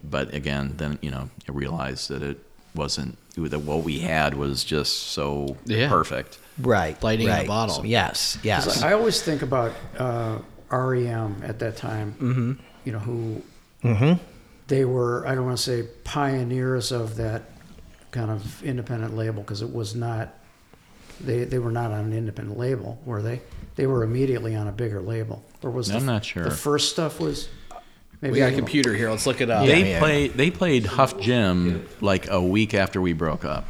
but 0.03 0.33
again, 0.33 0.73
then 0.77 0.97
you 1.01 1.11
know, 1.11 1.29
I 1.47 1.51
realized 1.51 2.09
that 2.09 2.21
it 2.23 2.39
wasn't 2.73 3.17
that 3.35 3.59
what 3.59 3.83
we 3.83 3.99
had 3.99 4.33
was 4.35 4.63
just 4.63 4.93
so 5.11 5.57
Yeah. 5.65 5.89
perfect. 5.89 6.39
Right. 6.59 7.01
Lightning 7.03 7.27
in 7.27 7.33
a 7.33 7.45
bottle. 7.45 7.85
Yes. 7.85 8.37
Yes. 8.43 8.65
'Cause 8.65 8.83
I 8.83 8.93
always 8.93 9.21
think 9.21 9.41
about 9.41 9.71
uh, 9.97 10.39
REM 10.71 11.41
at 11.43 11.59
that 11.59 11.77
time. 11.77 12.15
Mm-hmm. 12.19 12.53
You 12.85 12.91
know 12.93 12.99
who 12.99 13.41
they 14.67 14.85
were. 14.85 15.25
I 15.27 15.35
don't 15.35 15.45
want 15.45 15.57
to 15.57 15.63
say 15.63 15.87
pioneers 16.03 16.91
of 16.91 17.15
that 17.17 17.43
kind 18.11 18.31
of 18.31 18.63
independent 18.63 19.15
label 19.15 19.41
because 19.43 19.61
it 19.61 19.73
was 19.73 19.95
not. 19.95 20.33
They 21.19 21.43
they 21.45 21.59
were 21.59 21.71
not 21.71 21.91
on 21.91 22.05
an 22.05 22.13
independent 22.13 22.57
label, 22.59 22.99
were 23.05 23.21
they? 23.21 23.41
They 23.75 23.87
were 23.87 24.03
immediately 24.03 24.55
on 24.55 24.67
a 24.67 24.71
bigger 24.71 25.01
label. 25.01 25.43
Or 25.63 25.69
was 25.71 25.89
I'm 25.89 26.05
not 26.05 26.25
sure. 26.25 26.43
The 26.43 26.51
first 26.51 26.89
stuff 26.91 27.19
was 27.19 27.49
maybe 28.21 28.33
We 28.33 28.39
got 28.39 28.53
a 28.53 28.55
computer 28.55 28.93
here. 28.93 29.09
Let's 29.09 29.25
look 29.25 29.41
it 29.41 29.49
up. 29.49 29.65
they 29.65 29.91
yeah. 29.91 29.99
played 29.99 30.33
they 30.33 30.51
played 30.51 30.85
Huff 30.85 31.19
Gym 31.19 31.87
like 32.01 32.29
a 32.29 32.41
week 32.41 32.73
after 32.73 33.01
we 33.01 33.13
broke 33.13 33.45
up. 33.45 33.65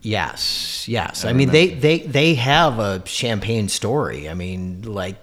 Yes, 0.00 0.86
yes. 0.88 1.24
I, 1.24 1.32
mean, 1.32 1.50
they, 1.50 1.70
they 1.70 1.98
they 2.00 2.34
have 2.34 2.78
a 2.78 3.00
Champaign 3.00 3.68
story. 3.68 4.28
I 4.28 4.34
mean, 4.34 4.82
like 4.82 5.16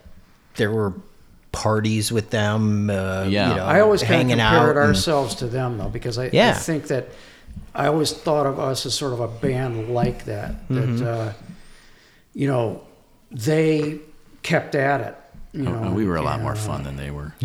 there 0.56 0.72
were 0.72 0.94
parties 1.52 2.12
with 2.12 2.30
them. 2.30 2.90
Uh, 2.90 3.24
Yeah. 3.24 3.50
you 3.50 3.56
know, 3.56 3.66
I 3.66 3.80
always 3.80 4.02
kind 4.02 4.16
hanging 4.16 4.34
of 4.34 4.40
out. 4.40 4.50
compared 4.56 4.78
and- 4.78 4.88
ourselves 4.88 5.36
to 5.36 5.48
them 5.48 5.78
though, 5.78 5.90
because 5.90 6.18
I, 6.18 6.26
I 6.26 6.54
think 6.54 6.88
that 6.88 7.08
I 7.74 7.88
always 7.88 8.12
thought 8.12 8.46
of 8.46 8.60
us 8.60 8.86
as 8.86 8.94
sort 8.94 9.14
of 9.14 9.20
a 9.20 9.28
band 9.28 9.90
like 9.90 10.26
that. 10.26 10.68
Mm-hmm. 10.70 10.98
That 10.98 11.10
uh, 11.10 11.34
you 12.34 12.48
know, 12.48 12.84
they 13.32 14.00
kept 14.44 14.76
at 14.76 15.02
it. 15.02 15.16
You 15.52 15.64
know, 15.64 15.82
Oh, 15.86 15.94
we 15.94 16.06
were 16.06 16.16
a 16.18 16.22
lot 16.22 16.42
more 16.42 16.56
fun 16.56 16.84
than 16.84 16.96
they 16.96 17.10
were. 17.12 17.34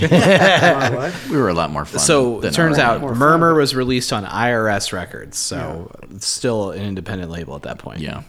We 1.31 1.37
were 1.37 1.49
a 1.49 1.55
lot 1.55 1.71
more 1.71 1.85
fun. 1.87 2.01
So 2.01 2.41
than 2.41 2.51
it 2.51 2.55
turns 2.55 2.79
out 2.79 3.01
More 3.01 3.11
fun. 3.11 3.19
Murmur 3.19 3.55
was 3.55 3.75
released 3.75 4.13
on 4.13 4.25
IRS 4.25 4.93
Records, 4.93 5.39
so 5.39 5.91
it's 6.11 6.27
still 6.27 6.73
an 6.73 6.83
independent 6.83 7.31
label 7.31 7.57
at 7.57 7.63
that 7.63 7.79
point. 7.79 8.01
yeah, 8.01 8.23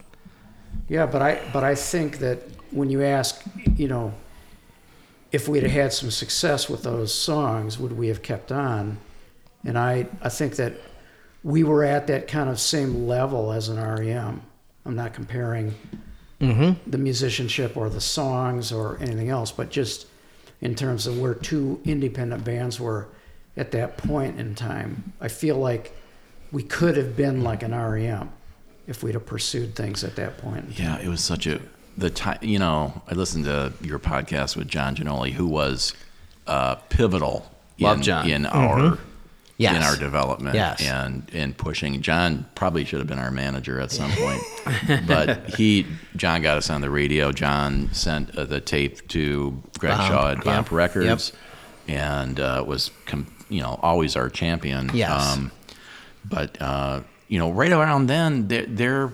Yeah, 0.88 1.05
but 1.05 1.21
I 1.21 1.41
but 1.51 1.63
I 1.63 1.76
think 1.76 2.19
that 2.19 2.39
when 2.71 2.89
you 2.89 3.03
ask, 3.03 3.43
you 3.76 3.88
know, 3.88 4.13
if 5.32 5.47
we'd 5.49 5.63
have 5.63 5.71
had 5.71 5.91
some 5.93 6.09
success 6.11 6.69
with 6.69 6.84
those 6.84 7.13
songs, 7.13 7.78
would 7.78 7.97
we 7.97 8.07
have 8.07 8.21
kept 8.21 8.51
on? 8.53 8.97
And 9.65 9.78
I 9.78 10.07
I 10.21 10.30
think 10.30 10.55
that 10.55 10.73
we 11.43 11.63
were 11.63 11.84
at 11.84 12.07
that 12.07 12.28
kind 12.28 12.49
of 12.49 12.59
same 12.59 13.07
level 13.07 13.51
as 13.51 13.67
an 13.69 13.78
REM. 13.78 14.41
I'm 14.86 14.95
not 14.95 15.13
comparing 15.13 15.76
the 16.40 16.98
musicianship 16.98 17.78
or 17.78 17.90
the 17.90 18.02
songs 18.02 18.72
or 18.72 18.98
anything 19.02 19.30
else, 19.30 19.52
but 19.52 19.70
just 19.70 20.08
in 20.62 20.76
terms 20.76 21.08
of 21.08 21.20
where 21.20 21.34
two 21.34 21.80
independent 21.86 22.44
bands 22.44 22.80
were 22.80 23.08
at 23.58 23.72
that 23.72 23.98
point 23.98 24.40
in 24.40 24.56
time. 24.56 25.14
I 25.22 25.28
feel 25.28 25.58
like 25.58 25.96
we 26.52 26.64
could 26.64 26.98
have 26.98 27.16
been 27.16 27.44
like 27.44 27.64
an 27.64 27.72
REM 27.74 28.30
if 28.88 29.02
we'd 29.04 29.14
have 29.16 29.26
pursued 29.26 29.76
things 29.76 30.04
at 30.04 30.16
that 30.18 30.38
point. 30.38 30.80
yeah. 30.80 31.00
It 31.00 31.08
was 31.08 31.22
such 31.24 31.48
a 31.48 31.60
the 31.98 32.10
time. 32.10 32.40
You 32.42 32.60
know, 32.60 33.02
I 33.08 33.14
listened 33.14 33.46
to 33.46 33.74
your 33.82 34.00
podcast 34.00 34.56
with 34.56 34.68
John 34.68 34.96
Giannoli, 34.96 35.32
who 35.32 35.48
was 35.48 35.94
uh, 36.46 36.76
pivotal 36.76 37.50
Love 37.80 37.98
in, 37.98 38.04
John. 38.04 38.30
in 38.30 38.46
our 38.46 38.98
Yes. 39.58 39.76
in 39.78 39.84
our 39.84 39.95
development 39.95 40.56
Yes. 40.56 40.82
and 40.82 41.30
and 41.34 41.58
pushing. 41.58 42.01
John 42.01 42.45
probably 42.56 42.84
should 42.84 42.99
have 42.99 43.08
been 43.08 43.20
our 43.20 43.32
manager 43.32 43.80
at 43.80 43.89
some 43.91 44.12
point, 44.12 44.41
but 45.08 45.49
he 45.51 45.86
John 46.18 46.41
got 46.41 46.58
us 46.58 46.70
on 46.70 46.82
the 46.82 46.89
radio. 46.89 47.32
John 47.32 47.89
sent 47.93 48.36
uh, 48.38 48.43
the 48.43 48.60
tape 48.60 49.08
to 49.10 49.62
Greg 49.80 49.95
Shaw 49.95 50.32
at 50.32 50.45
yep, 50.45 50.72
Records, 50.72 51.32
and 51.88 52.39
uh, 52.39 52.64
was 52.68 52.91
com- 53.06 53.32
you 53.49 53.62
know 53.62 53.80
always 53.82 54.16
our 54.18 54.30
champion. 54.30 54.91
Yes. 54.93 55.39
but 56.26 56.62
uh, 56.62 57.01
you 57.28 57.39
know, 57.39 57.51
right 57.51 57.72
around 57.72 58.08
then, 58.08 58.47
there, 58.49 58.66
there, 58.68 59.12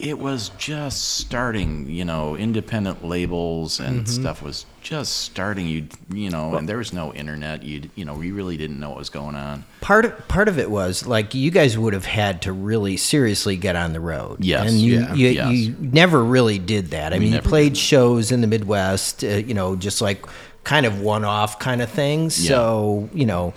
it 0.00 0.18
was 0.18 0.50
just 0.58 1.16
starting. 1.18 1.88
You 1.90 2.04
know, 2.04 2.36
independent 2.36 3.04
labels 3.04 3.80
and 3.80 3.98
Mm-hmm. 4.06 4.22
stuff 4.22 4.42
was 4.42 4.64
just 4.80 5.16
starting. 5.22 5.66
You, 5.66 5.88
you 6.12 6.30
know, 6.30 6.54
and 6.54 6.68
there 6.68 6.78
was 6.78 6.92
no 6.92 7.12
internet. 7.12 7.62
You, 7.62 7.90
you 7.94 8.04
know, 8.04 8.14
we 8.14 8.30
really 8.30 8.56
didn't 8.56 8.78
know 8.80 8.90
what 8.90 8.98
was 8.98 9.10
going 9.10 9.34
on. 9.34 9.64
part 9.80 10.04
of, 10.04 10.28
part 10.28 10.48
of 10.48 10.58
it 10.58 10.70
was 10.70 11.06
like 11.06 11.34
you 11.34 11.50
guys 11.50 11.76
would 11.76 11.92
have 11.92 12.04
had 12.06 12.42
to 12.42 12.52
really 12.52 12.96
seriously 12.96 13.56
get 13.56 13.76
on 13.76 13.92
the 13.92 14.00
road. 14.00 14.44
Yes, 14.44 14.70
and 14.70 14.80
you 14.80 15.00
yeah, 15.00 15.14
you, 15.14 15.28
yes. 15.30 15.52
you 15.52 15.76
never 15.80 16.22
really 16.24 16.58
did 16.58 16.88
that. 16.90 17.12
I 17.12 17.18
mean, 17.18 17.32
you 17.32 17.40
played 17.40 17.76
shows 17.76 18.30
in 18.32 18.40
the 18.40 18.46
Midwest, 18.46 19.24
uh, 19.24 19.28
you 19.28 19.54
know, 19.54 19.76
just 19.76 20.00
like 20.00 20.24
kind 20.64 20.86
of 20.86 21.00
one-off 21.00 21.58
kind 21.58 21.80
of 21.82 21.90
things. 21.90 22.42
Yeah. 22.44 22.48
So 22.50 23.08
you 23.12 23.26
know, 23.26 23.54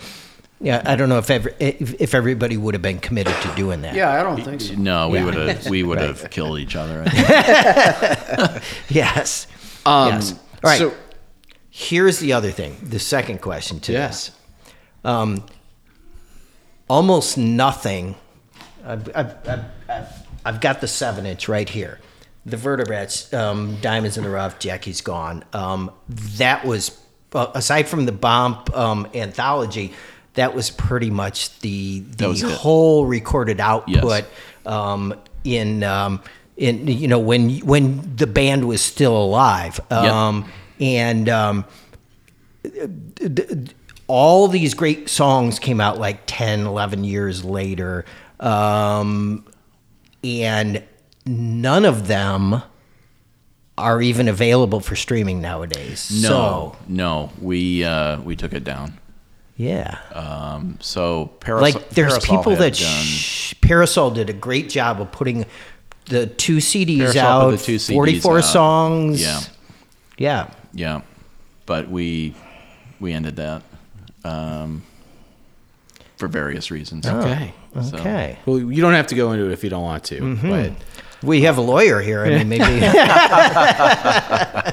yeah, 0.62 0.82
I 0.84 0.96
don't 0.96 1.08
know 1.08 1.18
if 1.18 1.30
ever 1.30 1.52
if, 1.58 2.00
if 2.00 2.14
everybody 2.14 2.56
would 2.56 2.74
have 2.74 2.82
been 2.82 2.98
committed 3.00 3.34
to 3.42 3.54
doing 3.54 3.82
that. 3.82 3.94
Yeah, 3.94 4.18
I 4.18 4.22
don't 4.22 4.42
think 4.42 4.60
so. 4.60 4.74
No, 4.74 5.08
we 5.08 5.18
Yeah. 5.18 5.24
would 5.24 5.34
have, 5.34 5.68
we 5.68 5.82
would 5.82 5.98
have 6.00 6.30
killed 6.30 6.58
each 6.58 6.76
other. 6.76 7.02
I 7.06 7.08
think. 8.54 8.62
Yes. 8.88 9.46
Um, 9.84 10.08
yes. 10.08 10.32
All 10.32 10.38
right. 10.64 10.78
So 10.78 10.94
Here's 11.74 12.18
the 12.18 12.34
other 12.34 12.50
thing. 12.50 12.76
The 12.82 12.98
second 12.98 13.40
question 13.40 13.80
to 13.80 13.92
Yeah. 13.92 14.08
this. 14.08 14.30
Um, 15.04 15.44
almost 16.88 17.38
nothing. 17.38 18.14
I've, 18.84 19.08
I've, 19.14 19.48
I've, 19.48 19.64
I've- 19.88 20.14
I've 20.44 20.60
got 20.60 20.80
the 20.80 20.88
seven 20.88 21.24
inch 21.24 21.46
right 21.48 21.68
here. 21.68 22.00
The 22.44 22.56
Vertebrats, 22.56 23.32
um, 23.32 23.76
Diamonds 23.80 24.16
in 24.18 24.24
the 24.24 24.30
Rough, 24.30 24.58
Jackie's 24.58 25.00
Gone. 25.00 25.44
Um, 25.52 25.92
that 26.08 26.64
was, 26.64 27.00
uh, 27.32 27.46
aside 27.54 27.86
from 27.88 28.06
the 28.06 28.12
Bomp 28.12 28.76
um, 28.76 29.06
anthology, 29.14 29.92
that 30.34 30.54
was 30.54 30.70
pretty 30.70 31.10
much 31.10 31.58
the, 31.60 32.00
the 32.00 32.28
was 32.28 32.42
it. 32.42 32.50
whole 32.50 33.06
recorded 33.06 33.60
output 33.60 34.24
um, 34.66 35.14
in. 35.44 35.82
Um, 35.82 36.22
in 36.58 36.86
you 36.86 37.08
know 37.08 37.18
when 37.18 37.58
when 37.60 38.14
the 38.14 38.26
band 38.26 38.68
was 38.68 38.82
still 38.82 39.16
alive 39.16 39.80
um, 39.90 40.50
and 40.78 41.26
um, 41.30 41.64
all 44.06 44.48
these 44.48 44.74
great 44.74 45.08
songs 45.08 45.58
came 45.58 45.80
out 45.80 45.98
like 45.98 46.20
10 46.26 46.66
11 46.66 47.04
years 47.04 47.42
later 47.42 48.04
um, 48.38 49.46
and 50.22 50.82
none 51.24 51.86
of 51.86 52.06
them 52.06 52.62
are 53.78 54.02
even 54.02 54.28
available 54.28 54.80
for 54.80 54.94
streaming 54.94 55.40
nowadays 55.40 56.10
No, 56.22 56.28
so 56.28 56.76
no, 56.86 57.30
we 57.40 57.84
uh, 57.84 58.20
we 58.20 58.36
took 58.36 58.52
it 58.52 58.64
down. 58.64 58.98
Yeah 59.62 59.98
Um, 60.14 60.78
so 60.80 61.26
Parasol, 61.40 61.62
like 61.80 61.90
there's 61.90 62.12
Parasol 62.18 62.36
people 62.38 62.56
that 62.56 62.74
done, 62.74 63.04
sh- 63.04 63.54
parasol 63.60 64.10
did 64.10 64.28
a 64.28 64.32
great 64.32 64.68
job 64.68 65.00
of 65.00 65.12
putting 65.12 65.46
the 66.06 66.26
two 66.26 66.56
cds 66.56 66.98
Parasol 66.98 67.22
out 67.26 67.50
the 67.52 67.56
two 67.58 67.76
CDs 67.76 67.92
44 67.94 68.38
out. 68.38 68.44
songs 68.44 69.22
Yeah. 69.22 69.40
yeah 70.18 70.50
yeah, 70.74 71.02
but 71.66 71.88
we 71.90 72.34
we 72.98 73.12
ended 73.12 73.36
that 73.36 73.62
um, 74.24 74.82
for 76.16 76.28
various 76.28 76.70
reasons. 76.70 77.06
okay. 77.06 77.52
So- 77.82 77.96
okay 77.98 78.38
Well, 78.46 78.58
you 78.58 78.80
don't 78.82 78.94
have 78.94 79.08
to 79.08 79.14
go 79.14 79.32
into 79.32 79.46
it 79.46 79.52
if 79.52 79.62
you 79.64 79.70
don't 79.70 79.82
want 79.82 80.04
to, 80.04 80.20
Mm-hmm. 80.20 80.50
but 80.50 80.72
we 81.22 81.42
have 81.42 81.56
a 81.56 81.60
lawyer 81.60 82.00
here 82.00 82.24
i 82.24 82.30
mean 82.30 82.48
maybe 82.48 82.64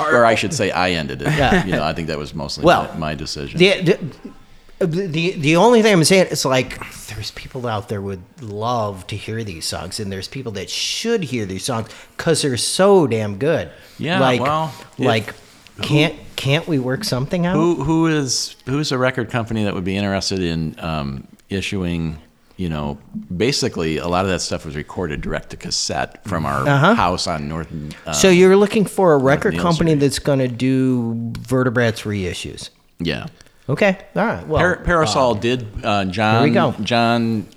or 0.00 0.24
I 0.24 0.34
should 0.34 0.54
say, 0.54 0.70
I 0.70 0.90
ended 0.92 1.22
it. 1.22 1.28
Yeah. 1.28 1.64
You 1.64 1.72
know, 1.72 1.84
I 1.84 1.92
think 1.92 2.08
that 2.08 2.18
was 2.18 2.34
mostly 2.34 2.64
Well, 2.64 2.84
my, 2.94 2.98
my 2.98 3.14
decision. 3.14 3.58
The, 3.58 3.80
the, 3.82 4.86
the, 4.86 5.30
the 5.32 5.56
only 5.56 5.82
thing 5.82 5.92
I'm 5.92 6.04
saying 6.04 6.26
is 6.28 6.44
like 6.44 6.78
there's 7.06 7.30
people 7.32 7.66
out 7.66 7.88
there 7.88 8.00
would 8.02 8.22
love 8.40 9.06
to 9.08 9.16
hear 9.16 9.44
these 9.44 9.64
songs, 9.64 10.00
and 10.00 10.10
there's 10.10 10.28
people 10.28 10.52
that 10.52 10.68
should 10.68 11.22
hear 11.24 11.46
these 11.46 11.64
songs 11.64 11.88
because 12.16 12.42
they're 12.42 12.56
so 12.56 13.06
damn 13.06 13.38
good. 13.38 13.70
Yeah, 13.98 14.18
like 14.20 14.40
well, 14.40 14.74
if- 14.98 14.98
like 14.98 15.34
can't 15.80 16.14
can't 16.36 16.66
we 16.66 16.78
work 16.78 17.04
something 17.04 17.46
out? 17.46 17.54
Who 17.54 17.82
who 17.84 18.06
is 18.08 18.56
who's 18.66 18.90
a 18.92 18.98
record 18.98 19.30
company 19.30 19.64
that 19.64 19.74
would 19.74 19.84
be 19.84 19.96
interested 19.96 20.40
in 20.40 20.74
um, 20.80 21.28
issuing? 21.48 22.18
You 22.62 22.68
know, 22.68 22.96
basically, 23.36 23.96
a 23.98 24.06
lot 24.06 24.24
of 24.24 24.30
that 24.30 24.40
stuff 24.40 24.64
was 24.64 24.76
recorded 24.76 25.20
direct 25.20 25.50
to 25.50 25.56
cassette 25.56 26.22
from 26.28 26.46
our 26.46 26.60
Uh-huh. 26.68 26.94
house 26.94 27.26
on 27.26 27.48
North. 27.48 27.66
Uh, 28.06 28.12
so 28.12 28.28
you're 28.30 28.54
looking 28.56 28.84
for 28.86 29.14
a 29.14 29.18
record 29.18 29.58
company 29.58 29.94
that's 29.94 30.20
going 30.20 30.38
to 30.38 30.46
do 30.46 31.32
Vertebrats 31.40 32.02
reissues. 32.02 32.70
yeah, 33.00 33.26
Okay, 33.68 33.98
all 34.14 34.24
right. 34.26 34.46
Well, 34.46 34.60
Par- 34.60 34.80
Parasol 34.84 35.34
did. 35.34 35.66
Uh, 35.82 36.04
John. 36.04 36.34
There 36.34 36.42
we 36.44 36.50
go. 36.54 36.72
John, 36.84 37.48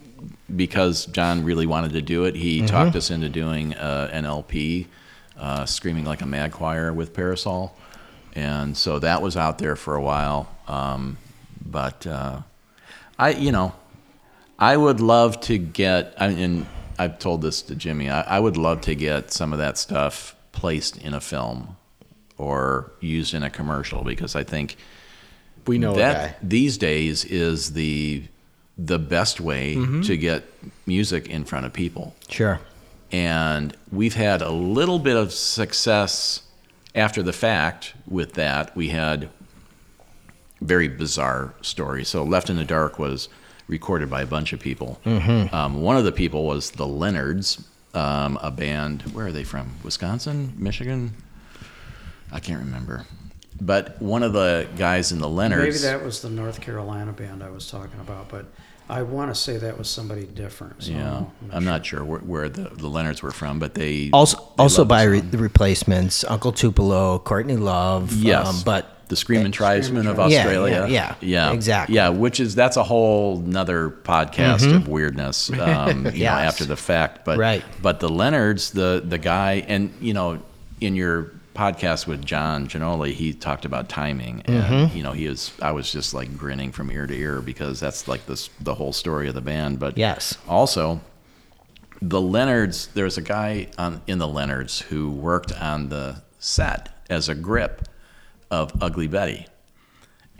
because 0.55 1.05
John 1.07 1.43
really 1.43 1.67
wanted 1.67 1.93
to 1.93 2.01
do 2.01 2.25
it, 2.25 2.33
he 2.35 2.57
Mm-hmm. 2.59 2.65
talked 2.65 2.95
us 2.95 3.11
into 3.11 3.29
doing 3.29 3.75
uh, 3.75 4.09
an 4.11 4.25
LP, 4.25 4.87
uh, 5.39 5.65
"Screaming 5.65 6.05
Like 6.05 6.23
a 6.23 6.25
Mad 6.25 6.51
Choir" 6.51 6.91
with 6.93 7.13
Parasol, 7.13 7.75
and 8.33 8.75
so 8.75 8.97
that 8.97 9.21
was 9.21 9.37
out 9.37 9.59
there 9.59 9.75
for 9.75 9.93
a 9.95 10.01
while. 10.01 10.47
Um, 10.67 11.17
but 11.63 12.07
uh, 12.07 12.41
I, 13.19 13.29
you 13.31 13.51
know, 13.51 13.73
I 14.71 14.75
would 14.77 14.99
love 14.99 15.39
to 15.41 15.57
get. 15.57 16.13
I 16.17 16.27
and 16.27 16.65
I've 16.97 17.17
told 17.19 17.41
this 17.41 17.61
to 17.63 17.75
Jimmy. 17.75 18.09
I, 18.09 18.21
I 18.37 18.39
would 18.39 18.57
love 18.57 18.79
to 18.81 18.95
get 18.95 19.31
some 19.31 19.53
of 19.53 19.59
that 19.59 19.77
stuff 19.77 20.35
placed 20.51 20.97
in 20.97 21.13
a 21.13 21.21
film 21.21 21.75
or 22.37 22.91
used 23.01 23.33
in 23.33 23.43
a 23.43 23.49
commercial 23.49 24.03
because 24.03 24.35
I 24.35 24.43
think 24.43 24.75
we 25.67 25.77
know 25.77 25.93
that 25.95 26.37
these 26.41 26.77
days 26.77 27.25
is 27.25 27.73
the 27.73 28.23
the 28.77 28.99
best 28.99 29.39
way 29.39 29.75
Mm-hmm. 29.75 30.01
to 30.01 30.17
get 30.17 30.43
music 30.85 31.27
in 31.29 31.45
front 31.45 31.65
of 31.65 31.71
people. 31.73 32.13
sure. 32.29 32.59
And 33.11 33.75
we've 33.91 34.15
had 34.15 34.41
a 34.41 34.49
little 34.49 34.99
bit 34.99 35.15
of 35.15 35.31
success 35.31 36.41
after 36.93 37.23
the 37.23 37.31
fact 37.33 37.93
with 38.07 38.33
that. 38.33 38.75
We 38.75 38.89
had 38.89 39.29
very 40.59 40.87
bizarre 40.89 41.53
stories. 41.61 42.09
So 42.09 42.23
Left 42.23 42.49
in 42.49 42.55
the 42.57 42.65
Dark 42.65 42.99
was 42.99 43.29
recorded 43.67 44.09
by 44.09 44.21
a 44.21 44.25
bunch 44.25 44.53
of 44.53 44.59
people. 44.59 44.99
Um, 45.05 45.81
one 45.81 45.97
of 45.97 46.03
the 46.03 46.11
people 46.11 46.45
was 46.45 46.71
the 46.71 46.87
Leonards, 46.87 47.63
um, 47.93 48.37
a 48.41 48.51
band. 48.51 49.03
Where 49.13 49.27
are 49.27 49.31
they 49.31 49.43
from? 49.43 49.71
Wisconsin, 49.83 50.53
Michigan? 50.57 51.13
I 52.31 52.39
can't 52.39 52.59
remember. 52.59 53.05
But 53.61 54.01
one 54.01 54.21
of 54.23 54.33
the 54.33 54.67
guys 54.77 55.11
in 55.11 55.19
the 55.19 55.29
Leonards. 55.29 55.81
Maybe 55.83 55.93
that 55.93 56.03
was 56.03 56.21
the 56.21 56.29
North 56.29 56.59
Carolina 56.59 57.13
band 57.13 57.41
I 57.41 57.49
was 57.49 57.69
talking 57.69 57.99
about, 58.01 58.27
but 58.27 58.45
I 58.89 59.01
want 59.01 59.33
to 59.33 59.39
say 59.39 59.57
that 59.57 59.77
was 59.77 59.89
somebody 59.89 60.25
different. 60.25 60.83
So 60.83 60.91
Yeah, 60.91 61.23
I'm 61.51 61.63
not 61.65 61.85
sure 61.85 62.03
where, 62.03 62.19
where 62.19 62.49
the, 62.49 62.63
the 62.69 62.87
Leonards 62.87 63.23
were 63.23 63.31
from, 63.31 63.57
but 63.57 63.73
they 63.73 64.09
Also, 64.11 64.37
they 64.37 64.63
also 64.63 64.81
loved 64.81 64.89
the 64.89 64.93
by 64.93 65.03
re- 65.03 65.19
the 65.21 65.37
replacements, 65.37 66.23
Uncle 66.25 66.51
Tupelo, 66.51 67.17
Courtney 67.19 67.55
Love. 67.55 68.11
Yes, 68.13 68.47
um, 68.47 68.61
but 68.65 68.94
the 69.07 69.15
Screaming 69.15 69.51
Tribesmen 69.51 70.07
of 70.07 70.15
Tribesmen. 70.15 70.31
Yeah, 70.31 70.39
Australia. 70.39 70.87
yeah, 70.87 70.87
yeah, 70.87 71.15
yeah, 71.21 71.51
exactly. 71.53 71.95
Yeah, 71.95 72.09
which 72.09 72.39
is 72.39 72.55
that's 72.55 72.77
a 72.77 72.83
whole 72.83 73.37
nother 73.39 73.89
podcast 73.89 74.73
of 74.75 74.87
weirdness. 74.87 75.49
Um, 75.59 75.59
you 75.59 75.63
know, 75.63 76.09
Mm-hmm. 76.11 76.23
After 76.23 76.65
the 76.65 76.75
fact, 76.77 77.23
but 77.25 77.37
Right. 77.37 77.63
But 77.81 77.99
the 77.99 78.09
Leonards, 78.09 78.71
the 78.71 79.01
the 79.05 79.17
guy, 79.17 79.63
and 79.67 79.93
you 80.01 80.13
know, 80.13 80.39
in 80.81 80.95
your 80.95 81.31
podcast 81.55 82.05
with 82.05 82.25
John 82.25 82.67
Giannoli, 82.67 83.13
he 83.13 83.31
talked 83.31 83.63
about 83.63 83.87
timing, 83.87 84.41
and 84.45 84.63
Mm-hmm. 84.63 84.97
you 84.97 85.03
know, 85.03 85.11
he 85.13 85.27
was 85.27 85.51
I 85.61 85.71
was 85.71 85.91
just 85.91 86.13
like 86.13 86.35
grinning 86.37 86.71
from 86.71 86.91
ear 86.91 87.07
to 87.07 87.13
ear 87.15 87.41
because 87.41 87.79
that's 87.79 88.07
like 88.07 88.25
this 88.25 88.49
the 88.59 88.73
whole 88.75 88.91
story 88.93 89.27
of 89.29 89.35
the 89.35 89.41
band. 89.41 89.79
But 89.79 89.97
Yes. 89.97 90.37
also 90.47 90.99
the 92.01 92.19
Leonards, 92.21 92.87
there's 92.93 93.17
a 93.17 93.21
guy 93.21 93.67
on, 93.77 94.01
in 94.05 94.17
the 94.17 94.27
Leonards 94.27 94.81
who 94.81 95.09
worked 95.09 95.53
on 95.53 95.87
the 95.89 96.21
set 96.39 96.89
as 97.09 97.29
a 97.29 97.35
grip 97.35 97.87
of 98.55 98.71
Ugly 98.81 99.07
Betty. 99.07 99.45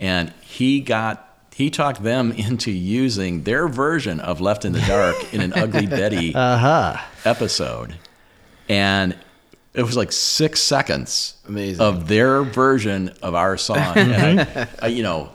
And 0.00 0.32
he 0.40 0.80
got 0.80 1.22
he 1.54 1.70
talked 1.70 2.02
them 2.02 2.32
into 2.48 2.70
using 2.70 3.44
their 3.44 3.68
version 3.68 4.20
of 4.20 4.40
Left 4.40 4.64
in 4.64 4.72
the 4.72 4.80
Dark 4.80 5.34
in 5.34 5.40
an 5.40 5.52
Ugly 5.52 5.86
Betty 6.00 6.34
uh-huh. 6.34 7.02
episode. 7.24 7.94
And 8.68 9.16
it 9.74 9.82
was 9.82 9.96
like 9.96 10.12
six 10.12 10.60
seconds 10.60 11.34
Amazing. 11.46 11.80
of 11.82 12.08
their 12.08 12.42
version 12.42 13.10
of 13.22 13.34
our 13.34 13.56
song. 13.56 13.96
And 13.96 14.40
I, 14.40 14.68
I, 14.82 14.86
you 14.88 15.02
know, 15.02 15.30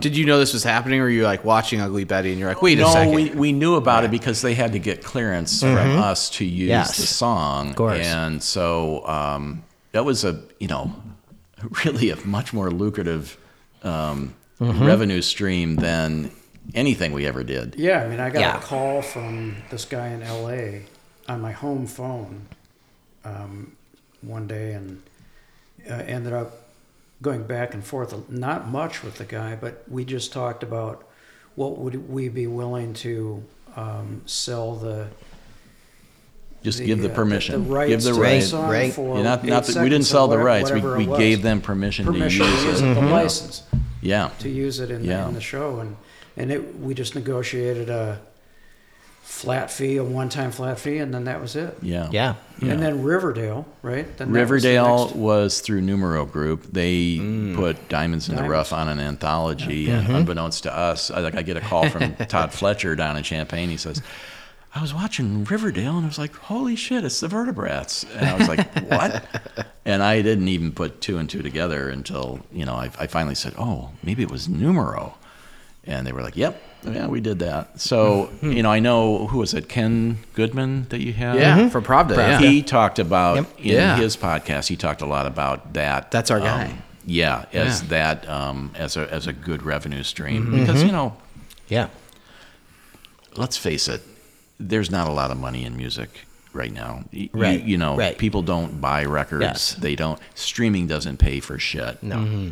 Did 0.00 0.16
you 0.16 0.24
know 0.24 0.38
this 0.38 0.54
was 0.54 0.64
happening, 0.64 1.00
or 1.00 1.04
were 1.04 1.10
you 1.10 1.24
like 1.24 1.44
watching 1.44 1.80
Ugly 1.80 2.04
Betty 2.04 2.30
and 2.30 2.38
you're 2.38 2.48
like, 2.48 2.62
wait 2.62 2.78
a 2.78 2.82
no, 2.82 3.10
we, 3.10 3.30
we 3.30 3.52
knew 3.52 3.74
about 3.76 4.04
it 4.04 4.10
because 4.10 4.40
they 4.42 4.54
had 4.54 4.72
to 4.72 4.78
get 4.78 5.04
clearance 5.04 5.60
from 5.60 5.98
us 5.98 6.30
to 6.30 6.44
use 6.44 6.68
Yes. 6.68 6.96
the 6.96 7.06
song. 7.06 7.70
Of 7.70 7.76
course. 7.76 8.06
And 8.06 8.42
so 8.42 9.06
um, 9.06 9.62
that 9.92 10.04
was 10.04 10.24
a, 10.24 10.42
you 10.58 10.68
know, 10.68 10.92
really 11.84 12.10
a 12.10 12.16
much 12.26 12.52
more 12.52 12.70
lucrative 12.70 13.36
um, 13.82 14.34
revenue 14.60 15.22
stream 15.22 15.76
than 15.76 16.30
anything 16.74 17.12
we 17.12 17.26
ever 17.26 17.42
did. 17.44 17.74
Yeah, 17.76 18.02
I 18.02 18.08
mean, 18.08 18.20
I 18.20 18.30
got 18.30 18.40
Yeah. 18.40 18.58
a 18.58 18.60
call 18.62 19.02
from 19.02 19.56
this 19.70 19.84
guy 19.84 20.08
in 20.08 20.22
L.A. 20.22 20.84
on 21.28 21.40
my 21.40 21.52
home 21.52 21.86
phone 21.86 22.46
um, 23.24 23.72
one 24.20 24.46
day, 24.46 24.72
and 24.72 25.02
uh, 25.88 25.94
ended 25.94 26.32
up 26.32 26.68
going 27.22 27.44
back 27.44 27.74
and 27.74 27.84
forth. 27.84 28.28
Not 28.28 28.68
much 28.68 29.02
with 29.02 29.16
the 29.16 29.24
guy, 29.24 29.56
but 29.56 29.84
we 29.88 30.04
just 30.04 30.32
talked 30.32 30.62
about 30.62 31.04
what 31.54 31.78
would 31.78 32.08
we 32.10 32.28
be 32.28 32.46
willing 32.46 32.94
to 32.94 33.42
um, 33.76 34.22
sell 34.26 34.74
the. 34.74 35.08
Just 36.62 36.82
give 36.84 37.00
the 37.00 37.10
uh, 37.10 37.14
permission. 37.14 37.64
The, 37.64 37.70
rights 37.70 37.88
give 37.90 38.02
the 38.02 38.12
to 38.14 38.20
rights. 38.20 38.48
song 38.48 38.68
Right. 38.68 38.92
for 38.92 39.16
Yeah, 39.16 39.22
not, 39.22 39.44
eight 39.44 39.50
not 39.50 39.64
that 39.64 39.76
we 39.82 39.88
didn't 39.88 40.04
seconds 40.04 40.08
or 40.08 40.10
sell 40.10 40.26
the 40.28 40.30
whatever- 40.38 40.44
rights. 40.44 40.70
We, 40.70 40.80
whatever 40.80 40.94
it 40.94 40.98
we 40.98 41.06
was. 41.06 41.18
gave 41.18 41.42
them 41.42 41.60
permission, 41.60 42.04
permission 42.06 42.46
to 42.46 42.50
use 42.52 42.64
use 42.64 42.80
it. 42.82 42.84
it, 42.90 42.94
the 42.94 43.00
Yeah. 43.00 43.12
license 43.12 43.62
Yeah. 44.02 44.30
to 44.40 44.48
use 44.48 44.80
it 44.80 44.90
in, 44.90 45.04
Yeah. 45.04 45.22
the, 45.22 45.28
in 45.28 45.34
the 45.34 45.40
show, 45.40 45.78
and 45.80 45.96
and 46.36 46.52
it, 46.52 46.78
we 46.80 46.94
just 46.94 47.14
negotiated 47.16 47.88
a 47.90 48.20
flat 49.22 49.70
fee, 49.70 49.96
a 49.98 50.04
one-time 50.04 50.50
flat 50.50 50.78
fee, 50.78 50.98
and 50.98 51.12
then 51.12 51.24
that 51.24 51.40
was 51.40 51.54
it. 51.54 51.76
Yeah. 51.82 52.08
Yeah. 52.10 52.34
Yeah. 52.60 52.72
And 52.72 52.82
then 52.82 53.02
Riverdale, 53.02 53.66
right? 53.82 54.04
Then 54.16 54.32
that 54.32 54.40
was 54.50 54.62
the 54.62 54.68
Riverdale 54.68 55.04
next- 55.06 55.16
was 55.16 55.60
through 55.60 55.82
Numero 55.82 56.24
Group. 56.26 56.72
They 56.72 57.18
mm. 57.18 57.54
put 57.54 57.88
Diamonds 57.88 58.28
in 58.28 58.36
the 58.36 58.42
Rough 58.44 58.72
on 58.72 58.88
an 58.88 58.98
anthology, 59.00 59.90
and 59.90 60.08
unbeknownst 60.08 60.62
to 60.64 60.76
us, 60.76 61.10
I, 61.10 61.20
like 61.20 61.36
I 61.36 61.42
get 61.42 61.56
a 61.56 61.60
call 61.60 61.88
from 61.88 62.14
Todd 62.28 62.52
Fletcher 62.52 62.96
down 62.96 63.16
in 63.16 63.22
Champaign. 63.22 63.68
He 63.68 63.76
says, 63.76 64.00
"I 64.74 64.80
was 64.82 64.92
watching 64.94 65.44
Riverdale, 65.44 65.96
and 65.96 66.04
I 66.04 66.08
was 66.08 66.18
like, 66.18 66.34
holy 66.36 66.76
shit, 66.76 67.04
it's 67.04 67.20
the 67.20 67.28
Vertebrats. 67.28 68.04
And 68.16 68.26
I 68.26 68.34
was 68.36 68.48
like, 68.48 68.66
"What?" 68.90 69.24
and 69.84 70.02
I 70.02 70.22
didn't 70.22 70.48
even 70.48 70.72
put 70.72 71.00
two 71.00 71.18
and 71.18 71.28
two 71.28 71.42
together 71.42 71.88
until 71.88 72.40
you 72.52 72.64
know 72.64 72.74
I, 72.74 72.90
I 72.98 73.06
finally 73.06 73.34
said, 73.34 73.54
"Oh, 73.58 73.90
maybe 74.02 74.22
it 74.22 74.30
was 74.30 74.48
Numero," 74.48 75.16
and 75.84 76.06
they 76.06 76.12
were 76.12 76.22
like, 76.22 76.36
"Yep." 76.36 76.62
Yeah, 76.84 77.08
we 77.08 77.20
did 77.20 77.40
that. 77.40 77.80
So, 77.80 78.30
you 78.40 78.62
know, 78.62 78.70
I 78.70 78.78
know 78.78 79.26
who 79.26 79.38
was 79.38 79.52
it? 79.52 79.68
Ken 79.68 80.18
Goodman 80.34 80.86
that 80.90 81.00
you 81.00 81.12
had. 81.12 81.34
yeah, 81.34 81.68
for 81.70 81.82
Pravda. 81.82 82.16
Yeah. 82.16 82.38
He 82.38 82.62
talked 82.62 83.00
about 83.00 83.34
Yep. 83.36 83.46
in 83.58 83.64
Yeah. 83.74 83.96
his 83.96 84.16
podcast. 84.16 84.68
He 84.68 84.76
talked 84.76 85.02
a 85.02 85.06
lot 85.06 85.26
about 85.26 85.72
that. 85.72 86.12
That's 86.12 86.30
our 86.30 86.38
um, 86.38 86.44
guy. 86.44 86.74
yeah, 87.04 87.46
as 87.52 87.82
Yeah. 87.82 87.88
that 87.88 88.28
um, 88.28 88.70
as 88.76 88.96
a 88.96 89.12
as 89.12 89.26
a 89.26 89.32
good 89.32 89.64
revenue 89.64 90.04
stream 90.04 90.44
Mm-hmm. 90.46 90.60
because 90.60 90.84
you 90.84 90.92
know, 90.92 91.16
Yeah. 91.68 91.88
let's 93.36 93.56
face 93.56 93.88
it, 93.88 94.02
there's 94.58 94.90
not 94.90 95.08
a 95.08 95.12
lot 95.12 95.30
of 95.30 95.38
money 95.38 95.64
in 95.64 95.76
music 95.76 96.26
right 96.52 96.72
now. 96.72 97.04
Y- 97.12 97.18
you- 97.20 97.28
Right, 97.32 97.62
You, 97.62 97.76
know, 97.78 97.96
right. 97.96 98.16
people 98.18 98.42
don't 98.42 98.80
buy 98.80 99.04
records. 99.04 99.42
Yes. 99.42 99.74
They 99.74 99.94
don't. 99.94 100.18
Streaming 100.34 100.86
doesn't 100.86 101.18
pay 101.18 101.40
for 101.40 101.58
shit. 101.58 102.02
No. 102.02 102.16
Mm-hmm. 102.16 102.50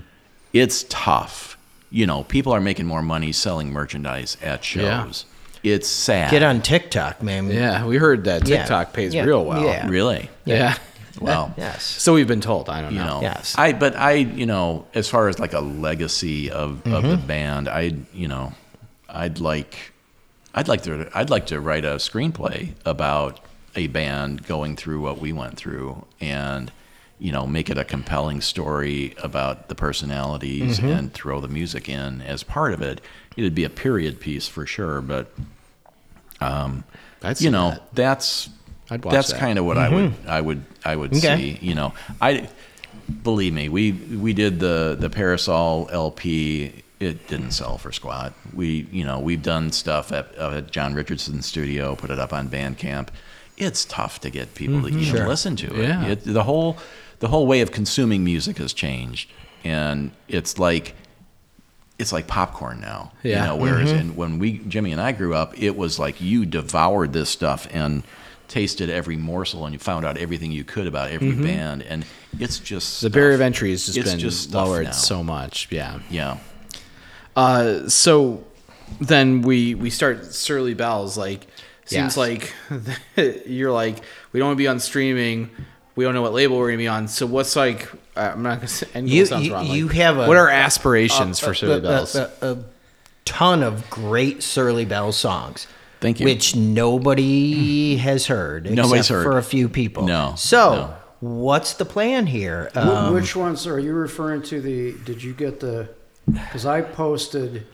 It's 0.53 0.85
tough. 0.89 1.59
You 1.91 2.07
know, 2.07 2.25
people 2.25 2.53
are 2.53 2.61
making 2.61 2.87
more 2.87 3.03
money 3.03 3.33
selling 3.33 3.73
merchandise 3.73 4.37
at 4.43 4.65
shows. 4.65 5.25
It's 5.63 5.89
sad. 5.89 6.31
Get 6.31 6.43
on 6.43 6.61
TikTok, 6.63 7.23
man. 7.23 7.49
Yeah, 7.51 7.85
we 7.87 7.97
heard 7.97 8.25
that 8.25 8.47
Yeah. 8.47 8.59
TikTok 8.59 8.93
pays 8.93 9.15
Yeah. 9.15 9.25
real 9.25 9.45
well. 9.45 9.65
Yeah. 9.65 9.89
Really? 9.89 10.31
Yeah. 10.45 10.77
Well, 11.19 11.55
Yes. 11.57 11.83
So 11.83 12.13
we've 12.13 12.29
been 12.29 12.43
told. 12.43 12.69
I 12.69 12.83
don't 12.83 12.93
you 12.93 12.99
know. 12.99 13.21
know 13.21 13.23
Yes. 13.23 13.55
i 13.57 13.73
but 13.73 13.97
i 13.97 14.13
you 14.13 14.45
know 14.45 14.85
as 14.95 15.09
far 15.09 15.29
as 15.31 15.39
like 15.39 15.55
a 15.55 15.61
legacy 15.61 16.51
of, 16.51 16.87
of 16.87 17.03
the 17.03 17.17
Mm-hmm. 17.17 17.27
band 17.27 17.69
i 17.71 17.95
you 18.13 18.29
know 18.29 18.53
i'd 19.09 19.41
like 19.41 19.95
i'd 20.57 20.69
like 20.69 20.83
to 20.83 21.09
i'd 21.15 21.31
like 21.31 21.47
to 21.47 21.61
write 21.61 21.85
a 21.85 21.97
screenplay 21.97 22.73
about 22.85 23.41
a 23.77 23.87
band 23.89 24.47
going 24.47 24.75
through 24.77 25.01
what 25.01 25.19
we 25.21 25.33
went 25.33 25.57
through 25.57 26.05
and 26.21 26.73
you 27.19 27.31
know 27.33 27.47
make 27.47 27.71
it 27.71 27.79
a 27.79 27.85
compelling 27.85 28.41
story 28.41 29.15
about 29.23 29.69
the 29.69 29.75
personalities 29.75 30.79
Mm-hmm. 30.79 30.89
and 30.89 31.13
throw 31.15 31.41
the 31.41 31.49
music 31.49 31.89
in 31.89 32.21
as 32.23 32.43
part 32.43 32.73
of 32.75 32.83
it 32.83 33.01
it'd 33.37 33.55
be 33.55 33.65
a 33.65 33.71
period 33.71 34.19
piece 34.21 34.49
for 34.49 34.67
sure 34.67 35.01
but 35.01 35.31
I'd 36.41 37.41
you 37.41 37.51
know 37.51 37.71
that. 37.71 37.95
that's 37.95 38.49
I'd 38.91 39.05
watch 39.05 39.13
that's 39.15 39.33
that. 39.33 39.41
kind 39.41 39.59
of 39.59 39.65
what 39.65 39.79
I 39.79 39.89
would 39.89 40.15
I 40.29 40.41
would 40.41 40.65
I 40.85 40.95
would 40.97 41.11
Mm-hmm. 41.13 41.27
Okay. 41.27 41.59
see. 41.59 41.67
You 41.67 41.75
know, 41.75 41.93
I 42.21 42.49
believe 43.25 43.53
me. 43.53 43.69
We 43.69 43.93
we 43.93 44.33
did 44.33 44.61
the 44.61 44.97
the 44.99 45.11
Parasol 45.11 45.89
LP. 45.91 46.85
It 46.99 47.29
didn't 47.29 47.51
sell 47.51 47.77
for 47.77 47.93
squat. 47.93 48.33
We 48.55 48.89
you 48.91 49.05
know 49.05 49.19
we've 49.19 49.43
done 49.43 49.73
stuff 49.73 50.13
at, 50.13 50.37
uh, 50.39 50.53
at 50.57 50.71
John 50.71 50.95
Richardson's 50.95 51.47
studio, 51.47 51.95
put 51.95 52.11
it 52.11 52.19
up 52.19 52.33
on 52.33 52.49
Bandcamp. 52.49 53.09
It's 53.57 53.85
tough 53.85 54.21
to 54.21 54.31
get 54.31 54.55
people 54.55 54.83
to 54.83 54.89
mm-hmm. 54.89 55.01
even 55.01 55.29
listen 55.29 55.57
to 55.57 55.67
it. 55.67 55.73
Mm-hmm. 55.73 55.83
Yeah. 55.83 56.09
it. 56.09 56.25
The 56.25 56.45
whole 56.45 56.79
the 57.19 57.29
whole 57.29 57.47
way 57.47 57.61
of 57.61 57.71
consuming 57.71 58.25
music 58.25 58.59
has 58.59 58.73
changed, 58.73 59.31
and 59.65 60.11
it's 60.29 60.59
like 60.59 60.95
it's 61.99 62.13
like 62.13 62.27
popcorn 62.27 62.81
now. 62.81 63.13
Yeah. 63.23 63.43
You 63.43 63.49
know, 63.49 63.57
whereas 63.57 63.91
mm-hmm. 63.91 64.11
in, 64.11 64.17
when 64.17 64.39
we 64.39 64.59
Jimmy 64.59 64.93
and 64.93 65.01
I 65.01 65.13
grew 65.13 65.35
up, 65.35 65.59
it 65.61 65.77
was 65.77 65.99
like 65.99 66.21
you 66.21 66.47
devoured 66.47 67.13
this 67.13 67.31
stuff 67.31 67.67
and 67.71 68.03
tasted 68.49 68.89
every 68.89 69.17
morsel 69.17 69.65
and 69.65 69.73
you 69.73 69.79
found 69.79 70.05
out 70.05 70.17
everything 70.17 70.53
you 70.53 70.65
could 70.65 70.87
about 70.87 71.11
every 71.11 71.33
mm-hmm. 71.33 71.43
band 71.43 71.83
and 71.83 72.07
it's 72.39 72.61
just 72.61 73.01
The 73.01 73.11
barrier 73.11 73.35
of 73.35 73.41
entry 73.41 73.71
has 73.71 73.87
just 73.87 73.99
It's 73.99 74.11
been 74.11 74.21
just 74.21 74.53
lowered 74.53 74.85
now. 74.85 74.91
so 74.93 75.25
much. 75.25 75.69
Yeah. 75.71 75.99
Yeah. 76.11 76.39
Uh, 77.37 77.89
so 77.89 78.43
then 79.01 79.43
we 79.43 79.75
we 79.75 79.91
start 79.91 80.25
Surly 80.25 80.75
Bells. 80.75 81.17
Like 81.19 81.47
seems 81.85 82.17
Yes. 82.17 82.17
like 82.17 82.53
you're 83.47 83.73
like 83.73 83.99
we 84.33 84.41
don't 84.41 84.49
want 84.49 84.57
to 84.57 84.63
be 84.63 84.69
on 84.69 84.81
streaming. 84.81 85.51
We 85.95 86.05
don't 86.05 86.15
know 86.15 86.23
what 86.23 86.33
label 86.33 86.59
we're 86.59 86.69
gonna 86.69 86.79
be 86.79 86.89
on. 86.89 87.09
So 87.09 87.27
what's 87.27 87.57
like? 87.57 87.91
uh, 88.17 88.33
I'm 88.35 88.43
not 88.43 88.57
gonna 88.57 88.69
say. 88.81 88.87
end 88.95 89.07
goal 89.09 89.15
You- 89.17 89.27
sounds 89.27 89.47
you- 89.47 89.53
wrong. 89.55 89.67
you 89.67 89.87
Like, 89.87 89.97
have 89.97 90.19
a- 90.19 90.27
what 90.27 90.37
are 90.37 90.49
aspirations 90.49 91.43
a- 91.43 91.47
for 91.47 91.55
Surly 91.55 91.73
a- 91.75 91.77
a- 91.77 91.81
Bells? 91.81 92.15
A, 92.15 92.31
a 92.43 92.59
ton 93.25 93.63
of 93.63 93.89
great 93.91 94.43
Surly 94.43 94.85
Bell 94.85 95.13
songs. 95.13 95.67
Thank 96.01 96.21
you. 96.21 96.27
Which 96.27 96.55
nobody 96.55 97.97
has 97.97 98.27
heard. 98.27 98.71
Nobody's 98.71 99.05
except 99.07 99.15
heard. 99.17 99.23
for 99.25 99.39
a 99.39 99.43
few 99.43 99.69
people. 99.69 100.05
No, 100.07 100.35
So, 100.37 100.75
no. 100.75 100.95
what's 101.21 101.73
the 101.75 101.87
plan 101.87 102.27
here? 102.27 102.71
Um, 102.75 103.15
Which 103.15 103.35
ones 103.35 103.67
are 103.67 103.79
you 103.79 103.93
referring 103.95 104.43
to? 104.43 104.61
The 104.61 104.93
did 105.05 105.23
you 105.23 105.33
get 105.33 105.61
the? 105.61 105.89
Because 106.31 106.67
I 106.67 106.83
posted 106.83 107.67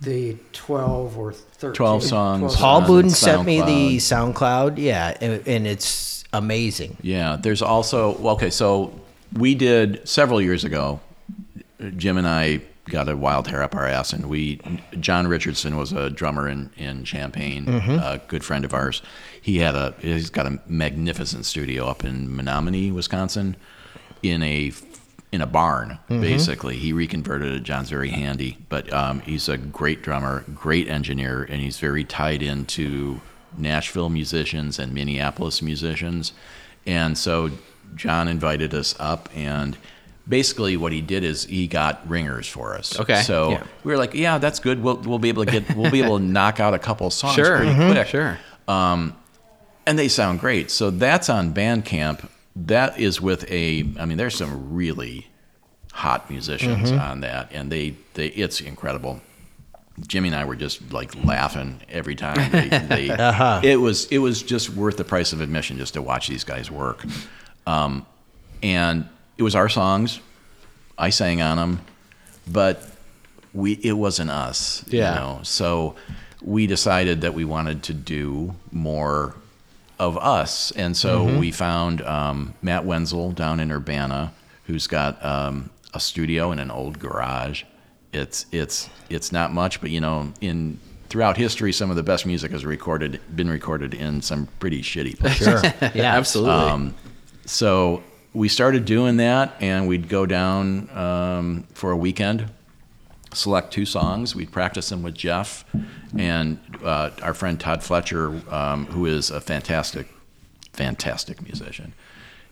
the 0.00 0.36
twelve 0.52 1.18
or 1.18 1.32
thirteen. 1.32 1.76
12 1.76 2.02
songs. 2.04 2.56
Paul 2.56 2.82
on 2.82 2.88
Budin 2.88 3.10
sent 3.10 3.44
me 3.44 3.60
the 3.60 3.96
SoundCloud. 3.98 4.78
Yeah, 4.78 5.16
and, 5.20 5.46
and 5.46 5.66
it's 5.66 6.24
amazing. 6.32 6.96
Yeah, 7.02 7.36
there's 7.36 7.62
also 7.62 8.16
well, 8.18 8.34
okay. 8.34 8.50
So 8.50 8.98
we 9.32 9.54
did 9.54 10.06
several 10.08 10.40
years 10.40 10.64
ago. 10.64 11.00
Jim 11.96 12.16
and 12.16 12.28
I 12.28 12.62
got 12.86 13.08
a 13.08 13.16
wild 13.16 13.48
hair 13.48 13.62
up 13.62 13.74
our 13.74 13.86
ass, 13.86 14.12
and 14.12 14.26
we 14.26 14.60
John 14.98 15.26
Richardson 15.26 15.76
was 15.76 15.92
a 15.92 16.10
drummer 16.10 16.48
in 16.48 16.70
in 16.76 17.04
Champaign, 17.04 17.66
mm-hmm. 17.66 17.90
a 17.92 18.20
good 18.28 18.44
friend 18.44 18.64
of 18.64 18.74
ours. 18.74 19.02
He 19.40 19.58
had 19.58 19.74
a 19.74 19.94
he's 20.00 20.30
got 20.30 20.46
a 20.46 20.60
magnificent 20.66 21.44
studio 21.46 21.86
up 21.86 22.04
in 22.04 22.34
Menominee, 22.34 22.90
Wisconsin, 22.90 23.56
in 24.22 24.42
a 24.42 24.70
in 25.32 25.40
a 25.40 25.46
barn, 25.46 25.98
basically. 26.08 26.76
He 26.76 26.92
reconverted 26.92 27.52
it. 27.54 27.62
John's 27.62 27.88
very 27.88 28.10
handy, 28.10 28.58
but 28.68 28.92
um, 28.92 29.20
he's 29.20 29.48
a 29.48 29.56
great 29.56 30.02
drummer, 30.02 30.44
great 30.54 30.88
engineer, 30.88 31.42
and 31.42 31.60
he's 31.62 31.78
very 31.78 32.04
tied 32.04 32.42
into 32.42 33.20
Nashville 33.56 34.10
musicians 34.10 34.78
and 34.78 34.92
Minneapolis 34.92 35.62
musicians. 35.62 36.32
And 36.86 37.16
so 37.16 37.50
John 37.94 38.28
invited 38.28 38.74
us 38.74 38.94
up, 39.00 39.30
and 39.34 39.78
basically 40.28 40.76
what 40.76 40.92
he 40.92 41.00
did 41.00 41.24
is 41.24 41.44
he 41.46 41.66
got 41.66 42.06
ringers 42.08 42.46
for 42.46 42.74
us. 42.76 43.00
Okay. 43.00 43.22
So 43.22 43.52
Yeah. 43.52 43.64
we 43.84 43.92
were 43.92 43.98
like, 43.98 44.12
yeah, 44.14 44.36
that's 44.38 44.58
good. 44.60 44.82
We'll, 44.82 44.96
we'll 44.98 45.18
be 45.18 45.30
able 45.30 45.44
to 45.46 45.50
get, 45.50 45.74
we'll 45.74 45.90
be 45.90 46.02
able 46.02 46.18
to 46.18 46.24
knock 46.38 46.60
out 46.60 46.74
a 46.74 46.78
couple 46.78 47.08
songs 47.10 47.34
Sure. 47.36 47.56
pretty 47.56 47.72
Mhm. 47.72 47.90
quick 47.92 48.06
Sure. 48.06 48.38
and 48.68 49.98
they 49.98 50.08
sound 50.08 50.40
great. 50.40 50.70
So 50.70 50.90
that's 50.90 51.28
on 51.28 51.52
Bandcamp. 51.54 52.28
That 52.56 52.98
is 52.98 53.20
with 53.20 53.50
a. 53.50 53.80
I 53.98 54.04
mean, 54.06 54.18
there's 54.18 54.36
some 54.36 54.74
really 54.74 55.26
hot 55.92 56.30
musicians 56.30 56.90
Mm-hmm. 56.90 57.00
on 57.00 57.20
that, 57.20 57.50
and 57.52 57.70
they, 57.70 57.94
they 58.14 58.28
it's 58.28 58.60
incredible. 58.60 59.20
Jimmy 60.06 60.28
and 60.28 60.36
I 60.36 60.44
were 60.46 60.56
just 60.56 60.92
like 60.92 61.14
laughing 61.24 61.80
every 61.90 62.14
time. 62.14 62.50
They, 62.50 62.68
they, 62.88 63.10
Uh-huh. 63.10 63.60
It 63.62 63.76
was 63.76 64.06
it 64.06 64.18
was 64.18 64.42
just 64.42 64.70
worth 64.70 64.96
the 64.96 65.04
price 65.04 65.32
of 65.32 65.40
admission 65.40 65.76
just 65.78 65.94
to 65.94 66.02
watch 66.02 66.28
these 66.28 66.44
guys 66.44 66.70
work. 66.70 67.04
Um, 67.66 68.06
and 68.62 69.06
it 69.38 69.42
was 69.42 69.54
our 69.54 69.68
songs. 69.68 70.20
I 70.98 71.10
sang 71.10 71.42
on 71.42 71.56
them, 71.58 71.80
but 72.50 72.86
we 73.52 73.72
it 73.82 73.92
wasn't 73.92 74.30
us. 74.30 74.84
Yeah. 74.88 75.10
You 75.14 75.20
know? 75.20 75.40
So 75.42 75.94
we 76.42 76.66
decided 76.66 77.20
that 77.22 77.34
we 77.34 77.44
wanted 77.44 77.82
to 77.84 77.94
do 77.94 78.54
more 78.72 79.34
of 79.98 80.16
us, 80.18 80.70
and 80.72 80.96
so 80.96 81.26
Mm-hmm. 81.26 81.38
we 81.38 81.50
found 81.52 82.02
um, 82.02 82.54
Matt 82.62 82.84
Wenzel 82.84 83.32
down 83.32 83.60
in 83.60 83.70
Urbana, 83.70 84.32
who's 84.66 84.86
got 84.86 85.22
um, 85.24 85.70
a 85.94 86.00
studio 86.00 86.50
in 86.52 86.58
an 86.58 86.70
old 86.70 86.98
garage. 86.98 87.64
It's 88.12 88.46
it's 88.52 88.88
it's 89.08 89.32
not 89.32 89.52
much, 89.52 89.80
but 89.80 89.90
you 89.90 90.00
know, 90.00 90.32
in 90.40 90.78
throughout 91.08 91.36
history, 91.36 91.72
some 91.72 91.90
of 91.90 91.96
the 91.96 92.02
best 92.02 92.26
music 92.26 92.50
has 92.52 92.64
recorded 92.64 93.20
been 93.36 93.48
recorded 93.48 93.94
in 93.94 94.22
some 94.22 94.48
pretty 94.60 94.82
shitty 94.82 95.18
places. 95.18 95.46
Sure. 95.46 95.62
Yeah. 95.94 96.14
Absolutely. 96.16 96.52
Um, 96.54 96.94
so 97.46 98.02
we 98.34 98.48
started 98.48 98.84
doing 98.84 99.18
that, 99.18 99.54
and 99.60 99.86
we'd 99.88 100.08
go 100.08 100.26
down 100.26 100.88
um, 100.96 101.64
for 101.74 101.90
a 101.90 101.96
weekend, 101.96 102.50
select 103.34 103.72
two 103.72 103.84
songs. 103.86 104.34
We'd 104.34 104.52
practice 104.52 104.88
them 104.88 105.02
with 105.02 105.14
Jeff 105.14 105.64
and 106.16 106.58
uh, 106.84 107.10
our 107.22 107.34
friend 107.34 107.58
Todd 107.58 107.82
Fletcher, 107.82 108.40
um, 108.52 108.86
who 108.86 109.06
is 109.06 109.30
a 109.30 109.40
fantastic, 109.40 110.08
fantastic 110.72 111.42
musician. 111.42 111.92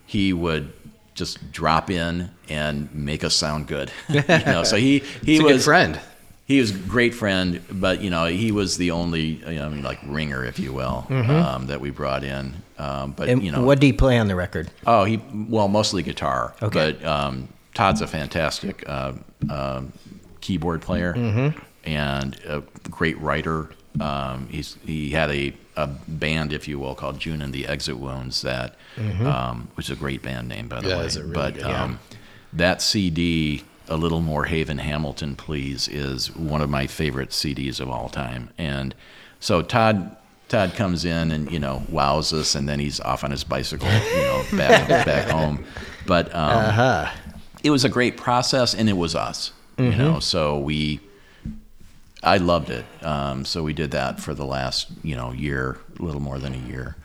He 0.05 0.33
would 0.33 0.73
just 1.13 1.51
drop 1.51 1.89
in 1.89 2.29
and 2.49 2.93
make 2.93 3.23
us 3.23 3.35
sound 3.35 3.67
good. 3.67 3.91
you 4.09 4.23
know, 4.27 4.63
so 4.63 4.75
he 4.77 4.99
he 5.23 5.33
He's 5.33 5.39
a 5.39 5.43
was 5.43 5.53
good 5.53 5.61
friend. 5.63 5.99
he 6.45 6.59
was 6.59 6.71
a 6.71 6.77
great 6.77 7.13
friend, 7.13 7.61
but 7.71 8.01
you 8.01 8.09
know 8.09 8.25
he 8.25 8.51
was 8.51 8.77
the 8.77 8.91
only 8.91 9.21
you 9.21 9.55
know, 9.55 9.65
I 9.65 9.69
mean, 9.69 9.83
like 9.83 9.99
ringer, 10.05 10.43
if 10.43 10.59
you 10.59 10.73
will, 10.73 11.05
um, 11.09 11.67
that 11.67 11.79
we 11.81 11.91
brought 11.91 12.23
in. 12.23 12.55
Um, 12.77 13.11
but 13.11 13.29
And 13.29 13.43
you 13.43 13.51
know, 13.51 13.63
what 13.63 13.79
do 13.79 13.87
you 13.87 13.93
play 13.93 14.17
on 14.17 14.27
the 14.27 14.35
record? 14.35 14.71
Oh, 14.87 15.03
he 15.03 15.21
well 15.49 15.67
mostly 15.67 16.01
guitar. 16.03 16.53
Okay. 16.61 16.93
But 16.99 17.05
um, 17.05 17.47
Todd's 17.73 18.01
a 18.01 18.07
fantastic 18.07 18.83
uh, 18.87 19.13
um 19.49 19.93
keyboard 20.41 20.81
player 20.81 21.53
and 21.83 22.35
a 22.45 22.61
great 22.89 23.17
writer. 23.19 23.69
Um, 23.99 24.47
he's 24.49 24.77
he 24.85 25.09
had 25.11 25.29
a, 25.31 25.53
a 25.75 25.87
band, 26.07 26.53
if 26.53 26.67
you 26.67 26.79
will, 26.79 26.95
called 26.95 27.19
June 27.19 27.41
and 27.41 27.53
the 27.53 27.67
Exit 27.67 27.97
Wounds. 27.97 28.41
That 28.41 28.75
um, 29.25 29.69
which 29.75 29.87
is 29.87 29.97
a 29.97 29.99
great 29.99 30.21
band 30.21 30.47
name, 30.49 30.67
by 30.67 30.81
the 30.81 30.89
Yeah, 30.89 30.97
way. 30.99 31.07
really 31.15 31.33
but 31.33 31.53
good- 31.55 31.63
um, 31.63 31.99
that 32.53 32.81
CD, 32.81 33.63
a 33.87 33.95
little 33.97 34.21
more 34.21 34.45
Haven 34.45 34.77
Hamilton, 34.79 35.35
please, 35.35 35.87
is 35.87 36.35
one 36.35 36.61
of 36.61 36.69
my 36.69 36.85
favorite 36.87 37.29
CDs 37.29 37.79
of 37.79 37.89
all 37.89 38.09
time. 38.09 38.49
And 38.57 38.93
so 39.39 39.61
Todd. 39.61 40.17
Todd 40.49 40.73
comes 40.75 41.05
in 41.05 41.31
and 41.31 41.49
you 41.49 41.59
know 41.59 41.81
wows 41.87 42.33
us, 42.33 42.55
and 42.55 42.67
then 42.67 42.77
he's 42.77 42.99
off 42.99 43.23
on 43.23 43.31
his 43.31 43.45
bicycle, 43.45 43.87
you 43.87 44.21
know, 44.21 44.43
back 44.57 44.85
back 45.05 45.29
home. 45.29 45.63
But 46.05 46.27
um, 46.35 46.57
Uh-huh. 46.57 47.09
it 47.63 47.69
was 47.69 47.85
a 47.85 47.89
great 47.89 48.17
process, 48.17 48.75
and 48.75 48.89
it 48.89 48.97
was 48.97 49.15
us, 49.15 49.53
Mm-hmm. 49.81 49.99
you 50.01 50.07
know. 50.07 50.19
So 50.19 50.59
we, 50.59 50.99
I 52.23 52.37
loved 52.37 52.69
it. 52.69 52.85
Um, 53.01 53.45
so 53.45 53.63
we 53.63 53.73
did 53.73 53.91
that 53.91 54.19
for 54.19 54.33
the 54.33 54.45
last 54.45 54.87
you 55.03 55.15
know 55.15 55.31
year, 55.31 55.77
a 55.99 56.03
little 56.03 56.21
more 56.21 56.37
than 56.37 56.53
a 56.53 56.57
year, 56.57 56.95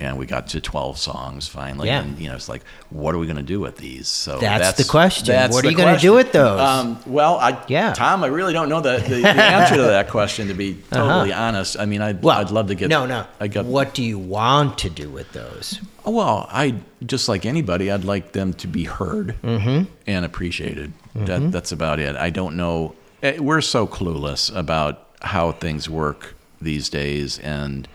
and 0.00 0.18
we 0.18 0.26
got 0.26 0.48
to 0.48 0.60
twelve 0.60 0.98
songs 0.98 1.46
finally. 1.46 1.86
Yeah. 1.88 2.02
And 2.02 2.18
you 2.18 2.28
know, 2.28 2.34
it's 2.34 2.48
like, 2.48 2.62
what 2.90 3.14
are 3.14 3.18
we 3.18 3.26
going 3.26 3.36
to 3.36 3.42
do 3.44 3.60
with 3.60 3.76
these? 3.76 4.08
So 4.08 4.38
That's 4.38 4.76
the 4.76 4.84
question. 4.84 5.26
that's 5.26 5.54
What 5.54 5.64
are 5.64 5.70
you 5.70 5.76
gonna 5.76 5.98
do 5.98 6.14
with 6.14 6.32
those? 6.32 6.58
Um, 6.60 6.98
well, 7.06 7.36
I, 7.38 7.62
Yeah. 7.68 7.92
Tom, 7.92 8.24
I 8.24 8.26
really 8.26 8.52
don't 8.52 8.68
know 8.68 8.80
the, 8.80 8.98
the, 8.98 9.20
the 9.20 9.28
answer 9.28 9.76
to 9.76 9.82
that 9.82 10.08
question. 10.10 10.48
To 10.48 10.54
be 10.54 10.82
totally 10.90 11.32
honest, 11.32 11.78
I 11.78 11.86
mean, 11.86 12.02
I'd, 12.02 12.16
Uh-huh. 12.16 12.26
Well, 12.26 12.38
I'd 12.38 12.50
love 12.50 12.66
to 12.68 12.74
get 12.74 12.88
no, 12.88 13.06
no. 13.06 13.24
I 13.38 13.46
got 13.48 13.66
what 13.66 13.94
do 13.94 14.02
you 14.02 14.18
want 14.18 14.78
to 14.78 14.90
do 14.90 15.08
with 15.08 15.30
those? 15.32 15.80
Oh, 16.04 16.10
Well, 16.10 16.48
I 16.50 16.74
just 17.04 17.28
like 17.28 17.46
anybody, 17.46 17.90
I'd 17.90 18.04
like 18.04 18.32
them 18.32 18.52
to 18.54 18.66
be 18.66 18.84
heard 18.84 19.36
and 19.44 20.24
appreciated. 20.24 20.92
That 21.24 21.50
that's 21.52 21.72
about 21.72 21.98
it. 22.00 22.14
I 22.16 22.30
don't 22.30 22.56
know. 22.56 22.94
eh, 23.22 23.38
We're 23.38 23.60
so 23.62 23.86
clueless 23.86 24.54
about 24.54 25.06
how 25.22 25.52
things 25.52 25.88
work 25.88 26.34
these 26.60 26.88
days, 26.88 27.38
and 27.38 27.88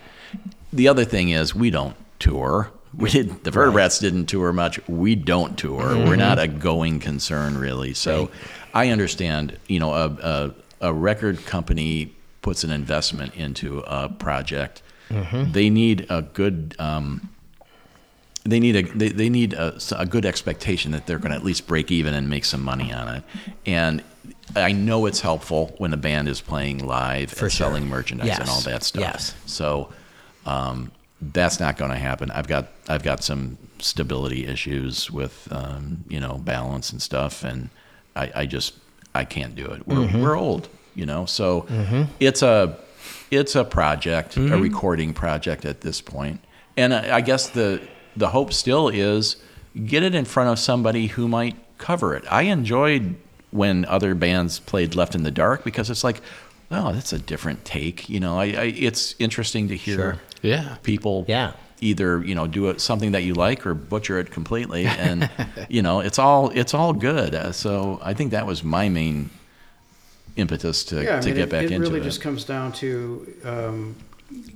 the 0.73 0.87
other 0.87 1.05
thing 1.05 1.29
is 1.29 1.53
we 1.55 1.69
don't 1.69 1.95
tour. 2.19 2.71
We 2.97 3.09
did 3.09 3.43
the 3.43 3.51
Vertebrats 3.51 3.99
didn't 3.99 4.25
tour 4.25 4.51
much. 4.51 4.79
We 4.89 5.15
don't 5.15 5.57
tour. 5.57 5.95
We're 5.95 6.15
not 6.17 6.39
a 6.39 6.47
going 6.47 6.99
concern 6.99 7.57
really. 7.57 7.93
So 7.93 8.29
I 8.73 8.89
understand. 8.89 9.57
You 9.67 9.79
know, 9.79 9.93
a, 9.93 10.07
a 10.09 10.53
a 10.89 10.93
record 10.93 11.45
company 11.45 12.13
puts 12.41 12.63
an 12.63 12.71
investment 12.71 13.35
into 13.35 13.79
a 13.87 14.09
project. 14.09 14.81
They 15.51 15.69
need 15.69 16.07
a 16.09 16.21
good. 16.21 16.75
Um, 16.79 17.29
they 18.43 18.59
need 18.59 18.75
a 18.75 18.81
they, 18.83 19.09
they 19.09 19.29
need 19.29 19.53
a, 19.53 19.77
a 19.97 20.05
good 20.05 20.25
expectation 20.25 20.91
that 20.91 21.05
they're 21.05 21.19
going 21.19 21.31
to 21.31 21.37
at 21.37 21.43
least 21.43 21.67
break 21.67 21.91
even 21.91 22.13
and 22.13 22.29
make 22.29 22.45
some 22.45 22.61
money 22.63 22.91
on 22.91 23.07
it. 23.15 23.23
And 23.65 24.03
I 24.55 24.71
know 24.71 25.05
it's 25.05 25.21
helpful 25.21 25.73
when 25.77 25.91
the 25.91 25.97
band 25.97 26.27
is 26.27 26.41
playing 26.41 26.85
live 26.85 27.31
For 27.31 27.45
and 27.45 27.53
sure. 27.53 27.67
selling 27.67 27.87
merchandise 27.87 28.39
and 28.39 28.49
all 28.49 28.61
that 28.61 28.83
stuff. 28.83 29.01
Yes. 29.01 29.35
So 29.45 29.93
um, 30.45 30.91
that's 31.21 31.59
not 31.59 31.77
going 31.77 31.91
to 31.91 31.97
happen. 31.97 32.31
I've 32.31 32.47
got 32.47 32.67
I've 32.89 33.03
got 33.03 33.23
some 33.23 33.57
stability 33.79 34.45
issues 34.45 35.09
with 35.11 35.47
um, 35.51 36.03
you 36.09 36.19
know 36.19 36.37
balance 36.37 36.91
and 36.91 37.01
stuff, 37.01 37.43
and 37.43 37.69
I, 38.15 38.31
I 38.35 38.45
just 38.45 38.73
I 39.13 39.23
can't 39.25 39.55
do 39.55 39.65
it. 39.67 39.87
We're 39.87 39.97
Mm-hmm. 39.97 40.21
we're 40.21 40.35
old, 40.35 40.67
you 40.95 41.05
know. 41.05 41.25
So 41.25 41.67
it's 42.19 42.41
a 42.41 42.75
it's 43.29 43.55
a 43.55 43.63
project, 43.63 44.35
a 44.35 44.57
recording 44.57 45.13
project 45.13 45.63
at 45.65 45.81
this 45.81 46.01
point, 46.01 46.41
and 46.75 46.93
I, 46.93 47.17
I 47.17 47.21
guess 47.21 47.49
the 47.49 47.81
the 48.15 48.29
hope 48.29 48.53
still 48.53 48.89
is 48.89 49.37
get 49.85 50.03
it 50.03 50.13
in 50.15 50.25
front 50.25 50.49
of 50.49 50.59
somebody 50.59 51.07
who 51.07 51.27
might 51.27 51.55
cover 51.77 52.15
it. 52.15 52.23
I 52.29 52.43
enjoyed 52.43 53.15
when 53.51 53.85
other 53.85 54.15
bands 54.15 54.59
played 54.59 54.95
Left 54.95 55.15
in 55.15 55.23
the 55.23 55.31
Dark 55.31 55.63
because 55.63 55.89
it's 55.89 56.03
like, 56.03 56.21
oh, 56.71 56.91
that's 56.93 57.13
a 57.13 57.19
different 57.19 57.65
take. 57.65 58.09
You 58.09 58.19
know, 58.19 58.37
I, 58.39 58.45
I 58.45 58.73
it's 58.77 59.15
interesting 59.19 59.67
to 59.69 59.75
hear 59.75 59.95
Sure. 59.95 60.17
Yeah. 60.41 60.77
people 60.83 61.25
Yeah. 61.27 61.53
either 61.81 62.21
you 62.23 62.35
know 62.35 62.47
do 62.47 62.69
it 62.69 62.79
something 62.81 63.11
that 63.11 63.23
you 63.23 63.33
like 63.33 63.65
or 63.65 63.73
butcher 63.73 64.19
it 64.19 64.29
completely 64.31 64.85
and 65.05 65.29
you 65.69 65.81
know 65.81 65.99
it's 65.99 66.17
all 66.19 66.49
it's 66.49 66.73
all 66.73 66.93
good 66.93 67.33
uh, 67.35 67.51
so 67.51 67.99
i 68.03 68.13
think 68.13 68.31
that 68.31 68.45
was 68.45 68.63
my 68.63 68.87
main 68.89 69.29
impetus 70.35 70.83
to, 70.85 71.03
Yeah, 71.03 71.19
to 71.19 71.27
mean, 71.27 71.35
get 71.35 71.43
it, 71.43 71.49
back 71.49 71.63
it 71.63 71.71
into 71.71 71.79
really 71.81 71.83
it 71.83 71.87
It 71.87 71.93
really 71.97 72.05
just 72.05 72.21
comes 72.21 72.43
down 72.45 72.71
to 72.73 73.33
um, 73.43 73.95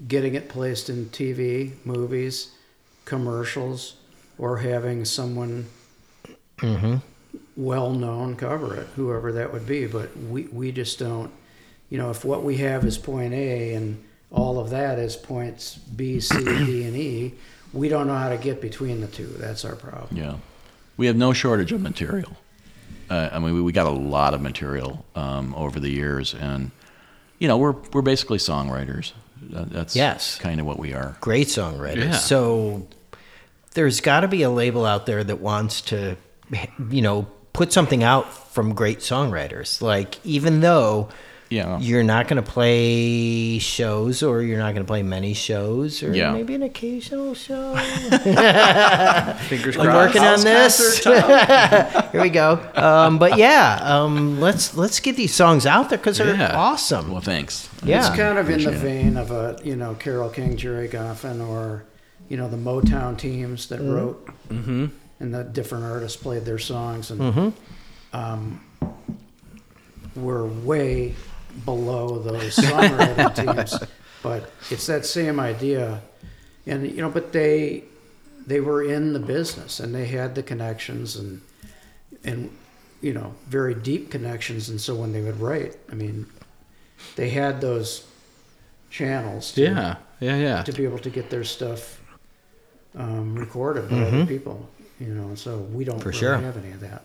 getting 0.08 0.36
it 0.36 0.48
placed 0.50 0.90
in 0.90 1.06
TV, 1.08 1.74
movies, 1.84 2.52
commercials, 3.06 3.96
or 4.38 4.58
having 4.58 5.06
someone 5.06 5.68
well 7.56 7.92
known 7.92 8.36
cover 8.36 8.76
it, 8.76 8.88
whoever 8.96 9.32
that 9.34 9.54
would 9.54 9.66
be. 9.68 9.86
But 9.88 10.16
we, 10.18 10.44
we 10.44 10.72
just 10.72 11.00
don't, 11.00 11.32
you 11.90 11.98
know, 11.98 12.10
if 12.10 12.26
what 12.26 12.44
we 12.44 12.58
have 12.58 12.84
is 12.86 12.98
point 12.98 13.34
A 13.34 13.74
and 13.76 14.04
all 14.32 14.60
of 14.60 14.70
that 14.72 15.00
is 15.00 15.16
points 15.16 15.76
B, 15.76 16.20
C, 16.20 16.44
D, 16.44 16.84
and 16.86 16.96
E, 16.98 17.34
we 17.74 17.88
don't 17.90 18.08
know 18.08 18.16
how 18.18 18.30
to 18.30 18.38
get 18.38 18.62
between 18.62 19.02
the 19.02 19.08
two. 19.08 19.28
That's 19.28 19.64
our 19.66 19.76
problem. 19.76 20.18
yeah 20.18 20.36
we 20.98 21.08
have 21.08 21.16
no 21.18 21.34
shortage 21.34 21.74
of 21.74 21.82
material 21.82 22.32
uh, 23.10 23.28
i 23.34 23.38
mean 23.38 23.54
we, 23.54 23.62
we 23.62 23.74
got 23.74 23.86
a 23.86 23.90
lot 23.90 24.34
of 24.34 24.40
material 24.42 25.06
um, 25.16 25.54
over 25.56 25.78
the 25.78 25.90
years 25.90 26.34
and 26.34 26.72
you 27.38 27.50
know 27.50 27.58
we're 27.58 27.76
we're 27.92 28.02
basically 28.02 28.38
songwriters 28.38 29.12
That- 29.12 29.25
that's 29.42 29.96
Yes. 29.96 30.38
kind 30.38 30.60
of 30.60 30.66
what 30.66 30.80
we 30.80 30.94
are 30.94 31.18
Great 31.22 31.48
songwriters. 31.48 32.06
Yeah. 32.06 32.12
So 32.14 32.88
there's 33.74 34.02
got 34.02 34.22
to 34.22 34.28
be 34.28 34.42
a 34.44 34.50
label 34.50 34.86
out 34.86 35.06
there 35.06 35.24
that 35.24 35.40
wants 35.42 35.82
to, 35.82 36.16
you 36.90 37.02
know, 37.02 37.28
put 37.54 37.72
something 37.74 38.04
out 38.04 38.34
from 38.54 38.74
great 38.74 39.00
songwriters. 39.00 39.82
Like 39.82 40.24
even 40.26 40.62
though 40.62 41.10
Yeah. 41.50 41.78
you're 41.80 42.04
not 42.04 42.28
going 42.28 42.44
to 42.44 42.52
play 42.52 43.60
shows, 43.60 44.24
or 44.24 44.42
you're 44.42 44.58
not 44.58 44.74
going 44.74 44.84
to 44.84 44.88
play 44.88 45.04
many 45.04 45.34
shows, 45.36 46.02
or 46.02 46.14
Yeah. 46.16 46.32
maybe 46.34 46.56
an 46.56 46.64
occasional 46.64 47.34
show. 47.36 47.76
Fingers 49.48 49.78
I'm 49.78 49.86
crossed. 49.86 50.16
working 50.16 50.24
on 50.24 50.42
this. 50.44 51.04
Here 52.12 52.22
we 52.22 52.30
go. 52.30 52.60
Um, 52.76 53.20
but 53.20 53.38
yeah, 53.38 53.80
um, 53.84 54.40
let's 54.40 54.76
let's 54.76 55.00
get 55.00 55.16
these 55.16 55.34
songs 55.34 55.66
out 55.66 55.90
there 55.90 55.98
because 55.98 56.18
they're 56.18 56.36
Yeah. 56.36 56.56
awesome. 56.56 57.12
Well, 57.12 57.22
thanks. 57.22 57.70
Yeah. 57.84 58.00
It's 58.00 58.16
kind 58.16 58.38
of 58.38 58.50
in 58.50 58.64
the 58.64 58.70
Appreciate 58.70 58.76
it. 58.76 59.04
vein 59.04 59.18
of 59.18 59.32
a 59.32 59.58
you 59.64 59.76
know 59.76 59.94
Carole 59.96 60.30
King, 60.30 60.58
Gerry 60.58 60.88
Goffin, 60.90 61.48
or 61.48 61.86
you 62.30 62.38
know 62.38 62.50
the 62.50 62.58
Motown 62.58 63.18
teams 63.18 63.68
that 63.70 63.80
wrote 63.82 64.28
and 64.50 64.92
the 65.34 65.44
different 65.44 65.86
artists 65.86 66.18
played 66.22 66.44
their 66.46 66.60
songs, 66.60 67.12
and 67.12 67.54
um, 68.14 68.62
we're 70.16 70.46
way 70.46 71.14
below 71.64 72.20
those 72.20 72.56
songwriting 72.56 73.36
teams, 73.56 73.78
but 74.22 74.52
it's 74.70 74.88
that 74.88 75.06
same 75.06 75.40
idea, 75.40 76.02
and 76.66 76.86
you 76.90 76.98
know, 77.02 77.10
but 77.10 77.32
they 77.32 77.84
they 78.48 78.60
were 78.60 78.84
in 78.84 79.14
the 79.14 79.20
business 79.20 79.80
and 79.80 79.94
they 79.96 80.06
had 80.06 80.36
the 80.36 80.44
connections 80.44 81.16
and 81.16 81.42
and 82.24 82.50
you 83.02 83.14
know 83.14 83.34
very 83.48 83.74
deep 83.76 84.12
connections, 84.12 84.70
and 84.70 84.80
so 84.82 84.96
when 84.96 85.14
they 85.14 85.22
would 85.22 85.40
write, 85.40 85.78
I 85.92 85.96
mean, 85.96 86.26
they 87.16 87.30
had 87.30 87.62
those 87.62 88.06
channels 88.90 89.52
to, 89.54 89.62
Yeah, 89.62 89.96
yeah, 90.20 90.38
yeah. 90.38 90.64
to 90.64 90.72
be 90.72 90.84
able 90.86 91.00
to 91.00 91.10
get 91.10 91.30
their 91.30 91.44
stuff 91.44 92.02
um, 92.98 93.36
recorded 93.36 93.90
by 93.90 93.98
other 94.04 94.26
people. 94.26 94.70
You 95.00 95.08
know, 95.14 95.24
and 95.28 95.38
so 95.40 95.58
we 95.58 95.84
don't 95.84 96.00
For 96.00 96.10
really 96.10 96.20
sure. 96.20 96.38
have 96.38 96.56
any 96.58 96.72
of 96.72 96.80
that. 96.80 97.04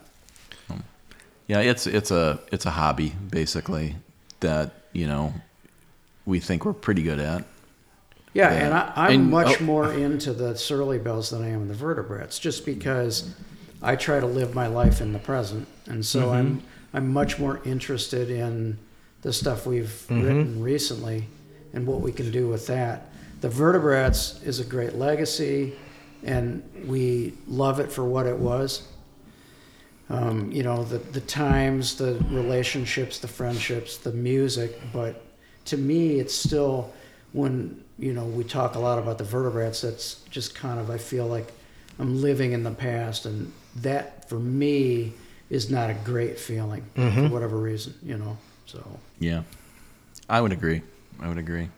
Yeah, 1.47 1.59
it's 1.59 1.85
it's 1.85 2.11
a 2.11 2.39
it's 2.51 2.65
a 2.65 2.69
hobby 2.71 3.13
basically 3.29 3.95
that 4.41 4.71
you 4.93 5.07
know 5.07 5.33
we 6.25 6.39
think 6.39 6.65
we're 6.65 6.73
pretty 6.73 7.01
good 7.03 7.19
at. 7.19 7.45
Yeah, 8.33 8.49
and 8.51 8.73
I, 8.73 8.93
I'm 8.95 9.21
And- 9.21 9.31
much 9.31 9.61
oh. 9.61 9.63
more 9.65 9.91
into 9.93 10.31
the 10.33 10.55
Surly 10.55 10.97
Bells 10.97 11.31
than 11.31 11.41
I 11.43 11.49
am 11.49 11.67
the 11.67 11.73
Vertebrats, 11.73 12.39
just 12.39 12.65
because 12.65 13.33
I 13.81 13.95
try 13.95 14.19
to 14.19 14.25
live 14.27 14.53
my 14.55 14.67
life 14.67 15.01
in 15.01 15.11
the 15.13 15.19
present, 15.19 15.67
and 15.87 16.05
so 16.05 16.21
Mm-hmm. 16.27 16.31
I'm 16.35 16.63
I'm 16.93 17.13
much 17.13 17.39
more 17.39 17.61
interested 17.63 18.29
in 18.29 18.77
the 19.21 19.31
stuff 19.31 19.65
we've 19.65 20.05
written 20.09 20.61
recently 20.61 21.27
and 21.73 21.87
what 21.87 22.01
we 22.01 22.11
can 22.11 22.31
do 22.31 22.47
with 22.49 22.67
that. 22.67 23.07
The 23.39 23.47
Vertebrats 23.49 24.41
is 24.43 24.59
a 24.59 24.65
great 24.65 24.95
legacy, 24.95 25.73
and 26.23 26.61
we 26.85 27.33
love 27.47 27.79
it 27.79 27.91
for 27.91 28.03
what 28.03 28.25
it 28.27 28.37
was. 28.37 28.87
Um, 30.11 30.51
you 30.51 30.63
know, 30.63 30.83
the 30.83 30.97
the 30.97 31.21
times, 31.21 31.95
the 31.95 32.15
relationships, 32.29 33.19
the 33.19 33.27
friendships, 33.29 33.97
the 33.97 34.11
music, 34.11 34.77
but 34.91 35.23
to 35.65 35.77
me, 35.77 36.19
it's 36.19 36.35
still 36.35 36.91
when 37.31 37.81
you 37.97 38.11
know 38.11 38.25
we 38.25 38.43
talk 38.43 38.75
a 38.75 38.79
lot 38.79 38.99
about 38.99 39.17
the 39.17 39.23
Vertebrats. 39.23 39.81
That's 39.81 40.15
just 40.29 40.53
kind 40.53 40.79
of 40.79 40.89
I 40.89 40.97
feel 40.97 41.27
like 41.27 41.47
I'm 41.97 42.21
living 42.21 42.51
in 42.51 42.63
the 42.63 42.71
past, 42.71 43.25
and 43.25 43.53
that 43.77 44.27
for 44.27 44.37
me 44.39 45.13
is 45.49 45.69
not 45.71 45.89
a 45.89 45.93
great 45.93 46.37
feeling 46.37 46.83
for 46.95 47.29
whatever 47.29 47.55
reason. 47.57 47.93
You 48.03 48.17
know, 48.17 48.37
so 48.65 48.83
Yeah, 49.19 49.43
I 50.29 50.41
would 50.41 50.51
agree. 50.51 50.81
I 51.21 51.29
would 51.29 51.37
agree. 51.37 51.69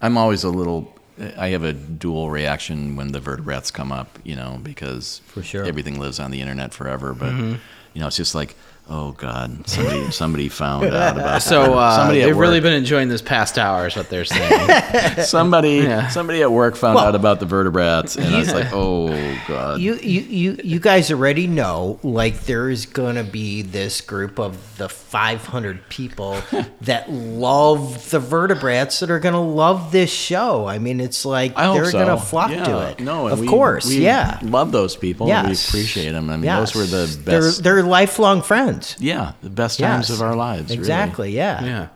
I'm 0.00 0.16
always 0.16 0.44
a 0.44 0.50
little. 0.50 0.94
I 1.36 1.48
have 1.48 1.62
a 1.62 1.74
dual 1.74 2.30
reaction 2.30 2.96
when 2.96 3.12
the 3.12 3.20
Vertebrats 3.20 3.70
come 3.70 3.92
up, 3.92 4.18
you 4.24 4.34
know, 4.34 4.58
because 4.62 5.20
For 5.26 5.42
sure. 5.42 5.64
everything 5.66 6.00
lives 6.00 6.18
on 6.18 6.30
the 6.30 6.40
internet 6.40 6.72
forever. 6.72 7.12
But 7.12 7.58
you 7.94 8.00
know, 8.00 8.06
it's 8.06 8.16
just 8.16 8.34
like, 8.34 8.56
oh 8.90 9.12
god, 9.12 9.66
somebody 9.68 10.10
somebody 10.10 10.48
found 10.48 10.84
out 10.86 11.16
about 11.16 11.36
it. 11.38 11.40
So 11.40 11.74
uh, 11.78 11.96
somebody 11.96 12.20
they've 12.20 12.36
really 12.36 12.60
been 12.60 12.72
enjoying 12.74 13.08
this 13.08 13.22
past 13.22 13.58
hour, 13.58 13.86
is 13.86 13.96
what 13.96 14.08
they're 14.10 14.24
saying. 14.24 15.20
somebody 15.24 15.76
Yeah. 15.78 16.08
somebody 16.08 16.42
at 16.42 16.50
work 16.52 16.76
found 16.76 16.96
Well, 16.96 17.06
out 17.06 17.14
about 17.14 17.40
the 17.40 17.46
Vertebrats, 17.46 18.16
and 18.16 18.34
I 18.34 18.38
was 18.38 18.52
like, 18.52 18.72
oh 18.72 19.08
god. 19.48 19.80
You, 19.80 19.94
you, 19.96 20.20
you, 20.22 20.58
you 20.62 20.80
guys 20.80 21.10
already 21.10 21.46
know, 21.46 21.98
like, 22.02 22.40
there's 22.42 22.86
going 22.86 23.16
to 23.16 23.24
be 23.24 23.62
this 23.62 24.00
group 24.00 24.38
of 24.38 24.76
the 24.78 24.88
500 24.88 25.88
people 25.88 26.40
that 26.82 27.10
love 27.10 28.10
the 28.10 28.18
Vertebrats 28.18 29.00
that 29.00 29.10
are 29.10 29.18
going 29.20 29.34
to 29.34 29.40
love 29.40 29.92
this 29.92 30.10
show. 30.12 30.66
I 30.66 30.78
mean, 30.78 31.00
it's 31.00 31.24
like 31.24 31.56
they're 31.56 31.84
so. 31.86 31.92
going 32.04 32.18
to 32.18 32.22
flock 32.22 32.50
Yeah. 32.50 32.64
to 32.64 32.88
it. 32.90 33.00
No, 33.00 33.28
of 33.28 33.40
we- 33.40 33.46
course, 33.46 33.86
we 33.88 33.98
yeah. 34.04 34.38
love 34.42 34.72
those 34.72 34.96
people. 34.96 35.28
Yes. 35.28 35.72
We 35.72 35.80
appreciate 35.80 36.12
them. 36.12 36.28
I 36.30 36.34
mean, 36.36 36.44
Yes. 36.44 36.72
those 36.72 36.90
were 36.90 36.96
the 36.98 37.06
They're, 37.22 37.40
best. 37.40 37.62
they're 37.62 37.82
lifelong 37.82 38.42
friends. 38.42 38.71
Yeah, 38.98 39.32
the 39.42 39.50
best 39.50 39.78
times 39.78 40.08
Yes. 40.08 40.18
of 40.18 40.22
our 40.22 40.34
lives. 40.36 40.68
really. 40.70 40.78
Exactly, 40.78 41.30
yeah. 41.32 41.64
yeah, 41.64 41.88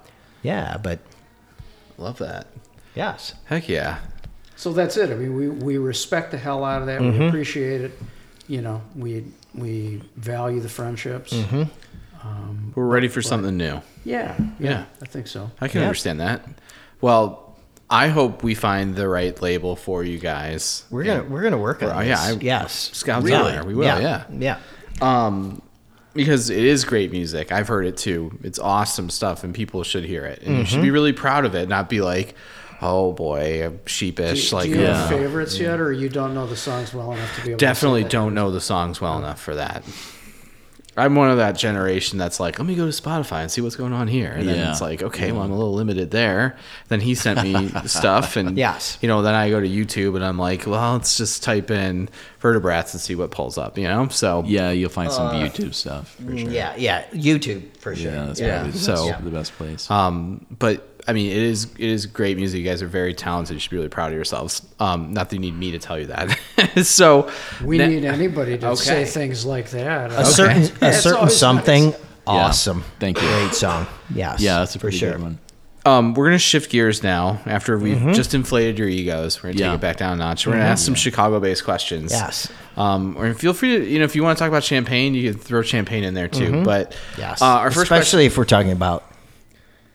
Yeah, 0.43 0.77
but 0.83 0.99
love 1.99 2.19
that. 2.19 2.47
yes. 2.95 3.35
Heck 3.47 3.69
yeah. 3.69 3.99
so 4.57 4.73
that's 4.73 4.97
it. 4.97 5.11
I 5.11 5.15
mean, 5.15 5.35
we 5.37 5.49
we 5.49 5.79
respect 5.79 6.31
the 6.31 6.39
hell 6.39 6.65
out 6.65 6.81
of 6.81 6.87
that. 6.87 7.01
Mm-hmm. 7.01 7.21
We 7.21 7.27
appreciate 7.29 7.81
it. 7.83 7.93
You 8.49 8.61
know, 8.63 8.81
we 8.95 9.25
we 9.55 10.03
value 10.17 10.61
the 10.61 10.69
friendships. 10.69 11.33
Mm-hmm. 11.33 11.65
We're 12.75 12.87
ready 12.87 13.09
for 13.09 13.23
something 13.23 13.57
new. 13.57 13.81
Yeah, 14.05 14.35
yeah, 14.35 14.45
Yeah. 14.59 14.85
I 15.03 15.07
think 15.07 15.27
so. 15.29 15.51
I 15.61 15.69
can 15.69 15.81
Yeah. 15.81 15.87
understand 15.87 16.21
that. 16.21 16.45
Well, 17.01 17.57
I 17.89 18.09
hope 18.09 18.43
we 18.43 18.55
find 18.55 18.97
the 18.97 19.07
right 19.09 19.41
label 19.41 19.77
for 19.77 20.03
you 20.03 20.19
guys. 20.19 20.85
We're 20.91 21.05
gonna 21.05 21.23
we're 21.25 21.43
gonna 21.43 21.59
work 21.59 21.83
on 21.83 21.91
Well, 21.91 21.99
this. 22.01 22.09
yeah, 22.09 22.21
I- 22.35 22.39
yes. 22.41 22.91
Scouts 22.95 23.25
Really? 23.25 23.37
on 23.43 23.53
there. 23.53 23.65
We 23.65 23.75
will, 23.75 23.85
yeah. 24.01 24.25
yeah. 24.31 24.59
Um, 25.01 25.63
because 26.17 26.51
it 26.51 26.65
is 26.65 26.85
great 26.85 27.13
music. 27.13 27.53
I've 27.53 27.69
heard 27.69 27.87
it 27.87 27.97
too. 27.97 28.37
It's 28.43 28.59
awesome 28.59 29.11
stuff, 29.11 29.45
and 29.45 29.55
people 29.55 29.83
should 29.85 30.05
hear 30.05 30.25
it. 30.25 30.43
And 30.43 30.59
you 30.59 30.65
should 30.65 30.75
Mm-hmm. 30.77 30.83
be 30.83 30.91
really 30.91 31.13
proud 31.13 31.45
of 31.45 31.55
it, 31.55 31.69
not 31.69 31.89
be 31.89 32.01
like, 32.01 32.35
"Oh 32.83 33.13
boy, 33.13 33.65
I'm 33.67 33.81
sheepish." 33.87 34.51
do, 34.51 34.57
like, 34.57 34.65
do 34.71 34.71
you 34.77 34.83
yeah. 34.83 34.97
have 34.97 35.09
favorites 35.09 35.59
yet, 35.59 35.79
or 35.81 35.93
you 35.93 36.09
don't 36.09 36.35
know 36.35 36.47
the 36.47 36.57
songs 36.57 36.93
well 36.95 37.13
enough 37.13 37.35
to 37.37 37.43
be 37.45 37.51
able 37.51 37.59
definitely 37.59 38.03
to 38.03 38.05
say 38.07 38.09
that? 38.09 38.13
don't 38.25 38.35
know 38.35 38.51
the 38.51 38.61
songs 38.61 39.01
well 39.01 39.19
enough 39.19 39.41
for 39.41 39.55
that. 39.55 39.83
I'm 40.97 41.15
one 41.15 41.31
of 41.31 41.37
that 41.37 41.53
generation 41.57 42.19
that's 42.19 42.41
like, 42.41 42.59
let 42.59 42.67
me 42.67 42.75
go 42.75 42.91
to 42.91 43.03
Spotify 43.03 43.43
and 43.43 43.51
see 43.51 43.61
what's 43.61 43.77
going 43.77 43.93
on 43.93 44.09
here. 44.09 44.33
And 44.33 44.49
then 44.49 44.71
it's 44.71 44.81
like, 44.81 45.03
okay, 45.03 45.31
well, 45.33 45.43
I'm 45.43 45.51
a 45.51 45.57
little 45.57 45.75
limited 45.75 46.11
there. 46.11 46.57
Then 46.89 47.01
he 47.01 47.15
sent 47.15 47.43
me 47.43 47.69
stuff, 47.87 48.37
and 48.37 48.57
Yes. 48.57 48.97
you 49.03 49.09
know, 49.09 49.21
then 49.23 49.35
I 49.35 49.51
go 49.51 49.61
to 49.61 49.69
YouTube 49.69 50.17
and 50.17 50.25
I'm 50.25 50.39
like, 50.39 50.67
well, 50.67 50.95
let's 50.95 51.17
just 51.19 51.43
type 51.43 51.71
in 51.71 52.09
Vertebrats 52.41 52.95
and 52.95 53.01
see 53.01 53.15
what 53.15 53.31
pulls 53.31 53.59
up, 53.59 53.77
you 53.77 53.85
know? 53.85 54.09
So 54.09 54.43
Yeah, 54.47 54.71
you'll 54.71 54.89
find 54.91 55.13
some 55.13 55.35
YouTube 55.35 55.75
stuff 55.75 56.15
for 56.15 56.37
sure. 56.37 56.51
Yeah, 56.51 56.75
yeah. 56.77 57.05
YouTube 57.13 57.77
for 57.77 57.95
sure. 57.95 58.13
Yeah, 58.13 58.25
that's 58.27 58.41
Yeah, 58.41 58.55
probably 58.57 58.73
the, 58.73 58.79
so- 58.79 59.17
the 59.23 59.31
best 59.31 59.53
place. 59.55 59.91
Um, 59.91 60.47
but 60.59 60.96
I 61.09 61.13
mean, 61.13 61.31
it 61.31 61.37
is 61.39 61.65
it 61.79 61.81
is 61.89 62.07
great 62.07 62.37
music. 62.37 62.59
You 62.61 62.67
guys 62.69 62.83
are 62.83 62.87
very 62.89 63.15
talented. 63.15 63.55
You 63.55 63.61
should 63.61 63.71
be 63.71 63.77
really 63.77 63.89
proud 63.89 64.09
of 64.09 64.15
yourselves. 64.15 64.63
Um, 64.81 65.13
not 65.13 65.31
that 65.31 65.37
you 65.37 65.41
need 65.41 65.57
me 65.57 65.71
to 65.73 65.79
tell 65.79 65.99
you 65.99 66.07
that. 66.07 66.37
so 66.85 67.31
We 67.65 67.79
ne- 67.79 67.87
need 67.89 68.05
anybody 68.05 68.59
to 68.59 68.77
say 68.77 69.05
things 69.05 69.47
like 69.47 69.71
that. 69.71 70.11
A 70.13 70.25
certain 70.25 70.63
a 70.83 70.93
certain 70.93 71.31
something 71.31 71.91
nice. 71.91 71.97
awesome. 72.27 72.83
Thank 72.99 73.21
you. 73.23 73.29
Great 73.29 73.55
song. 73.55 73.87
Yes. 74.15 74.41
yeah, 74.41 74.59
that's 74.59 74.75
a 74.75 74.79
for 74.79 74.85
pretty 74.87 74.99
sure. 74.99 75.13
good 75.13 75.23
one. 75.23 75.39
Um, 75.85 76.15
we're 76.15 76.25
gonna 76.27 76.39
shift 76.39 76.73
gears 76.73 77.05
now. 77.05 77.39
After 77.47 77.79
we've 77.79 78.13
just 78.13 78.35
inflated 78.35 78.77
your 78.77 78.89
egos, 78.89 79.41
we're 79.41 79.51
gonna 79.51 79.61
Yeah. 79.61 79.67
take 79.71 79.75
it 79.77 79.81
back 79.83 79.97
down 79.99 80.15
a 80.15 80.17
notch. 80.17 80.45
We're 80.45 80.55
gonna 80.55 80.65
ask 80.65 80.85
some 80.85 80.97
Chicago-based 80.97 81.63
questions. 81.65 82.11
Yes. 82.11 82.51
Um, 82.77 83.17
or 83.17 83.33
feel 83.35 83.53
free 83.55 83.79
to, 83.79 83.85
you 83.89 84.01
know, 84.01 84.05
if 84.05 84.17
you 84.17 84.25
want 84.25 84.37
to 84.37 84.43
talk 84.43 84.49
about 84.49 84.65
Champaign, 84.65 85.15
you 85.15 85.31
can 85.31 85.41
throw 85.41 85.63
Champaign 85.63 86.03
in 86.03 86.15
there 86.15 86.27
too. 86.27 86.65
But 86.65 86.97
Yes. 87.17 87.41
uh, 87.41 87.45
our 87.45 87.71
first 87.71 87.87
question, 87.87 88.03
Especially 88.03 88.27
if 88.27 88.37
we're 88.37 88.45
talking 88.45 88.73
about 88.73 89.05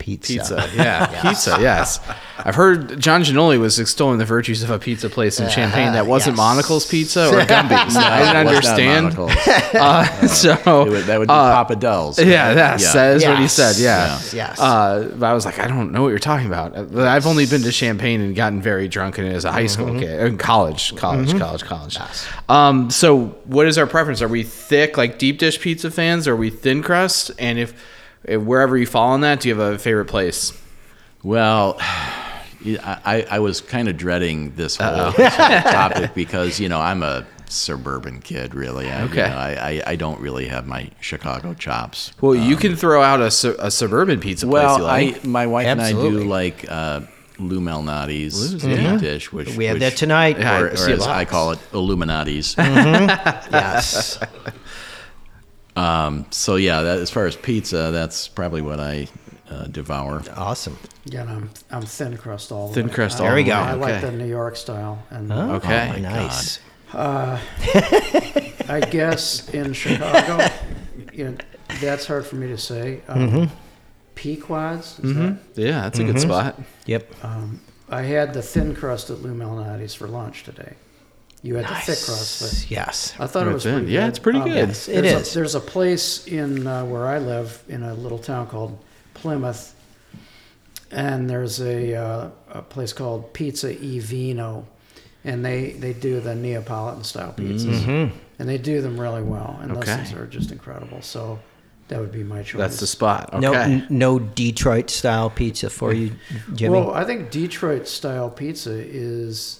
pizza. 0.01 0.33
pizza. 0.33 0.69
Yeah, 0.75 1.21
pizza. 1.21 1.57
Yes, 1.61 1.99
I've 2.37 2.55
heard 2.55 2.99
John 2.99 3.21
Giannoli 3.21 3.59
was 3.59 3.79
extolling 3.79 4.17
the 4.17 4.25
virtues 4.25 4.63
of 4.63 4.69
a 4.71 4.79
pizza 4.79 5.09
place 5.09 5.39
in 5.39 5.47
Champaign 5.49 5.93
that 5.93 6.07
wasn't 6.07 6.35
yes. 6.35 6.37
Monical's 6.37 6.85
Pizza 6.87 7.27
or 7.29 7.45
Gumby's. 7.45 7.95
I 7.95 8.33
didn't 8.33 8.53
It 8.53 8.55
was 8.55 8.65
not 8.65 8.79
understand. 8.79 9.15
Uh, 9.73 10.27
so 10.27 10.53
It 10.85 10.89
would- 10.89 11.03
that 11.05 11.19
would 11.19 11.27
be 11.27 11.33
uh, 11.33 11.53
Papa 11.53 11.75
Dell's. 11.75 12.19
Yeah, 12.19 12.53
that's, 12.53 12.83
Yeah. 12.83 12.93
that 12.93 13.15
is 13.17 13.25
what 13.25 13.39
he 13.39 13.47
said. 13.47 13.75
Yeah. 13.77 14.19
Yes. 14.33 14.59
Uh, 14.59 15.11
but 15.17 15.25
I 15.27 15.33
was 15.33 15.45
like, 15.45 15.59
I 15.59 15.67
don't 15.67 15.91
know 15.91 16.01
what 16.01 16.09
you're 16.09 16.19
talking 16.19 16.47
about. 16.47 16.75
Uh, 16.75 17.03
I've 17.07 17.25
only 17.27 17.45
been 17.45 17.61
to 17.61 17.71
Champaign 17.71 18.21
and 18.21 18.35
gotten 18.35 18.61
very 18.61 18.87
drunk 18.87 19.17
in 19.19 19.25
it 19.25 19.33
as 19.33 19.45
a 19.45 19.51
high 19.51 19.67
school 19.67 19.97
kid, 19.99 20.19
in 20.27 20.37
college, 20.37 20.95
college, 20.95 21.37
college, 21.37 21.63
college. 21.63 21.97
Um, 22.49 22.89
so, 22.89 23.27
what 23.45 23.65
is 23.67 23.77
our 23.77 23.87
preference? 23.87 24.21
Are 24.21 24.27
we 24.27 24.43
thick, 24.43 24.97
like 24.97 25.17
deep 25.19 25.37
dish 25.39 25.59
pizza 25.59 25.89
fans? 25.91 26.27
Or 26.27 26.33
are 26.33 26.35
we 26.37 26.49
thin 26.49 26.81
crust? 26.83 27.31
And 27.39 27.57
if 27.59 27.73
wherever 28.28 28.78
you 28.78 28.86
fall 28.86 29.09
on 29.11 29.22
that, 29.22 29.39
do 29.41 29.49
you 29.49 29.55
have 29.59 29.74
a 29.74 29.78
favorite 29.80 30.05
place? 30.05 30.57
Well, 31.24 31.76
I, 31.80 32.99
I 33.05 33.28
I 33.32 33.39
was 33.39 33.59
kind 33.61 33.88
of 33.89 33.97
dreading 33.97 34.53
this 34.55 34.76
whole, 34.78 35.11
this 35.13 35.36
whole 35.36 35.61
topic 35.72 36.13
because 36.13 36.59
you 36.59 36.69
know 36.69 36.80
I'm 36.80 37.01
a 37.03 37.26
suburban 37.49 38.22
kid, 38.22 38.53
really. 38.55 38.89
I, 38.89 38.99
you 39.03 39.05
Okay. 39.09 39.28
know, 39.28 39.36
I, 39.36 39.51
I 39.51 39.84
I 39.91 39.95
don't 39.95 40.19
really 40.22 40.47
have 40.47 40.67
my 40.67 40.89
Chicago 40.99 41.53
chops. 41.55 42.13
Well, 42.22 42.36
you 42.36 42.55
can 42.55 42.76
throw 42.76 43.01
out 43.01 43.19
a, 43.19 43.32
su- 43.32 43.55
a 43.59 43.72
suburban 43.72 44.19
pizza 44.19 44.45
place 44.47 44.61
you 44.61 44.67
Well, 44.67 44.80
like. 44.84 45.26
I 45.26 45.28
my 45.28 45.47
wife 45.47 45.65
and 45.67 45.82
I 45.82 45.91
do 45.91 46.24
like 46.24 46.65
uh, 46.69 47.01
Lou 47.39 47.59
Malnati's 47.59 48.51
Lou's, 48.53 48.61
deep 48.63 48.80
yeah. 48.80 48.97
dish, 48.97 49.34
which 49.34 49.57
We 49.57 49.65
have 49.65 49.76
which- 49.76 49.82
that 49.82 49.97
tonight. 49.97 50.38
Yeah, 50.39 50.59
or, 50.61 50.67
I 50.67 50.69
or 50.69 50.89
as 50.91 51.07
I 51.07 51.26
call 51.26 51.51
it, 51.51 51.59
Illuminati's. 51.74 52.55
yes. 52.57 54.19
Um, 55.76 56.26
so 56.32 56.55
yeah, 56.57 56.82
that, 56.82 56.99
as 56.99 57.09
far 57.09 57.26
as 57.28 57.36
pizza, 57.36 57.89
that's 57.91 58.28
probably 58.28 58.61
what 58.61 58.80
I 58.80 59.07
uh, 59.49 59.65
devour. 59.67 60.22
Awesome. 60.36 60.78
Yeah, 61.05 61.24
I'm 61.24 61.49
I'm 61.72 61.82
thin 61.84 62.17
crust 62.17 62.51
all 62.51 62.67
the 62.69 62.74
Thin 62.76 62.88
way. 62.88 62.93
crust 62.93 63.19
I- 63.19 63.24
all 63.24 63.26
There 63.30 63.36
we 63.36 63.43
the 63.43 63.49
go. 63.49 63.55
way, 63.55 63.61
I 63.67 63.74
like 63.74 63.93
okay. 63.95 64.05
the 64.11 64.11
New 64.17 64.28
York 64.28 64.55
style, 64.55 65.03
and 65.09 65.32
Oh, 65.32 65.51
Okay. 65.55 65.99
nice. 66.01 66.59
I 66.93 68.86
guess 68.89 69.49
in 69.49 69.74
Chicago, 69.74 70.45
you 71.13 71.26
know, 71.32 71.38
that's 71.80 72.05
hard 72.05 72.26
for 72.26 72.36
me 72.36 72.47
to 72.47 72.57
say. 72.57 73.01
Um, 73.07 73.30
Mm-hmm. 73.30 73.55
Pequods, 74.15 74.99
is 74.99 75.15
that? 75.15 75.38
Yeah, 75.55 75.82
that's 75.82 75.97
a 75.99 76.03
good 76.03 76.19
spot. 76.19 76.59
Yep. 76.86 77.11
Um, 77.26 77.59
I 77.89 78.03
had 78.03 78.34
the 78.36 78.41
thin 78.43 78.76
crust 78.76 79.09
at 79.09 79.22
Lou 79.24 79.34
Malnati's 79.34 79.95
for 79.95 80.07
lunch 80.07 80.43
today. 80.43 80.74
You 81.43 81.55
had 81.55 81.65
the 81.65 81.73
thick 81.75 81.97
crust, 82.05 82.69
Yes. 82.69 83.13
I 83.19 83.25
thought 83.25 83.47
it 83.47 83.53
was 83.53 83.65
Right 83.65 83.71
pretty 83.73 83.85
then. 83.87 83.93
Yeah, 83.93 84.01
good. 84.01 84.09
it's 84.09 84.19
pretty 84.19 84.39
good. 84.41 84.53
Yes, 84.69 84.87
it 84.87 85.01
there's. 85.01 85.31
A, 85.31 85.33
there's 85.35 85.55
a 85.55 85.59
place 85.59 86.27
in 86.27 86.67
uh, 86.67 86.85
where 86.85 87.07
I 87.07 87.17
live 87.17 87.63
in 87.67 87.81
a 87.81 87.93
little 87.95 88.19
town 88.19 88.45
called 88.47 88.77
Plymouth, 89.15 89.73
and 90.91 91.29
there's 91.29 91.59
a, 91.61 91.95
uh, 91.95 92.29
a 92.51 92.61
place 92.61 92.93
called 92.93 93.33
Pizza 93.33 93.71
E 93.83 93.99
Vino, 93.99 94.67
and 95.23 95.43
they, 95.43 95.71
they 95.71 95.93
do 95.93 96.19
the 96.19 96.35
Neapolitan 96.35 97.03
style 97.03 97.33
pizzas, 97.35 98.11
and 98.39 98.49
they 98.49 98.57
do 98.57 98.81
them 98.81 98.99
really 98.99 99.23
well, 99.23 99.57
and 99.61 99.71
those 99.71 99.83
Okay. 99.83 99.95
things 99.95 100.13
are 100.13 100.27
just 100.27 100.51
incredible. 100.51 101.01
So 101.01 101.39
that 101.87 101.99
would 101.99 102.11
be 102.11 102.23
my 102.23 102.43
choice. 102.43 102.59
That's 102.59 102.79
the 102.79 102.87
spot. 102.87 103.29
Okay. 103.33 103.39
No, 103.41 103.53
n- 103.53 103.87
no 103.89 104.19
Detroit 104.19 104.89
style 104.89 105.29
pizza 105.29 105.69
for 105.69 105.93
you, 105.93 106.11
Jimmy. 106.53 106.75
Well, 106.77 106.91
I 106.93 107.03
think 107.03 107.31
Detroit 107.31 107.87
style 107.87 108.29
pizza 108.29 108.73
is 108.73 109.59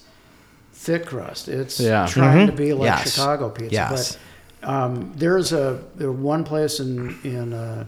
thick 0.84 1.06
crust. 1.06 1.48
It's 1.48 1.78
Yeah. 1.80 2.06
trying 2.08 2.46
to 2.46 2.52
be 2.52 2.72
like 2.72 2.86
Yes. 2.86 3.14
Chicago 3.14 3.48
pizza. 3.50 3.74
Yes. 3.74 4.18
But 4.60 4.68
um, 4.68 5.12
there's 5.16 5.52
a 5.52 5.78
there 5.96 6.10
one 6.12 6.44
place 6.44 6.80
in 6.80 7.16
in 7.24 7.52
uh, 7.52 7.84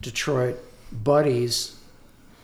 Detroit, 0.00 0.56
Buddy's, 1.04 1.76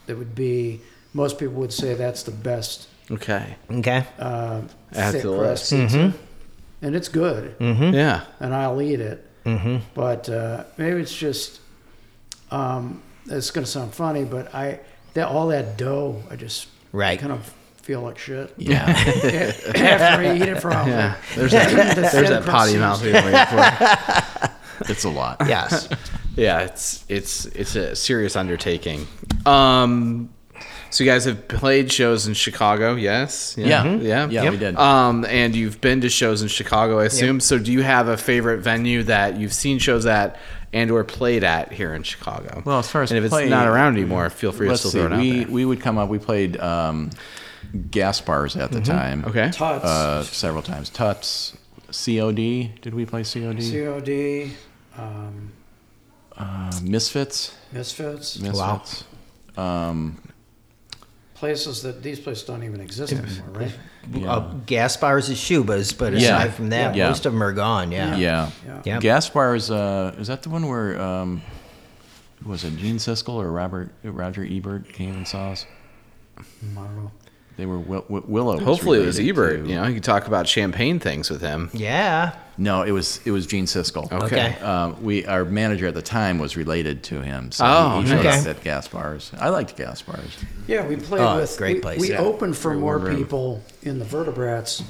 that 0.07 0.16
would 0.16 0.34
be 0.34 0.80
most 1.12 1.38
people 1.38 1.55
would 1.55 1.72
say 1.72 1.94
that's 1.94 2.22
the 2.22 2.30
best 2.30 2.86
Okay. 3.11 3.57
okay. 3.70 4.05
uh, 4.18 4.61
thick 4.92 5.22
to 5.22 5.28
the 5.30 5.38
crust 5.38 5.72
list. 5.72 5.72
pizza, 5.72 6.12
and 6.82 6.94
it's 6.94 7.09
good, 7.09 7.55
Yeah. 7.61 8.20
and 8.40 8.55
I'll 8.55 8.80
eat 8.82 9.01
it. 9.01 9.18
Mm-hmm. 9.44 9.76
But 9.94 10.28
uh, 10.28 10.64
maybe 10.76 11.01
it's 11.01 11.14
just 11.16 11.61
um, 12.51 13.03
it's 13.26 13.51
going 13.51 13.64
to 13.64 13.70
sound 13.70 13.92
funny, 13.94 14.24
but 14.24 14.55
I 14.55 14.80
that 15.14 15.28
all 15.28 15.49
that 15.49 15.76
dough, 15.76 16.22
I 16.30 16.36
just 16.36 16.68
Right. 16.92 17.18
kind 17.18 17.32
of 17.32 17.53
feel 17.89 18.03
like 18.03 18.18
shit 18.18 18.53
Yeah. 18.59 18.80
after 18.86 20.22
I 20.22 20.36
eat 20.36 20.43
it 20.43 20.61
for 20.61 20.68
a 20.68 20.86
Yeah. 20.86 21.14
There's 21.34 21.53
that, 21.53 21.97
The 21.97 22.03
there's 22.03 22.28
that 22.28 22.45
potty 22.45 22.76
crust 22.76 22.78
mouth 22.78 23.03
we've 23.03 23.14
waiting 23.14 23.47
for. 23.47 24.51
it's 24.93 25.05
a 25.05 25.09
lot. 25.09 25.39
Yes. 25.49 25.89
Yeah, 26.36 26.61
it's 26.61 27.07
it's 27.09 27.47
it's 27.47 27.74
a 27.76 27.97
serious 27.97 28.36
undertaking. 28.36 29.07
Um, 29.47 30.28
so 30.91 31.03
you 31.03 31.11
guys 31.11 31.24
have 31.24 31.49
played 31.49 31.91
shows 31.91 32.26
in 32.26 32.34
Chicago, 32.34 32.95
yes? 32.95 33.55
Yeah. 33.57 33.84
yeah, 33.97 34.28
Yeah, 34.28 34.43
Yep. 34.43 34.53
we 34.53 34.59
did. 34.59 34.76
Um, 34.76 35.24
and 35.24 35.57
you've 35.57 35.80
been 35.80 36.03
to 36.03 36.11
shows 36.11 36.43
in 36.43 36.49
Chicago, 36.49 36.99
I 37.01 37.07
assume. 37.07 37.41
So 37.41 37.59
do 37.59 37.72
you 37.72 37.82
have 37.82 38.09
a 38.09 38.16
favorite 38.18 38.59
venue 38.59 39.03
that 39.05 39.39
you've 39.39 39.53
seen 39.55 39.78
shows 39.78 40.05
at 40.05 40.36
and 40.74 40.91
or 40.91 41.03
played 41.05 41.43
at 41.45 41.72
here 41.72 41.95
in 41.95 42.03
Chicago? 42.03 42.62
Well, 42.66 42.80
as 42.80 42.91
far 42.91 43.03
as 43.03 43.11
and 43.11 43.16
if 43.18 43.24
it's 43.24 43.32
play- 43.32 43.49
not 43.49 43.66
around 43.66 43.97
anymore, 43.97 44.28
feel 44.28 44.53
free 44.53 44.68
Let's 44.68 44.82
to 44.82 44.89
see. 44.89 44.91
still 44.91 45.09
throw 45.09 45.16
it 45.16 45.16
out 45.16 45.20
We 45.22 45.39
there. 45.45 45.49
we 45.53 45.64
would 45.64 45.80
come 45.80 45.97
up. 45.97 46.09
We 46.11 46.18
played 46.18 46.59
um, 46.61 47.11
Gaspar's 47.74 48.56
at 48.56 48.70
the 48.72 48.80
time. 48.80 49.24
Okay. 49.26 49.50
Tuts, 49.50 49.84
Uh, 49.84 50.22
several 50.22 50.62
times. 50.62 50.90
Tuts. 50.90 51.56
COD. 51.90 52.72
Did 52.82 52.94
we 52.94 53.06
play 53.06 53.22
COD? 53.24 53.61
COD, 53.62 54.52
um, 54.96 55.52
Uh, 56.36 56.70
Misfits. 56.82 57.52
Misfits, 57.72 58.38
Wow. 58.38 58.78
Misfits. 58.78 59.04
Um, 59.56 60.18
places 61.34 61.82
that 61.82 62.02
these 62.02 62.20
places 62.20 62.44
don't 62.44 62.62
even 62.62 62.80
exist 62.80 63.12
anymore, 63.12 63.48
right? 63.61 63.74
yeah. 64.12 64.30
Uh, 64.32 64.54
Gaspar's 64.66 65.28
is 65.30 65.38
Schubas, 65.38 65.96
but 65.96 66.12
Yeah. 66.12 66.36
aside 66.38 66.54
from 66.54 66.68
that, 66.70 66.94
Yeah. 66.94 67.09
most 67.09 67.26
of 67.26 67.32
them 67.32 67.42
are 67.42 67.52
gone. 67.52 67.90
Yeah. 67.92 68.16
yeah. 68.16 68.50
Yeah. 68.66 68.82
Yep. 68.84 69.02
Gaspar's. 69.02 69.70
Uh, 69.70 70.14
is 70.18 70.26
that 70.28 70.42
the 70.42 70.50
one 70.50 70.68
where 70.68 71.00
um, 71.00 71.42
was 72.44 72.64
it 72.64 72.76
Gene 72.76 72.96
Siskel 72.98 73.34
or 73.34 73.50
Robert 73.50 73.90
Roger 74.04 74.44
Ebert 74.48 74.92
came 74.92 75.14
and 75.14 75.26
saw 75.26 75.50
us? 75.52 75.66
I 76.38 76.42
don't 76.74 76.96
know. 76.96 77.11
They 77.59 77.66
were 77.66 77.80
Will, 77.80 78.04
Will- 78.09 78.22
Willow. 78.28 78.61
Hopefully 78.61 79.02
it 79.02 79.06
was 79.06 79.18
related 79.18 79.36
Ebert. 79.36 79.64
to- 79.64 79.68
You 79.68 79.74
know, 79.80 79.86
you 79.88 79.94
could 79.94 80.04
talk 80.04 80.28
about 80.28 80.46
Champaign 80.46 81.00
things 81.00 81.28
with 81.28 81.40
him. 81.40 81.70
Yeah. 81.72 82.36
No, 82.56 82.82
it 82.84 82.92
was 82.92 83.20
it 83.24 83.32
was 83.32 83.46
Gene 83.46 83.66
Siskel. 83.66 84.11
Okay. 84.12 84.54
Um, 84.62 85.02
we 85.02 85.26
our 85.26 85.44
manager 85.44 85.88
at 85.88 85.94
the 85.94 86.02
time 86.02 86.38
was 86.38 86.56
related 86.56 87.02
to 87.04 87.20
him, 87.20 87.50
so 87.50 87.64
Oh, 87.66 87.96
he, 87.96 88.02
he 88.04 88.09
showed 88.11 88.18
okay. 88.20 88.28
us 88.28 88.46
at 88.46 88.62
Gaspar's. 88.62 89.32
I 89.40 89.48
liked 89.48 89.76
Gaspar's. 89.76 90.36
Yeah, 90.68 90.86
we 90.86 90.94
played 90.96 91.20
Oh, 91.22 91.36
with 91.36 91.56
great 91.59 91.76
we, 91.76 91.80
place. 91.80 92.00
We 92.00 92.11
Yeah. 92.11 92.20
opened 92.20 92.56
for 92.56 92.70
Great 92.70 92.80
more 92.80 93.00
people 93.11 93.62
in 93.82 93.98
the 93.98 94.04
Vertebrats 94.04 94.84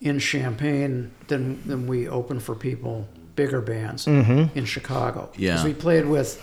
in 0.00 0.18
Champaign 0.18 1.10
than 1.28 1.62
than 1.66 1.86
we 1.86 2.08
opened 2.08 2.42
for 2.42 2.54
people 2.54 3.06
bigger 3.36 3.60
bands 3.60 4.06
in 4.06 4.64
Chicago. 4.64 5.28
Yeah. 5.36 5.62
we 5.64 5.74
played 5.74 6.06
with. 6.06 6.40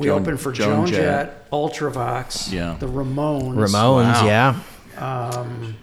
We 0.00 0.06
Joan- 0.06 0.22
opened 0.22 0.40
for 0.40 0.50
Joan 0.50 0.68
Joan, 0.76 0.86
Jett. 0.86 0.96
Jett, 0.98 1.50
Ultravox, 1.52 2.50
Yeah. 2.50 2.76
the 2.80 2.86
Ramones, 2.86 3.54
Ramones. 3.54 4.22
Wow. 4.22 4.26
Yeah. 4.26 4.56
um, 4.98 5.76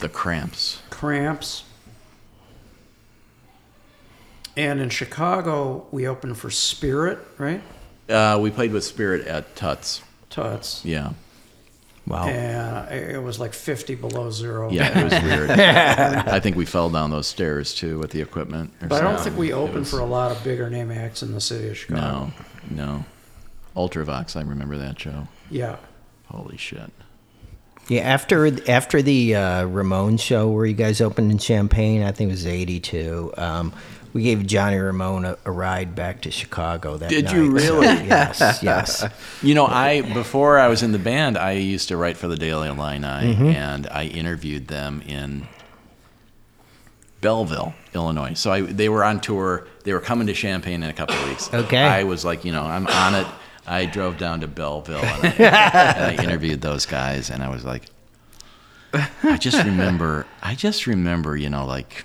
The 0.00 0.08
Cramps. 0.08 0.80
Cramps. 0.90 1.62
And 4.56 4.80
in 4.80 4.90
Chicago, 4.90 5.86
we 5.92 6.06
opened 6.06 6.36
for 6.36 6.50
Spirit, 6.50 7.18
right? 7.38 7.62
Uh, 8.08 8.38
we 8.42 8.50
played 8.50 8.72
with 8.72 8.84
Spirit 8.84 9.26
at 9.26 9.56
Tuts. 9.56 10.02
Tuts. 10.28 10.84
Yeah, 10.84 11.12
Wow. 12.06 12.26
And 12.26 12.90
it 13.14 13.22
was 13.22 13.38
like 13.38 13.52
50 13.54 13.94
below 13.94 14.28
zero. 14.32 14.70
yeah, 14.72 14.98
it 14.98 15.04
was 15.04 15.22
weird. 15.22 15.50
I 15.50 16.40
think 16.40 16.56
we 16.56 16.64
fell 16.66 16.90
down 16.90 17.10
those 17.12 17.28
stairs 17.28 17.72
too 17.74 18.00
with 18.00 18.10
the 18.10 18.20
equipment. 18.20 18.72
or 18.82 18.88
But 18.88 19.02
I 19.04 19.08
don't 19.12 19.20
think 19.22 19.38
we 19.38 19.52
opened 19.52 19.80
was- 19.80 19.90
for 19.90 20.00
a 20.00 20.04
lot 20.04 20.32
of 20.32 20.42
bigger 20.42 20.68
name 20.68 20.90
acts 20.90 21.22
in 21.22 21.32
the 21.32 21.40
city 21.40 21.68
of 21.68 21.76
Chicago. 21.78 22.00
No, 22.00 22.32
no. 22.70 23.04
Ultravox, 23.76 24.36
I 24.36 24.42
remember 24.42 24.76
that 24.78 25.00
show. 25.00 25.28
Yeah. 25.50 25.76
Holy 26.26 26.56
shit. 26.56 26.90
Yeah, 27.88 28.02
after 28.02 28.70
after 28.70 29.02
the 29.02 29.34
uh, 29.34 29.64
Ramon 29.64 30.16
show 30.16 30.48
where 30.50 30.64
you 30.66 30.74
guys 30.74 31.00
opened 31.00 31.30
in 31.32 31.38
Champaign, 31.38 32.02
I 32.02 32.12
think 32.12 32.28
it 32.28 32.32
was 32.32 32.46
'82. 32.46 33.32
Um, 33.36 33.72
we 34.12 34.22
gave 34.22 34.46
Johnny 34.46 34.76
Ramone 34.76 35.24
a, 35.24 35.36
a 35.44 35.50
ride 35.50 35.94
back 35.94 36.20
to 36.22 36.30
Chicago 36.30 36.96
that 36.98 37.08
Did 37.10 37.24
night. 37.26 37.34
you 37.34 37.58
So, 37.58 37.74
really? 37.80 37.86
yes, 38.06 38.60
yes. 38.62 39.04
You 39.42 39.54
know, 39.54 39.66
I 39.66 40.02
before 40.02 40.58
I 40.58 40.68
was 40.68 40.82
in 40.82 40.92
the 40.92 40.98
band, 40.98 41.36
I 41.36 41.52
used 41.52 41.88
to 41.88 41.96
write 41.96 42.16
for 42.16 42.28
the 42.28 42.36
Daily 42.36 42.68
Illini, 42.68 43.54
and 43.54 43.86
I 43.88 44.04
interviewed 44.04 44.68
them 44.68 45.02
in 45.06 45.48
Belleville, 47.22 47.72
Illinois. 47.94 48.34
So 48.34 48.52
I, 48.52 48.60
they 48.60 48.90
were 48.90 49.02
on 49.02 49.20
tour. 49.20 49.66
They 49.84 49.94
were 49.94 50.00
coming 50.00 50.26
to 50.26 50.34
Champaign 50.34 50.82
in 50.82 50.90
a 50.90 50.92
couple 50.92 51.16
of 51.16 51.26
weeks. 51.28 51.52
Okay. 51.54 51.82
I 51.82 52.04
was 52.04 52.22
like, 52.24 52.44
you 52.44 52.52
know, 52.52 52.64
I'm 52.64 52.86
on 52.86 53.14
it. 53.14 53.26
I 53.66 53.86
drove 53.86 54.18
down 54.18 54.40
to 54.40 54.48
Belleville 54.48 54.98
and 55.04 55.24
I, 55.24 55.28
and 55.96 56.20
I 56.20 56.22
interviewed 56.22 56.60
those 56.60 56.84
guys, 56.84 57.30
and 57.30 57.42
I 57.42 57.48
was 57.48 57.64
like, 57.64 57.84
I 59.22 59.38
just 59.38 59.56
remember, 59.64 60.26
I 60.42 60.54
just 60.54 60.86
remember, 60.86 61.36
you 61.36 61.48
know, 61.48 61.64
like 61.64 62.04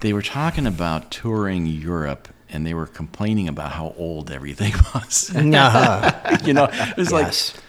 they 0.00 0.12
were 0.12 0.22
talking 0.22 0.66
about 0.66 1.10
touring 1.12 1.66
Europe. 1.66 2.28
And 2.54 2.66
they 2.66 2.74
were 2.74 2.86
complaining 2.86 3.48
about 3.48 3.72
how 3.72 3.94
old 3.96 4.30
everything 4.30 4.74
was 4.94 5.34
Uh-huh. 5.34 6.36
you 6.44 6.52
know, 6.52 6.64
it 6.70 6.96
was 6.98 7.10
Yes. 7.10 7.54
like 7.54 7.64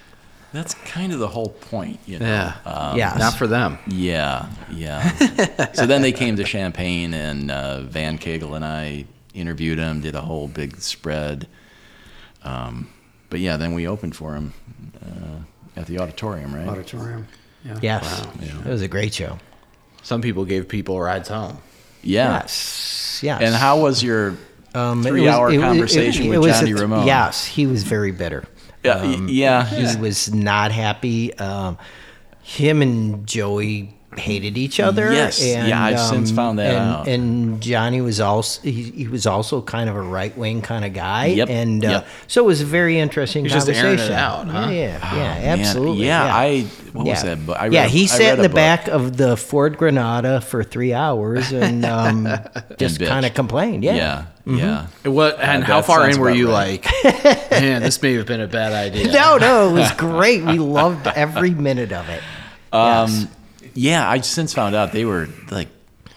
that's 0.54 0.74
kind 0.76 1.12
of 1.12 1.20
the 1.20 1.28
whole 1.28 1.50
point, 1.50 2.00
you 2.06 2.20
know. 2.20 2.26
Yeah. 2.26 2.56
Um, 2.66 2.98
Yes. 2.98 3.18
Not 3.20 3.34
for 3.36 3.48
them. 3.48 3.78
yeah, 3.88 4.48
yeah. 4.72 5.72
so 5.74 5.86
then 5.86 6.02
they 6.02 6.12
came 6.12 6.36
to 6.38 6.44
Champaign, 6.44 7.14
and 7.14 7.52
uh, 7.52 7.82
Van 7.82 8.18
Kegel 8.18 8.56
and 8.56 8.64
I 8.64 9.06
interviewed 9.34 9.80
him, 9.80 10.02
did 10.02 10.16
a 10.16 10.22
whole 10.22 10.48
big 10.48 10.80
spread. 10.80 11.48
Um, 12.44 12.90
but 13.30 13.40
yeah, 13.40 13.58
then 13.58 13.74
we 13.74 13.88
opened 13.88 14.16
for 14.16 14.36
him 14.36 14.54
uh, 15.02 15.80
at 15.80 15.88
the 15.88 16.00
auditorium, 16.00 16.54
right? 16.54 16.68
Auditorium. 16.68 17.28
Yeah. 17.66 17.80
Yes. 17.82 18.28
It 18.42 18.66
was 18.70 18.82
a 18.82 18.88
great 18.88 19.14
show. 19.14 19.40
Some 20.04 20.22
people 20.22 20.46
gave 20.46 20.68
people 20.68 21.00
rides 21.00 21.30
home. 21.30 21.58
Yeah. 22.04 22.34
Yes. 22.42 23.22
Yes. 23.24 23.42
And 23.42 23.56
how 23.56 23.80
was 23.80 24.04
your 24.04 24.36
Um, 24.76 25.02
three-hour 25.04 25.52
it 25.52 25.58
was- 25.58 25.64
it- 25.64 25.68
conversation 25.68 26.26
it 26.26 26.30
with 26.30 26.40
was 26.40 26.48
a 26.58 26.60
Johnny 26.60 26.72
th- 26.74 26.82
Ramone? 26.82 27.08
Yes, 27.08 27.46
he 27.46 27.66
was 27.66 27.84
very 27.84 28.12
bitter. 28.12 28.44
Yeah, 28.84 29.04
y- 29.04 29.26
yeah. 29.30 29.66
He 29.66 30.00
was 30.02 30.34
not 30.34 30.72
happy. 30.72 31.34
Um, 31.36 31.78
him 32.42 32.82
and 32.82 33.26
Joey 33.26 33.94
hated 34.20 34.58
each 34.58 34.80
other. 34.80 35.12
Yes. 35.12 35.46
Yeah, 35.46 35.84
I've 35.84 36.00
since 36.00 36.32
found 36.32 36.60
that 36.60 36.74
and, 36.74 36.78
out. 36.78 37.08
And 37.08 37.62
Johnny 37.62 38.02
was 38.02 38.20
also 38.20 38.62
he, 38.62 38.84
he 38.92 39.08
was 39.08 39.26
also 39.28 39.62
kind 39.62 39.90
of 39.90 39.96
a 39.96 40.02
right 40.02 40.36
wing 40.38 40.62
kind 40.62 40.86
of 40.86 40.94
guy. 40.94 41.28
Yep, 41.28 41.50
And 41.50 41.86
uh, 41.86 41.90
yep. 41.90 42.08
so 42.28 42.44
it 42.44 42.48
was 42.48 42.62
a 42.62 42.66
very 42.66 43.00
interesting 43.00 43.46
He's 43.46 43.54
just 43.54 43.70
airing 43.70 43.98
conversation. 43.98 44.14
it 44.14 44.18
out, 44.18 44.48
huh? 44.48 44.70
Yeah, 44.70 45.16
yeah, 45.16 45.40
yeah, 45.42 45.54
absolutely. 45.60 46.06
Yeah, 46.08 46.26
yeah. 46.26 46.36
I 46.36 46.62
what 46.94 47.06
was 47.08 47.24
that? 47.24 47.46
book? 47.46 47.58
I 47.60 47.68
yeah, 47.68 47.82
read, 47.84 47.92
he 47.92 48.04
I 48.04 48.06
sat 48.08 48.20
read 48.20 48.34
in 48.36 48.42
the 48.44 48.50
book. 48.50 48.56
back 48.56 48.88
of 48.88 49.18
the 49.18 49.36
Ford 49.36 49.78
Granada 49.78 50.42
for 50.42 50.64
three 50.64 50.94
hours 50.94 51.52
and 51.54 51.84
um, 51.86 52.28
just 52.78 53.00
kind 53.00 53.26
of 53.26 53.34
complained. 53.34 53.84
Yeah. 53.84 53.96
Yeah, 53.96 54.26
Mm-hmm. 54.46 54.58
yeah. 54.60 54.88
What 55.10 55.40
and 55.40 55.64
Uh, 55.64 55.68
how 55.68 55.82
far 55.82 56.10
in 56.10 56.20
were 56.20 56.30
you 56.30 56.52
right. 56.52 56.84
like? 57.04 57.52
Man, 57.52 57.82
this 57.82 58.02
may 58.02 58.14
have 58.16 58.26
been 58.28 58.42
a 58.42 58.48
bad 58.48 58.74
idea. 58.74 59.08
No, 59.14 59.38
no, 59.38 59.70
it 59.70 59.72
was 59.72 59.92
great. 59.98 60.44
We 60.44 60.60
loved 60.60 61.08
every 61.08 61.52
minute 61.52 61.94
of 61.94 62.10
it. 62.10 62.22
Um, 62.74 63.10
Yes. 63.10 63.28
Yeah, 63.74 64.10
I 64.10 64.22
since 64.22 64.54
found 64.54 64.76
out 64.76 64.92
they 64.92 65.06
were 65.06 65.28
like 65.52 65.68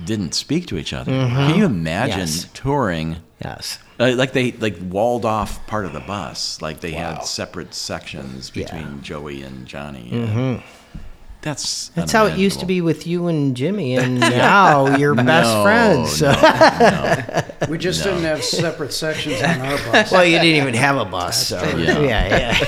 didn't 0.05 0.34
speak 0.34 0.66
to 0.68 0.76
each 0.78 0.92
other. 0.92 1.11
Can 1.11 1.57
you 1.59 1.64
imagine 1.64 2.14
Mm-hmm. 2.20 2.20
Yes. 2.20 2.49
touring? 2.53 3.16
Yes. 3.42 3.78
Uh, 3.99 4.12
like 4.14 4.32
they 4.32 4.53
like 4.53 4.76
walled 4.80 5.24
off 5.24 5.66
part 5.66 5.86
of 5.86 5.92
the 5.94 6.01
bus. 6.01 6.61
Like 6.61 6.80
they 6.80 6.92
had 6.92 7.20
separate 7.22 7.74
sections 7.74 8.51
Yeah. 8.55 8.64
between 8.64 9.03
Joey 9.03 9.42
and 9.42 9.66
Johnny. 9.66 10.11
Mm-hmm. 10.12 10.66
That's 11.47 11.90
That's 11.90 12.11
how 12.11 12.26
it 12.26 12.36
used 12.36 12.59
to 12.59 12.66
be 12.66 12.80
with 12.80 13.07
you 13.07 13.28
and 13.28 13.57
Jimmy, 13.57 13.97
and 14.03 14.18
now 14.18 14.97
you're 14.97 15.14
best 15.14 15.55
No, 15.55 15.62
friends. 15.62 16.16
So. 16.16 16.32
no. 16.32 17.42
We 17.70 17.78
just 17.78 18.05
didn't 18.05 18.22
have 18.22 18.44
separate 18.44 18.92
sections 18.92 19.40
on 19.42 19.61
our 19.61 19.76
bus. 19.92 20.12
Well, 20.12 20.24
you 20.24 20.38
didn't 20.38 20.62
even 20.62 20.74
have 20.74 20.97
a 20.99 21.05
bus. 21.05 21.47
So. 21.49 21.61
Yeah. 21.76 21.99
Yeah, 22.01 22.59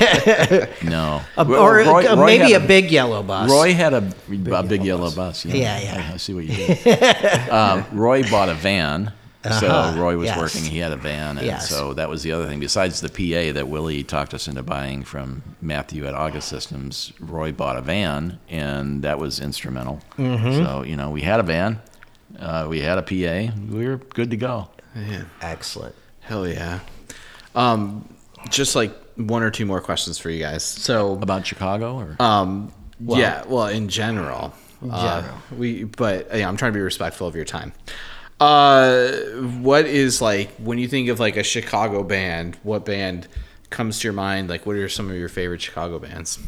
yeah. 0.50 0.66
No. 0.88 1.20
A- 1.36 1.44
or 1.44 1.76
Roy- 1.76 2.06
uh, 2.06 2.16
Roy 2.16 2.26
maybe 2.26 2.52
had 2.52 2.62
a 2.62 2.66
big 2.66 2.90
yellow 2.90 3.22
bus. 3.22 3.50
Roy 3.50 3.74
had 3.74 3.92
a, 3.92 3.98
a 3.98 4.02
big 4.62 4.82
yellow 4.84 4.84
yellow 4.84 5.10
bus. 5.14 5.44
bus. 5.44 5.44
Yeah, 5.44 5.78
yeah. 5.78 6.08
I, 6.10 6.14
I 6.14 6.16
see 6.16 6.34
what 6.34 6.44
you 6.44 6.54
did. 6.56 7.48
um, 7.50 7.84
Roy 7.92 8.22
bought 8.30 8.48
a 8.48 8.54
van. 8.54 9.12
So 9.52 9.66
Uh-huh, 9.68 10.00
Roy 10.00 10.16
was 10.16 10.26
yes. 10.26 10.38
working. 10.38 10.62
He 10.64 10.78
had 10.78 10.92
a 10.92 10.96
van, 10.96 11.38
and 11.38 11.46
Yes. 11.46 11.68
so 11.68 11.94
that 11.94 12.08
was 12.08 12.22
the 12.22 12.32
other 12.32 12.46
thing. 12.46 12.60
Besides 12.60 13.00
the 13.00 13.08
PA 13.08 13.52
that 13.52 13.68
Willie 13.68 14.02
talked 14.04 14.34
us 14.34 14.48
into 14.48 14.62
buying 14.62 15.04
from 15.04 15.42
Matthew 15.60 16.06
at 16.06 16.14
August 16.14 16.48
Systems, 16.48 17.12
Roy 17.20 17.52
bought 17.52 17.76
a 17.76 17.80
van, 17.82 18.38
and 18.48 19.02
that 19.02 19.18
was 19.18 19.40
instrumental. 19.40 20.00
Mm-hmm. 20.18 20.64
So 20.64 20.82
you 20.82 20.96
know, 20.96 21.10
we 21.10 21.22
had 21.22 21.40
a 21.40 21.42
van, 21.44 21.80
uh, 22.38 22.66
we 22.68 22.80
had 22.80 22.98
a 22.98 23.02
PA, 23.02 23.52
we 23.70 23.86
were 23.86 23.96
good 23.96 24.30
to 24.30 24.36
go. 24.36 24.68
Excellent. 25.40 25.94
Hell 26.20 26.46
yeah. 26.48 26.80
Um, 27.54 28.08
just 28.50 28.76
like 28.76 28.92
one 29.16 29.42
or 29.42 29.50
two 29.50 29.66
more 29.66 29.80
questions 29.80 30.18
for 30.18 30.30
you 30.30 30.40
guys. 30.40 30.62
So, 30.64 31.14
About 31.14 31.46
Chicago, 31.46 31.96
or 31.98 32.16
um, 32.20 32.72
yeah, 33.00 33.44
well, 33.46 33.66
in 33.66 33.88
general, 33.88 34.52
in 34.82 34.90
general. 34.90 35.34
we, 35.56 35.84
but 35.84 36.28
yeah, 36.36 36.48
I'm 36.48 36.56
trying 36.56 36.72
to 36.72 36.76
be 36.76 36.82
respectful 36.82 37.26
of 37.26 37.34
your 37.34 37.44
time. 37.44 37.72
Uh, 38.40 39.10
what 39.62 39.86
is 39.86 40.22
like 40.22 40.50
when 40.58 40.78
you 40.78 40.86
think 40.86 41.08
of 41.08 41.18
like 41.18 41.36
a 41.36 41.42
Chicago 41.42 42.02
band? 42.04 42.56
What 42.62 42.84
band 42.84 43.26
comes 43.70 43.98
to 44.00 44.04
your 44.06 44.12
mind? 44.12 44.48
Like, 44.48 44.64
what 44.64 44.76
are 44.76 44.88
some 44.88 45.10
of 45.10 45.16
your 45.16 45.28
favorite 45.28 45.60
Chicago 45.60 45.98
bands? 45.98 46.38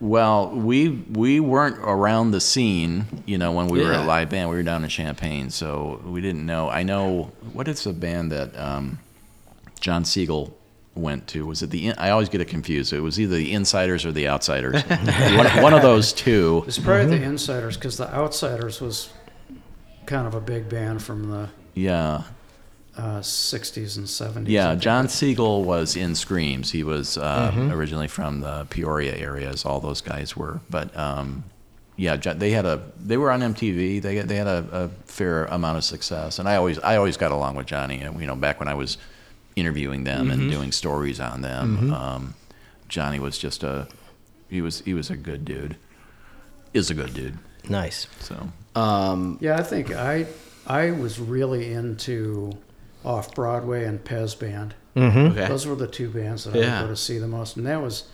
Well, 0.00 0.50
we 0.50 0.88
we 0.88 1.38
weren't 1.38 1.78
around 1.78 2.32
the 2.32 2.40
scene, 2.40 3.22
you 3.24 3.38
know, 3.38 3.52
when 3.52 3.68
we 3.68 3.78
were 3.84 3.92
Yeah. 3.92 4.04
a 4.04 4.06
live 4.06 4.30
band. 4.30 4.50
We 4.50 4.56
were 4.56 4.62
down 4.64 4.82
in 4.82 4.90
Champaign, 4.90 5.50
so 5.50 6.00
we 6.04 6.20
didn't 6.20 6.44
know. 6.44 6.68
I 6.68 6.82
know 6.82 7.30
what 7.52 7.68
is 7.68 7.86
a 7.86 7.92
band 7.92 8.32
that 8.32 8.58
um, 8.58 8.98
John 9.80 10.04
Siegel 10.04 10.56
went 10.94 11.26
to. 11.28 11.46
Was 11.46 11.62
it 11.62 11.70
the? 11.70 11.88
In- 11.88 11.94
I 11.98 12.10
always 12.10 12.28
get 12.28 12.40
it 12.40 12.48
confused. 12.48 12.92
It 12.92 13.00
was 13.00 13.18
either 13.20 13.36
the 13.36 13.52
Insiders 13.52 14.04
or 14.04 14.12
the 14.12 14.28
Outsiders. 14.28 14.82
one, 14.82 15.62
one 15.62 15.74
of 15.74 15.82
those 15.82 16.12
two. 16.12 16.64
It's 16.66 16.78
probably 16.78 17.02
Mm-hmm. 17.16 17.22
the 17.22 17.28
Insiders 17.28 17.76
because 17.76 17.96
the 17.96 18.12
Outsiders 18.14 18.80
was 18.80 19.10
kind 20.06 20.26
of 20.26 20.34
a 20.34 20.40
big 20.40 20.68
band 20.68 21.02
from 21.02 21.30
the 21.30 21.48
Yeah, 21.74 22.24
uh, 22.96 23.20
60s 23.20 23.96
and 23.96 24.06
70s. 24.06 24.48
Yeah. 24.48 24.74
John 24.74 25.08
Siegel 25.08 25.64
was 25.64 25.96
in 25.96 26.14
Screams. 26.14 26.70
He 26.72 26.84
was 26.84 27.16
uh, 27.16 27.50
Mm-hmm. 27.54 27.72
originally 27.72 28.08
from 28.08 28.40
the 28.40 28.66
Peoria 28.68 29.14
areas. 29.16 29.64
All 29.64 29.80
those 29.80 30.00
guys 30.00 30.36
were, 30.36 30.60
but. 30.70 30.94
Um, 30.96 31.44
yeah, 31.94 32.16
they 32.16 32.50
had 32.50 32.64
a. 32.64 32.82
They 32.98 33.18
were 33.18 33.30
on 33.30 33.40
MTV. 33.40 34.00
They 34.00 34.20
they 34.20 34.36
had 34.36 34.46
a, 34.46 34.66
a 34.72 34.88
fair 35.04 35.44
amount 35.44 35.76
of 35.76 35.84
success, 35.84 36.38
and 36.38 36.48
I 36.48 36.56
always 36.56 36.78
I 36.78 36.96
always 36.96 37.18
got 37.18 37.32
along 37.32 37.54
with 37.54 37.66
Johnny. 37.66 38.00
and, 38.00 38.18
You 38.18 38.26
know, 38.26 38.34
back 38.34 38.58
when 38.58 38.66
I 38.66 38.72
was 38.74 38.96
interviewing 39.56 40.04
them 40.04 40.30
and 40.30 40.50
doing 40.50 40.72
stories 40.72 41.20
on 41.20 41.42
them, 41.42 41.92
um, 41.92 42.34
Johnny 42.88 43.18
was 43.18 43.38
just 43.38 43.62
a. 43.62 43.88
He 44.48 44.60
was 44.60 44.80
he 44.80 44.92
was 44.94 45.10
a 45.10 45.16
good 45.16 45.44
dude. 45.44 45.76
Is 46.74 46.90
a 46.90 46.94
good 46.94 47.14
dude. 47.14 47.38
Nice. 47.68 48.06
So 48.20 48.48
Um, 48.74 49.38
Yeah, 49.40 49.56
I 49.58 49.62
think 49.62 49.90
I 49.94 50.26
I 50.66 50.90
was 50.90 51.18
really 51.18 51.72
into 51.72 52.52
Off 53.04 53.34
Broadway 53.34 53.84
and 53.84 54.02
Pez 54.02 54.38
Band. 54.38 54.74
okay. 54.96 55.48
Those 55.48 55.66
were 55.66 55.74
the 55.74 55.86
two 55.86 56.08
bands 56.10 56.44
that 56.44 56.54
I 56.54 56.58
Yeah. 56.58 56.80
would 56.80 56.86
go 56.88 56.92
to 56.92 56.96
see 56.96 57.18
the 57.18 57.26
most, 57.28 57.56
and 57.56 57.66
that 57.66 57.80
was 57.82 58.04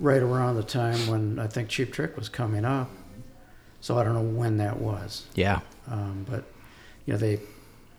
right 0.00 0.22
around 0.22 0.56
the 0.56 0.62
time 0.62 0.98
when 1.08 1.38
I 1.38 1.46
think 1.46 1.68
Cheap 1.68 1.92
Trick 1.92 2.16
was 2.16 2.28
coming 2.28 2.64
up. 2.64 2.90
So 3.80 3.96
I 3.98 4.04
don't 4.04 4.14
know 4.14 4.38
when 4.40 4.56
that 4.58 4.78
was, 4.80 5.24
Yeah. 5.36 5.60
um, 5.90 6.26
but 6.28 6.44
you 7.06 7.12
know 7.12 7.18
they 7.18 7.38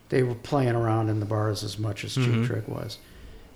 they 0.10 0.24
were 0.24 0.36
playing 0.36 0.76
around 0.76 1.10
in 1.10 1.20
the 1.20 1.26
bars 1.26 1.64
as 1.64 1.78
much 1.78 2.03
as 2.03 2.16
Mm-hmm. 2.18 2.41
Cheap 2.41 2.47
Trick 2.47 2.68
was. 2.68 2.97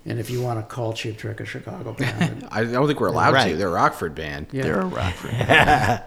And 0.04 0.18
if 0.18 0.30
you 0.30 0.42
want 0.42 0.58
to 0.58 0.74
call 0.74 0.92
Cheap 0.92 1.16
Trick 1.18 1.40
a 1.40 1.44
Chicago 1.44 1.92
band, 1.98 2.46
I 2.50 2.64
don't 2.64 2.86
think 2.86 3.00
we're 3.00 3.08
allowed 3.08 3.34
Right. 3.34 3.50
to. 3.52 3.56
They're 3.56 3.68
a 3.68 3.72
Rockford 3.72 4.14
band. 4.14 4.46
yeah, 4.52 4.62
they're 4.62 4.80
a 4.80 4.84
Rockford 4.86 5.30
band. 5.30 6.02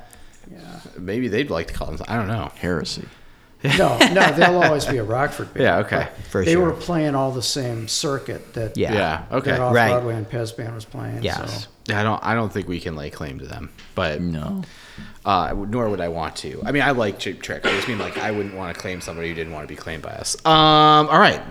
yeah. 0.51 0.79
Maybe 0.97 1.27
they'd 1.27 1.49
like 1.49 1.67
to 1.67 1.73
call 1.73 1.91
them. 1.91 2.05
I 2.07 2.15
don't 2.17 2.27
know. 2.27 2.51
heresy. 2.55 3.07
No, 3.63 3.97
no, 3.97 4.31
they'll 4.33 4.61
always 4.61 4.85
be 4.85 4.97
a 4.97 5.03
Rockford 5.03 5.51
band. 5.53 5.63
Yeah, 5.63 5.77
okay. 5.79 6.07
but 6.15 6.25
For 6.27 6.45
they 6.45 6.53
sure. 6.53 6.65
were 6.65 6.73
playing 6.73 7.15
all 7.15 7.31
the 7.31 7.41
same 7.41 7.87
circuit 7.87 8.53
that 8.53 8.77
Yeah. 8.77 8.93
Yeah. 8.93 9.25
Okay. 9.31 9.51
that 9.51 9.59
Off 9.59 9.73
Right. 9.73 9.89
Broadway 9.91 10.15
and 10.15 10.29
Pez 10.29 10.55
Band 10.55 10.75
was 10.75 10.85
playing. 10.85 11.23
Yes. 11.23 11.63
So. 11.63 11.69
Yeah, 11.87 12.01
I 12.01 12.03
don't. 12.03 12.23
I 12.23 12.35
don't 12.35 12.51
think 12.53 12.67
we 12.67 12.79
can 12.79 12.95
lay 12.95 13.09
claim 13.09 13.39
to 13.39 13.47
them, 13.47 13.71
but 13.95 14.21
No. 14.21 14.61
Uh, 15.25 15.53
nor 15.67 15.89
would 15.89 16.01
I 16.01 16.07
want 16.09 16.35
to. 16.37 16.61
I 16.65 16.71
mean, 16.71 16.81
I 16.83 16.91
like 16.91 17.19
Cheap 17.19 17.41
Trick. 17.41 17.65
I 17.65 17.71
just 17.71 17.87
mean 17.87 17.97
like 17.99 18.17
I 18.17 18.31
wouldn't 18.31 18.55
want 18.55 18.73
to 18.75 18.79
claim 18.79 19.01
somebody 19.01 19.29
who 19.29 19.35
didn't 19.35 19.53
want 19.53 19.67
to 19.67 19.73
be 19.73 19.75
claimed 19.75 20.03
by 20.03 20.11
us. 20.11 20.35
Um. 20.45 21.07
All 21.09 21.19
right. 21.19 21.41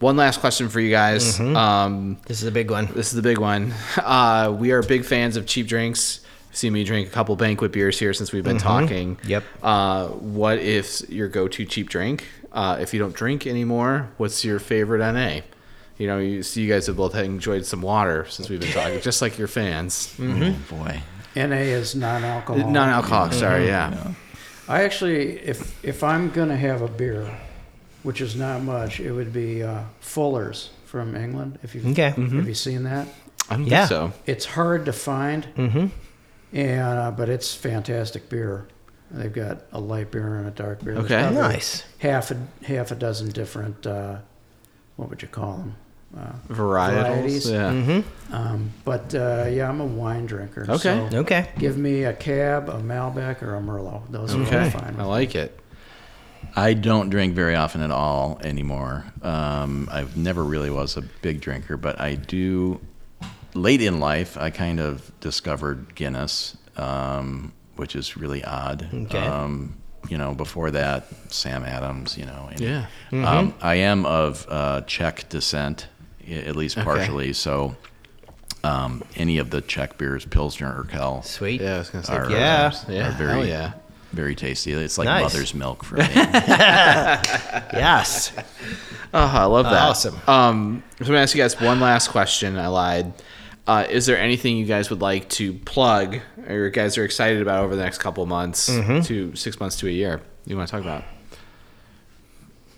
One 0.00 0.16
last 0.16 0.40
question 0.40 0.68
for 0.68 0.80
you 0.80 0.90
guys. 0.90 1.38
Um. 1.40 2.18
This 2.26 2.42
is 2.42 2.48
a 2.48 2.52
big 2.52 2.70
one. 2.70 2.86
This 2.94 3.08
is 3.08 3.14
the 3.14 3.22
big 3.22 3.38
one. 3.38 3.72
Uh, 3.96 4.54
we 4.58 4.72
are 4.72 4.82
big 4.82 5.04
fans 5.04 5.36
of 5.36 5.46
cheap 5.46 5.66
drinks. 5.66 6.20
You've 6.48 6.56
seen 6.56 6.72
me 6.72 6.84
drink 6.84 7.08
a 7.08 7.10
couple 7.10 7.34
banquet 7.36 7.72
beers 7.72 7.98
here 7.98 8.12
since 8.12 8.32
we've 8.32 8.44
been 8.44 8.58
talking. 8.58 9.18
Yep. 9.24 9.44
Uh, 9.62 10.08
what 10.08 10.58
if 10.58 11.08
your 11.08 11.28
go-to 11.28 11.64
cheap 11.64 11.88
drink? 11.88 12.26
Uh, 12.52 12.76
if 12.80 12.92
you 12.92 13.00
don't 13.00 13.14
drink 13.14 13.46
anymore, 13.46 14.10
what's 14.18 14.44
your 14.44 14.58
favorite 14.58 14.98
NA? 14.98 15.40
You 15.96 16.08
know, 16.08 16.18
you 16.18 16.42
see, 16.42 16.62
you 16.62 16.68
guys 16.70 16.86
have 16.88 16.96
both 16.96 17.14
enjoyed 17.14 17.64
some 17.64 17.80
water 17.80 18.26
since 18.28 18.50
we've 18.50 18.60
been 18.60 18.72
talking, 18.72 19.00
just 19.02 19.22
like 19.22 19.38
your 19.38 19.48
fans. 19.48 20.14
Oh 20.20 20.56
boy. 20.68 21.00
NA 21.36 21.56
is 21.56 21.94
non-alcohol. 21.94 22.70
Non-alcoholic, 22.70 23.32
sorry, 23.32 23.66
yeah. 23.66 24.12
I 24.68 24.82
actually, 24.84 25.38
if 25.40 25.82
if 25.84 26.02
I'm 26.04 26.30
gonna 26.30 26.56
have 26.56 26.82
a 26.82 26.88
beer, 26.88 27.30
which 28.02 28.20
is 28.20 28.36
not 28.36 28.62
much, 28.62 29.00
it 29.00 29.12
would 29.12 29.32
be 29.32 29.62
uh, 29.62 29.80
Fuller's 30.00 30.70
from 30.86 31.16
England. 31.16 31.58
If 31.62 31.74
you've 31.74 31.86
Okay. 31.86 32.10
have 32.10 32.48
you 32.48 32.54
seen 32.54 32.84
that? 32.84 33.08
I 33.50 33.56
don't 33.56 33.66
Yeah. 33.66 33.86
think 33.86 33.88
so. 33.88 34.12
It's 34.26 34.44
hard 34.44 34.84
to 34.86 34.92
find, 34.92 35.46
Mm-hmm. 35.56 35.86
and 36.56 36.98
uh, 36.98 37.10
but 37.10 37.28
it's 37.28 37.54
fantastic 37.54 38.28
beer. 38.28 38.66
They've 39.10 39.32
got 39.32 39.62
a 39.72 39.80
light 39.80 40.10
beer 40.10 40.36
and 40.38 40.46
a 40.48 40.50
dark 40.50 40.82
beer. 40.84 40.94
There's 40.94 41.04
Okay. 41.10 41.34
Nice. 41.34 41.82
Half 41.98 42.30
a 42.30 42.36
half 42.64 42.90
a 42.90 42.94
dozen 42.94 43.28
different. 43.30 43.86
Uh, 43.86 44.16
what 44.96 45.10
would 45.10 45.22
you 45.22 45.28
call 45.28 45.56
them? 45.56 45.74
Uh, 46.16 46.32
Varietals, 46.48 46.92
Varieties. 47.08 47.50
yeah. 47.50 47.70
Mm-hmm. 47.72 48.34
um, 48.34 48.70
but 48.84 49.14
uh, 49.14 49.46
yeah, 49.50 49.68
I'm 49.68 49.80
a 49.80 49.86
wine 49.86 50.26
drinker. 50.26 50.66
Okay. 50.68 51.08
so 51.10 51.18
Okay. 51.18 51.48
give 51.58 51.78
me 51.78 52.04
a 52.04 52.12
cab, 52.12 52.68
a 52.68 52.74
Malbec, 52.80 53.42
or 53.42 53.54
a 53.56 53.60
Merlot. 53.60 54.10
Those 54.10 54.34
are 54.34 54.40
all 54.40 54.70
fine. 54.70 54.96
I 54.98 55.04
like 55.04 55.34
it. 55.34 55.58
I 56.54 56.74
don't 56.74 57.08
drink 57.08 57.34
very 57.34 57.54
often 57.54 57.80
at 57.80 57.90
all 57.90 58.38
anymore. 58.44 59.04
Um, 59.22 59.88
I've 59.90 60.16
never 60.16 60.44
really 60.44 60.68
was 60.70 60.96
a 60.98 61.02
big 61.02 61.40
drinker, 61.40 61.76
but 61.78 61.98
I 62.00 62.14
do. 62.16 62.80
Late 63.54 63.80
in 63.82 64.00
life, 64.00 64.36
I 64.38 64.50
kind 64.50 64.80
of 64.80 65.10
discovered 65.20 65.94
Guinness, 65.94 66.56
um, 66.76 67.52
which 67.76 67.94
is 67.96 68.16
really 68.16 68.42
odd. 68.44 68.86
Okay. 68.92 69.18
Um, 69.18 69.76
you 70.08 70.18
know, 70.18 70.34
before 70.34 70.70
that, 70.72 71.06
Sam 71.32 71.64
Adams. 71.64 72.18
You 72.18 72.26
know. 72.26 72.48
and, 72.50 72.60
Yeah. 72.60 72.86
Um, 73.12 73.54
I 73.62 73.76
am 73.76 74.04
of 74.04 74.46
uh, 74.48 74.80
Czech 74.82 75.28
descent, 75.28 75.86
i- 75.86 75.91
at 76.30 76.56
least 76.56 76.76
Okay. 76.78 76.84
partially. 76.84 77.32
So, 77.32 77.76
um, 78.64 79.02
any 79.16 79.38
of 79.38 79.50
the 79.50 79.60
Czech 79.60 79.98
beers, 79.98 80.24
Pilsner 80.24 80.84
Urquell, 80.84 81.24
Sweet. 81.24 81.60
Yeah, 81.60 81.74
I 81.74 81.78
was 81.78 81.90
gonna 81.90 82.04
say. 82.04 82.14
Are- 82.14 82.30
Yeah. 82.30 82.72
yeah, 82.88 83.08
are 83.08 83.12
very- 83.12 83.30
hell 83.32 83.46
yeah. 83.46 83.72
very 84.12 84.34
tasty. 84.34 84.72
It's 84.72 84.98
like 84.98 85.06
Nice. 85.06 85.22
mother's 85.32 85.54
milk 85.54 85.84
for 85.84 85.96
me. 85.96 86.04
Yes. 87.72 88.32
Oh, 89.14 89.20
I 89.20 89.44
love 89.44 89.64
that. 89.66 89.82
Awesome. 89.82 90.14
Um, 90.26 90.82
so 90.98 91.04
I'm 91.04 91.06
gonna 91.08 91.18
ask 91.20 91.34
you 91.34 91.42
guys 91.42 91.60
one 91.60 91.80
last 91.80 92.08
question. 92.08 92.56
I 92.58 92.68
lied. 92.68 93.12
Uh, 93.66 93.86
is 93.88 94.06
there 94.06 94.18
anything 94.18 94.56
you 94.56 94.64
guys 94.66 94.90
would 94.90 95.00
like 95.00 95.28
to 95.30 95.52
plug, 95.54 96.18
or 96.48 96.56
you 96.64 96.70
guys 96.70 96.98
are 96.98 97.04
excited 97.04 97.40
about 97.42 97.64
over 97.64 97.76
the 97.76 97.82
next 97.82 97.98
couple 97.98 98.24
months, 98.26 98.66
to 98.66 99.34
six 99.36 99.60
months 99.60 99.76
to 99.76 99.86
a 99.86 99.90
year? 99.90 100.20
You 100.46 100.56
want 100.56 100.68
to 100.68 100.72
talk 100.72 100.82
about? 100.82 101.04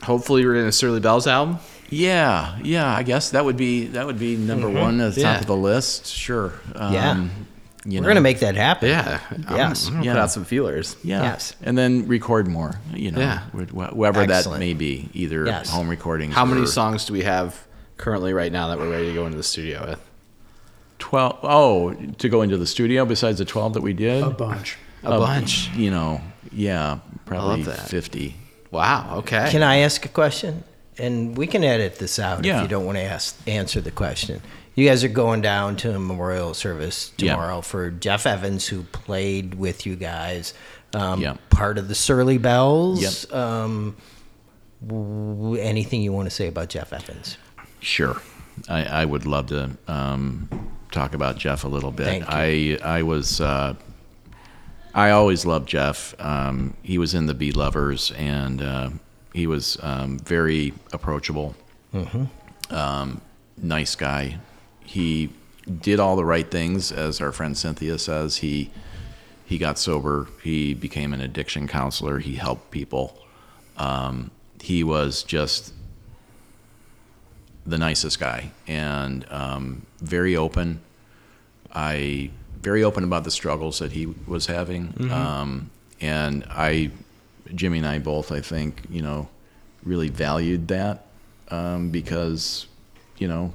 Hopefully, 0.03 0.45
we're 0.45 0.53
getting 0.55 0.69
a 0.69 0.73
Surly 0.73 1.01
Bells 1.01 1.27
album. 1.27 1.59
Yeah, 1.91 2.59
yeah. 2.63 2.95
I 2.95 3.03
guess 3.03 3.31
that 3.31 3.45
would 3.45 3.57
be 3.57 3.87
that 3.89 4.07
would 4.07 4.19
be 4.19 4.37
number 4.37 4.69
one 4.69 5.01
at 5.01 5.15
the 5.15 5.21
Yeah. 5.21 5.33
top 5.35 5.41
of 5.43 5.47
the 5.47 5.57
list. 5.57 6.07
Sure. 6.07 6.53
Um, 6.75 6.93
Yeah. 6.95 7.25
You 7.87 7.99
We're 7.99 8.05
know, 8.05 8.09
gonna 8.09 8.21
make 8.23 8.41
that 8.41 8.57
happen. 8.57 8.89
Yeah. 8.89 9.21
Yes. 9.51 9.89
I'm, 9.89 9.89
I'm 9.89 9.93
gonna 9.99 10.05
Yeah. 10.07 10.13
put 10.15 10.21
out 10.23 10.31
some 10.31 10.45
feelers. 10.47 10.97
Yeah. 11.05 11.23
Yes. 11.23 11.55
And 11.63 11.77
then 11.77 12.09
record 12.09 12.49
more. 12.49 12.81
You 12.95 13.11
know. 13.11 13.21
Yeah. 13.21 13.41
Whoever 13.53 14.21
Excellent. 14.23 14.45
that 14.55 14.59
may 14.59 14.73
be, 14.73 15.11
either 15.13 15.45
Yes. 15.45 15.69
home 15.69 15.89
recordings. 15.89 16.35
How 16.35 16.47
many 16.47 16.65
songs 16.67 17.05
do 17.05 17.13
we 17.13 17.23
have 17.25 17.67
currently 17.99 18.33
right 18.33 18.51
now 18.51 18.69
that 18.69 18.79
we're 18.79 18.89
ready 18.91 19.09
to 19.09 19.13
go 19.15 19.27
into 19.27 19.37
the 19.37 19.43
studio 19.43 19.85
with? 19.87 20.01
Twelve. 20.99 21.39
Oh, 21.43 21.93
to 21.93 22.29
go 22.31 22.41
into 22.41 22.57
the 22.57 22.67
studio 22.67 23.05
besides 23.05 23.37
the 23.39 23.45
twelve 23.45 23.75
that 23.75 23.83
we 23.83 23.93
did. 23.93 24.23
A 24.23 24.31
bunch. 24.31 24.79
A 25.03 25.11
bunch. 25.19 25.69
You 25.77 25.91
know. 25.91 26.23
Yeah. 26.53 27.01
Probably 27.27 27.65
that. 27.65 27.89
fifty. 27.91 28.37
Wow. 28.71 29.17
Okay. 29.19 29.49
Can 29.51 29.63
I 29.63 29.79
ask 29.79 30.05
a 30.07 30.09
question? 30.09 30.65
And 30.99 31.37
we 31.37 31.47
can 31.47 31.65
edit 31.65 31.99
this 31.99 32.19
out 32.19 32.47
if 32.47 32.63
you 32.63 32.69
don't 32.69 32.85
want 32.87 32.99
to 32.99 33.03
ask 33.03 33.37
answer 33.49 33.81
the 33.81 33.91
question. 33.91 34.41
You 34.77 34.89
guys 34.89 35.05
are 35.05 35.09
going 35.09 35.41
down 35.41 35.77
to 35.77 35.91
a 35.95 35.99
memorial 35.99 36.53
service 36.55 37.13
Yeah. 37.19 37.33
tomorrow 37.33 37.61
for 37.61 37.91
Jeff 37.91 38.27
Evans, 38.27 38.67
who 38.67 38.83
played 38.85 39.55
with 39.55 39.87
you 39.87 39.97
guys. 39.97 40.53
Um, 40.95 41.21
Yeah. 41.21 41.37
Part 41.51 41.79
of 41.79 41.89
the 41.89 41.95
Surly 41.95 42.39
Bells. 42.39 43.27
Yep. 43.27 43.35
Um, 43.35 43.97
w- 44.87 45.57
anything 45.61 46.03
you 46.03 46.13
want 46.13 46.27
to 46.29 46.35
say 46.35 46.49
about 46.49 46.69
Jeff 46.69 46.93
Evans? 46.93 47.39
Sure. 47.81 48.21
I, 48.69 48.85
I 48.85 49.05
would 49.05 49.27
love 49.27 49.47
to 49.49 49.71
um, 49.89 50.49
talk 50.93 51.15
about 51.15 51.37
Jeff 51.39 51.65
a 51.65 51.69
little 51.69 51.91
bit. 51.91 52.07
Thank 52.07 52.25
I 52.29 52.79
I 52.85 53.03
was 53.03 53.41
uh, 53.41 53.75
I 54.95 55.11
always 55.11 55.45
loved 55.45 55.69
Jeff. 55.69 56.15
Um, 56.21 56.75
he 56.83 56.99
was 56.99 57.15
in 57.15 57.27
the 57.27 57.35
Bee 57.35 57.51
Lovers, 57.53 58.13
and 58.13 58.63
uh, 58.63 58.91
he 59.35 59.47
was 59.47 59.77
um, 59.83 60.19
very 60.21 60.73
approachable, 60.93 61.55
um, 62.71 63.21
nice 63.59 63.95
guy. 63.95 64.39
He 64.85 65.31
did 65.81 66.01
all 66.01 66.17
the 66.17 66.25
right 66.25 66.51
things, 66.51 66.91
as 66.93 67.21
our 67.21 67.33
friend 67.33 67.57
Cynthia 67.57 67.99
says. 67.99 68.39
He 68.39 68.71
he 69.45 69.59
got 69.59 69.79
sober. 69.79 70.29
He 70.43 70.73
became 70.73 71.13
an 71.13 71.21
addiction 71.21 71.69
counselor. 71.69 72.19
He 72.21 72.37
helped 72.37 72.71
people. 72.71 73.19
Um, 73.77 74.31
he 74.63 74.83
was 74.83 75.23
just 75.23 75.75
the 77.67 77.77
nicest 77.79 78.19
guy 78.21 78.51
and 78.67 79.27
um, 79.31 79.87
very 80.01 80.37
open. 80.37 80.81
I 81.73 82.31
very 82.63 82.83
open 82.85 83.05
about 83.05 83.25
the 83.25 83.31
struggles 83.31 83.79
that 83.81 83.93
he 83.93 84.07
was 84.27 84.47
having, 84.47 84.95
um, 85.13 85.71
and 86.01 86.45
I, 86.49 86.91
Jimmy 87.55 87.79
and 87.79 87.87
I 87.87 87.99
both, 87.99 88.31
I 88.33 88.41
think, 88.41 88.83
you 88.89 89.03
know, 89.03 89.29
really 89.83 90.09
valued 90.09 90.69
that 90.69 91.07
um, 91.49 91.91
because, 91.91 92.67
you 93.19 93.29
know, 93.29 93.53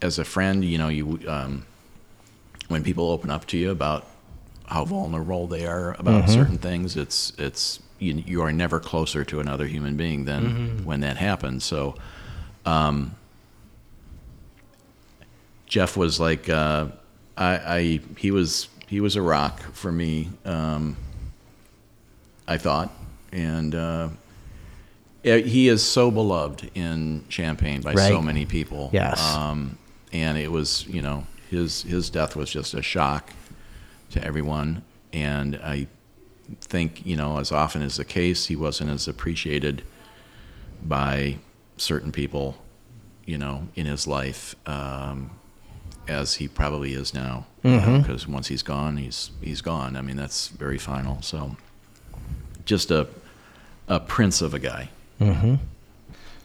as 0.00 0.18
a 0.18 0.24
friend, 0.24 0.64
you 0.64 0.78
know, 0.78 0.88
you 0.88 1.20
um, 1.26 1.64
when 2.68 2.84
people 2.84 3.10
open 3.10 3.30
up 3.30 3.46
to 3.46 3.56
you 3.58 3.70
about 3.70 4.06
how 4.66 4.84
vulnerable 4.84 5.46
they 5.46 5.66
are 5.66 5.96
about 5.98 6.28
certain 6.28 6.58
things, 6.58 6.96
it's 6.96 7.32
it's 7.38 7.80
you, 7.98 8.14
you 8.14 8.42
are 8.42 8.52
never 8.52 8.78
closer 8.78 9.24
to 9.24 9.40
another 9.40 9.66
human 9.66 9.96
being 9.96 10.24
than 10.24 10.84
when 10.84 11.00
that 11.00 11.16
happens. 11.16 11.64
So, 11.64 11.96
um, 12.64 13.16
Jeff 15.66 15.96
was 15.96 16.20
like, 16.20 16.48
uh, 16.48 16.86
I, 17.36 17.56
I 17.56 18.00
he 18.16 18.30
was 18.30 18.68
he 18.86 19.00
was 19.00 19.16
a 19.16 19.22
rock 19.22 19.60
for 19.72 19.90
me. 19.90 20.28
Um, 20.44 20.96
I 22.48 22.56
thought, 22.56 22.90
and 23.30 23.74
uh, 23.74 24.08
he 25.22 25.68
is 25.68 25.84
so 25.84 26.10
beloved 26.10 26.70
in 26.74 27.24
Champaign 27.28 27.82
by 27.82 27.94
so 27.94 28.22
many 28.22 28.46
people. 28.46 28.90
Yes. 28.92 29.20
Um, 29.36 29.76
and 30.12 30.38
it 30.38 30.50
was, 30.50 30.86
you 30.86 31.02
know, 31.02 31.26
his 31.50 31.82
his 31.82 32.08
death 32.10 32.34
was 32.34 32.50
just 32.50 32.72
a 32.74 32.82
shock 32.82 33.32
to 34.10 34.24
everyone, 34.24 34.82
and 35.12 35.56
I 35.56 35.86
think, 36.62 37.04
you 37.04 37.16
know, 37.16 37.38
as 37.38 37.52
often 37.52 37.82
is 37.82 37.96
the 37.98 38.04
case, 38.06 38.46
he 38.46 38.56
wasn't 38.56 38.90
as 38.90 39.06
appreciated 39.06 39.82
by 40.82 41.36
certain 41.76 42.12
people, 42.12 42.56
you 43.26 43.36
know, 43.36 43.68
in 43.74 43.84
his 43.84 44.06
life 44.06 44.56
um, 44.66 45.32
as 46.08 46.36
he 46.36 46.48
probably 46.48 46.94
is 46.94 47.12
now. 47.12 47.46
Because 47.62 48.26
once 48.26 48.48
he's 48.48 48.62
gone, 48.62 48.96
he's 48.96 49.30
he's 49.42 49.60
gone. 49.60 49.96
I 49.96 50.00
mean, 50.00 50.16
that's 50.16 50.48
very 50.48 50.78
final. 50.78 51.20
So, 51.20 51.56
just 52.64 52.90
a 52.90 53.06
a 53.88 54.00
prince 54.00 54.42
of 54.42 54.54
a 54.54 54.58
guy. 54.58 54.90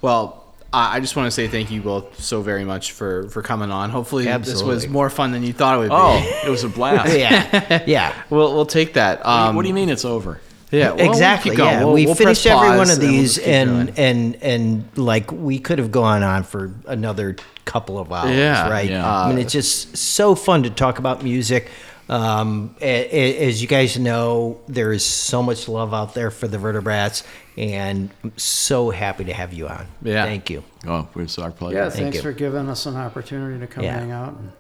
Well, 0.01 0.43
I 0.71 0.97
I 0.97 0.99
just 0.99 1.15
want 1.15 1.27
to 1.27 1.31
say 1.31 1.47
thank 1.47 1.71
you 1.71 1.81
both 1.81 2.19
so 2.21 2.41
very 2.41 2.65
much 2.65 2.91
for 2.91 3.29
for 3.29 3.41
coming 3.41 3.71
on. 3.71 3.89
Hopefully, 3.89 4.25
this 4.25 4.63
was 4.63 4.87
more 4.87 5.09
fun 5.09 5.31
than 5.31 5.43
you 5.43 5.53
thought 5.53 5.75
it 5.75 5.79
would 5.79 5.89
be. 5.89 5.95
Oh, 5.95 6.41
it 6.45 6.49
was 6.49 6.63
a 6.63 6.69
blast. 6.69 7.17
yeah, 7.17 7.83
yeah. 7.85 8.13
We'll 8.29 8.53
we'll 8.53 8.65
take 8.65 8.93
that. 8.93 9.25
Um, 9.25 9.55
what 9.55 9.61
do 9.61 9.67
you 9.67 9.73
mean 9.73 9.89
it's 9.89 10.05
over? 10.05 10.39
Yeah, 10.71 10.87
well, 10.87 10.97
we'll 10.97 11.09
exactly. 11.11 11.51
keep 11.51 11.59
yeah, 11.59 11.83
We'll- 11.83 11.93
we 11.93 12.07
we'll 12.07 12.15
finished 12.15 12.47
every 12.47 12.75
one 12.75 12.89
of 12.89 12.99
these, 12.99 13.35
just 13.35 13.45
keep 13.45 13.53
and 13.53 13.99
and 13.99 14.35
and 14.41 14.97
like 14.97 15.31
we 15.31 15.59
could 15.59 15.77
have 15.77 15.91
gone 15.91 16.23
on 16.23 16.43
for 16.43 16.73
another 16.87 17.35
couple 17.65 17.99
of 17.99 18.11
hours. 18.11 18.31
Yeah, 18.35 18.67
right. 18.69 18.89
yeah. 18.89 19.07
I 19.07 19.29
mean, 19.29 19.37
it's 19.37 19.53
just 19.53 19.95
so 19.95 20.33
fun 20.33 20.63
to 20.63 20.71
talk 20.71 20.97
about 20.97 21.23
music. 21.23 21.69
Um, 22.09 22.75
a- 22.81 22.85
a- 23.15 23.47
as 23.47 23.61
you 23.61 23.67
guys 23.67 23.97
know, 23.97 24.59
there 24.67 24.91
is 24.91 25.05
so 25.05 25.41
much 25.41 25.67
love 25.69 25.93
out 25.93 26.13
there 26.13 26.29
for 26.31 26.47
the 26.47 26.57
Vertebrats, 26.57 27.23
and 27.57 28.09
I'm 28.23 28.33
so 28.37 28.89
happy 28.89 29.23
to 29.25 29.33
have 29.33 29.53
you 29.53 29.67
on. 29.69 29.87
Yeah. 30.01 30.25
Thank 30.25 30.49
you. 30.49 30.63
Oh, 30.85 31.07
it's 31.15 31.37
our 31.39 31.51
pleasure. 31.51 31.77
Yeah, 31.77 31.89
Thank 31.89 32.01
thanks 32.03 32.17
you. 32.17 32.21
for 32.23 32.33
giving 32.33 32.67
us 32.69 32.85
an 32.85 32.97
opportunity 32.97 33.59
to 33.59 33.67
come 33.67 33.83
Yeah. 33.85 33.99
hang 33.99 34.11
out 34.11 34.33
and 34.33 34.51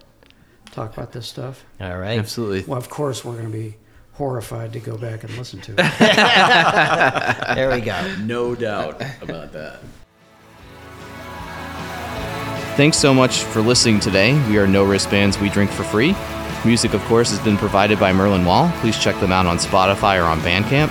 talk 0.71 0.95
about 0.95 1.11
this 1.11 1.27
stuff. 1.27 1.63
All 1.81 1.97
right. 1.97 2.17
absolutely. 2.17 2.63
Well, 2.65 2.79
of 2.79 2.89
course, 2.89 3.25
we're 3.25 3.33
going 3.33 3.51
to 3.51 3.57
be 3.57 3.75
horrified 4.13 4.71
to 4.73 4.79
go 4.79 4.95
back 4.97 5.23
and 5.23 5.37
listen 5.37 5.59
to 5.61 5.73
it. 5.77 5.77
There 7.55 7.69
we 7.71 7.81
go. 7.81 8.15
No 8.21 8.55
doubt 8.55 9.01
about 9.21 9.51
that. 9.53 9.79
Thanks 12.77 12.97
so 12.97 13.13
much 13.13 13.43
for 13.43 13.61
listening 13.61 13.99
today. 13.99 14.33
We 14.49 14.57
are 14.57 14.65
No 14.65 14.83
Wristbands, 14.83 15.37
We 15.39 15.49
Drink 15.49 15.69
for 15.69 15.83
Free. 15.83 16.15
Music, 16.65 16.93
of 16.93 17.01
course, 17.05 17.29
has 17.29 17.39
been 17.39 17.57
provided 17.57 17.99
by 17.99 18.13
Merlin 18.13 18.45
Wall. 18.45 18.71
Please 18.77 18.97
check 18.97 19.19
them 19.19 19.31
out 19.31 19.45
on 19.45 19.57
Spotify 19.57 20.21
or 20.21 20.25
on 20.25 20.39
Bandcamp. 20.39 20.89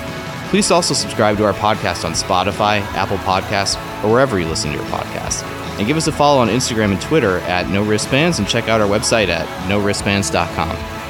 Please 0.50 0.70
also 0.70 0.92
subscribe 0.92 1.38
to 1.38 1.44
our 1.44 1.54
podcast 1.54 2.04
on 2.04 2.12
Spotify, 2.12 2.80
Apple 2.94 3.16
Podcasts, 3.18 3.76
or 4.04 4.12
wherever 4.12 4.38
you 4.38 4.46
listen 4.46 4.70
to 4.70 4.76
your 4.76 4.86
podcasts. 4.86 5.42
And 5.78 5.86
give 5.86 5.96
us 5.96 6.06
a 6.06 6.12
follow 6.12 6.40
on 6.40 6.48
Instagram 6.48 6.92
and 6.92 7.00
Twitter 7.00 7.38
at 7.40 7.70
No 7.70 7.82
Wristbands 7.82 8.38
and 8.38 8.46
check 8.46 8.68
out 8.68 8.82
our 8.82 8.88
website 8.88 9.28
at 9.28 9.46
NoWristbands.com. 9.68 11.01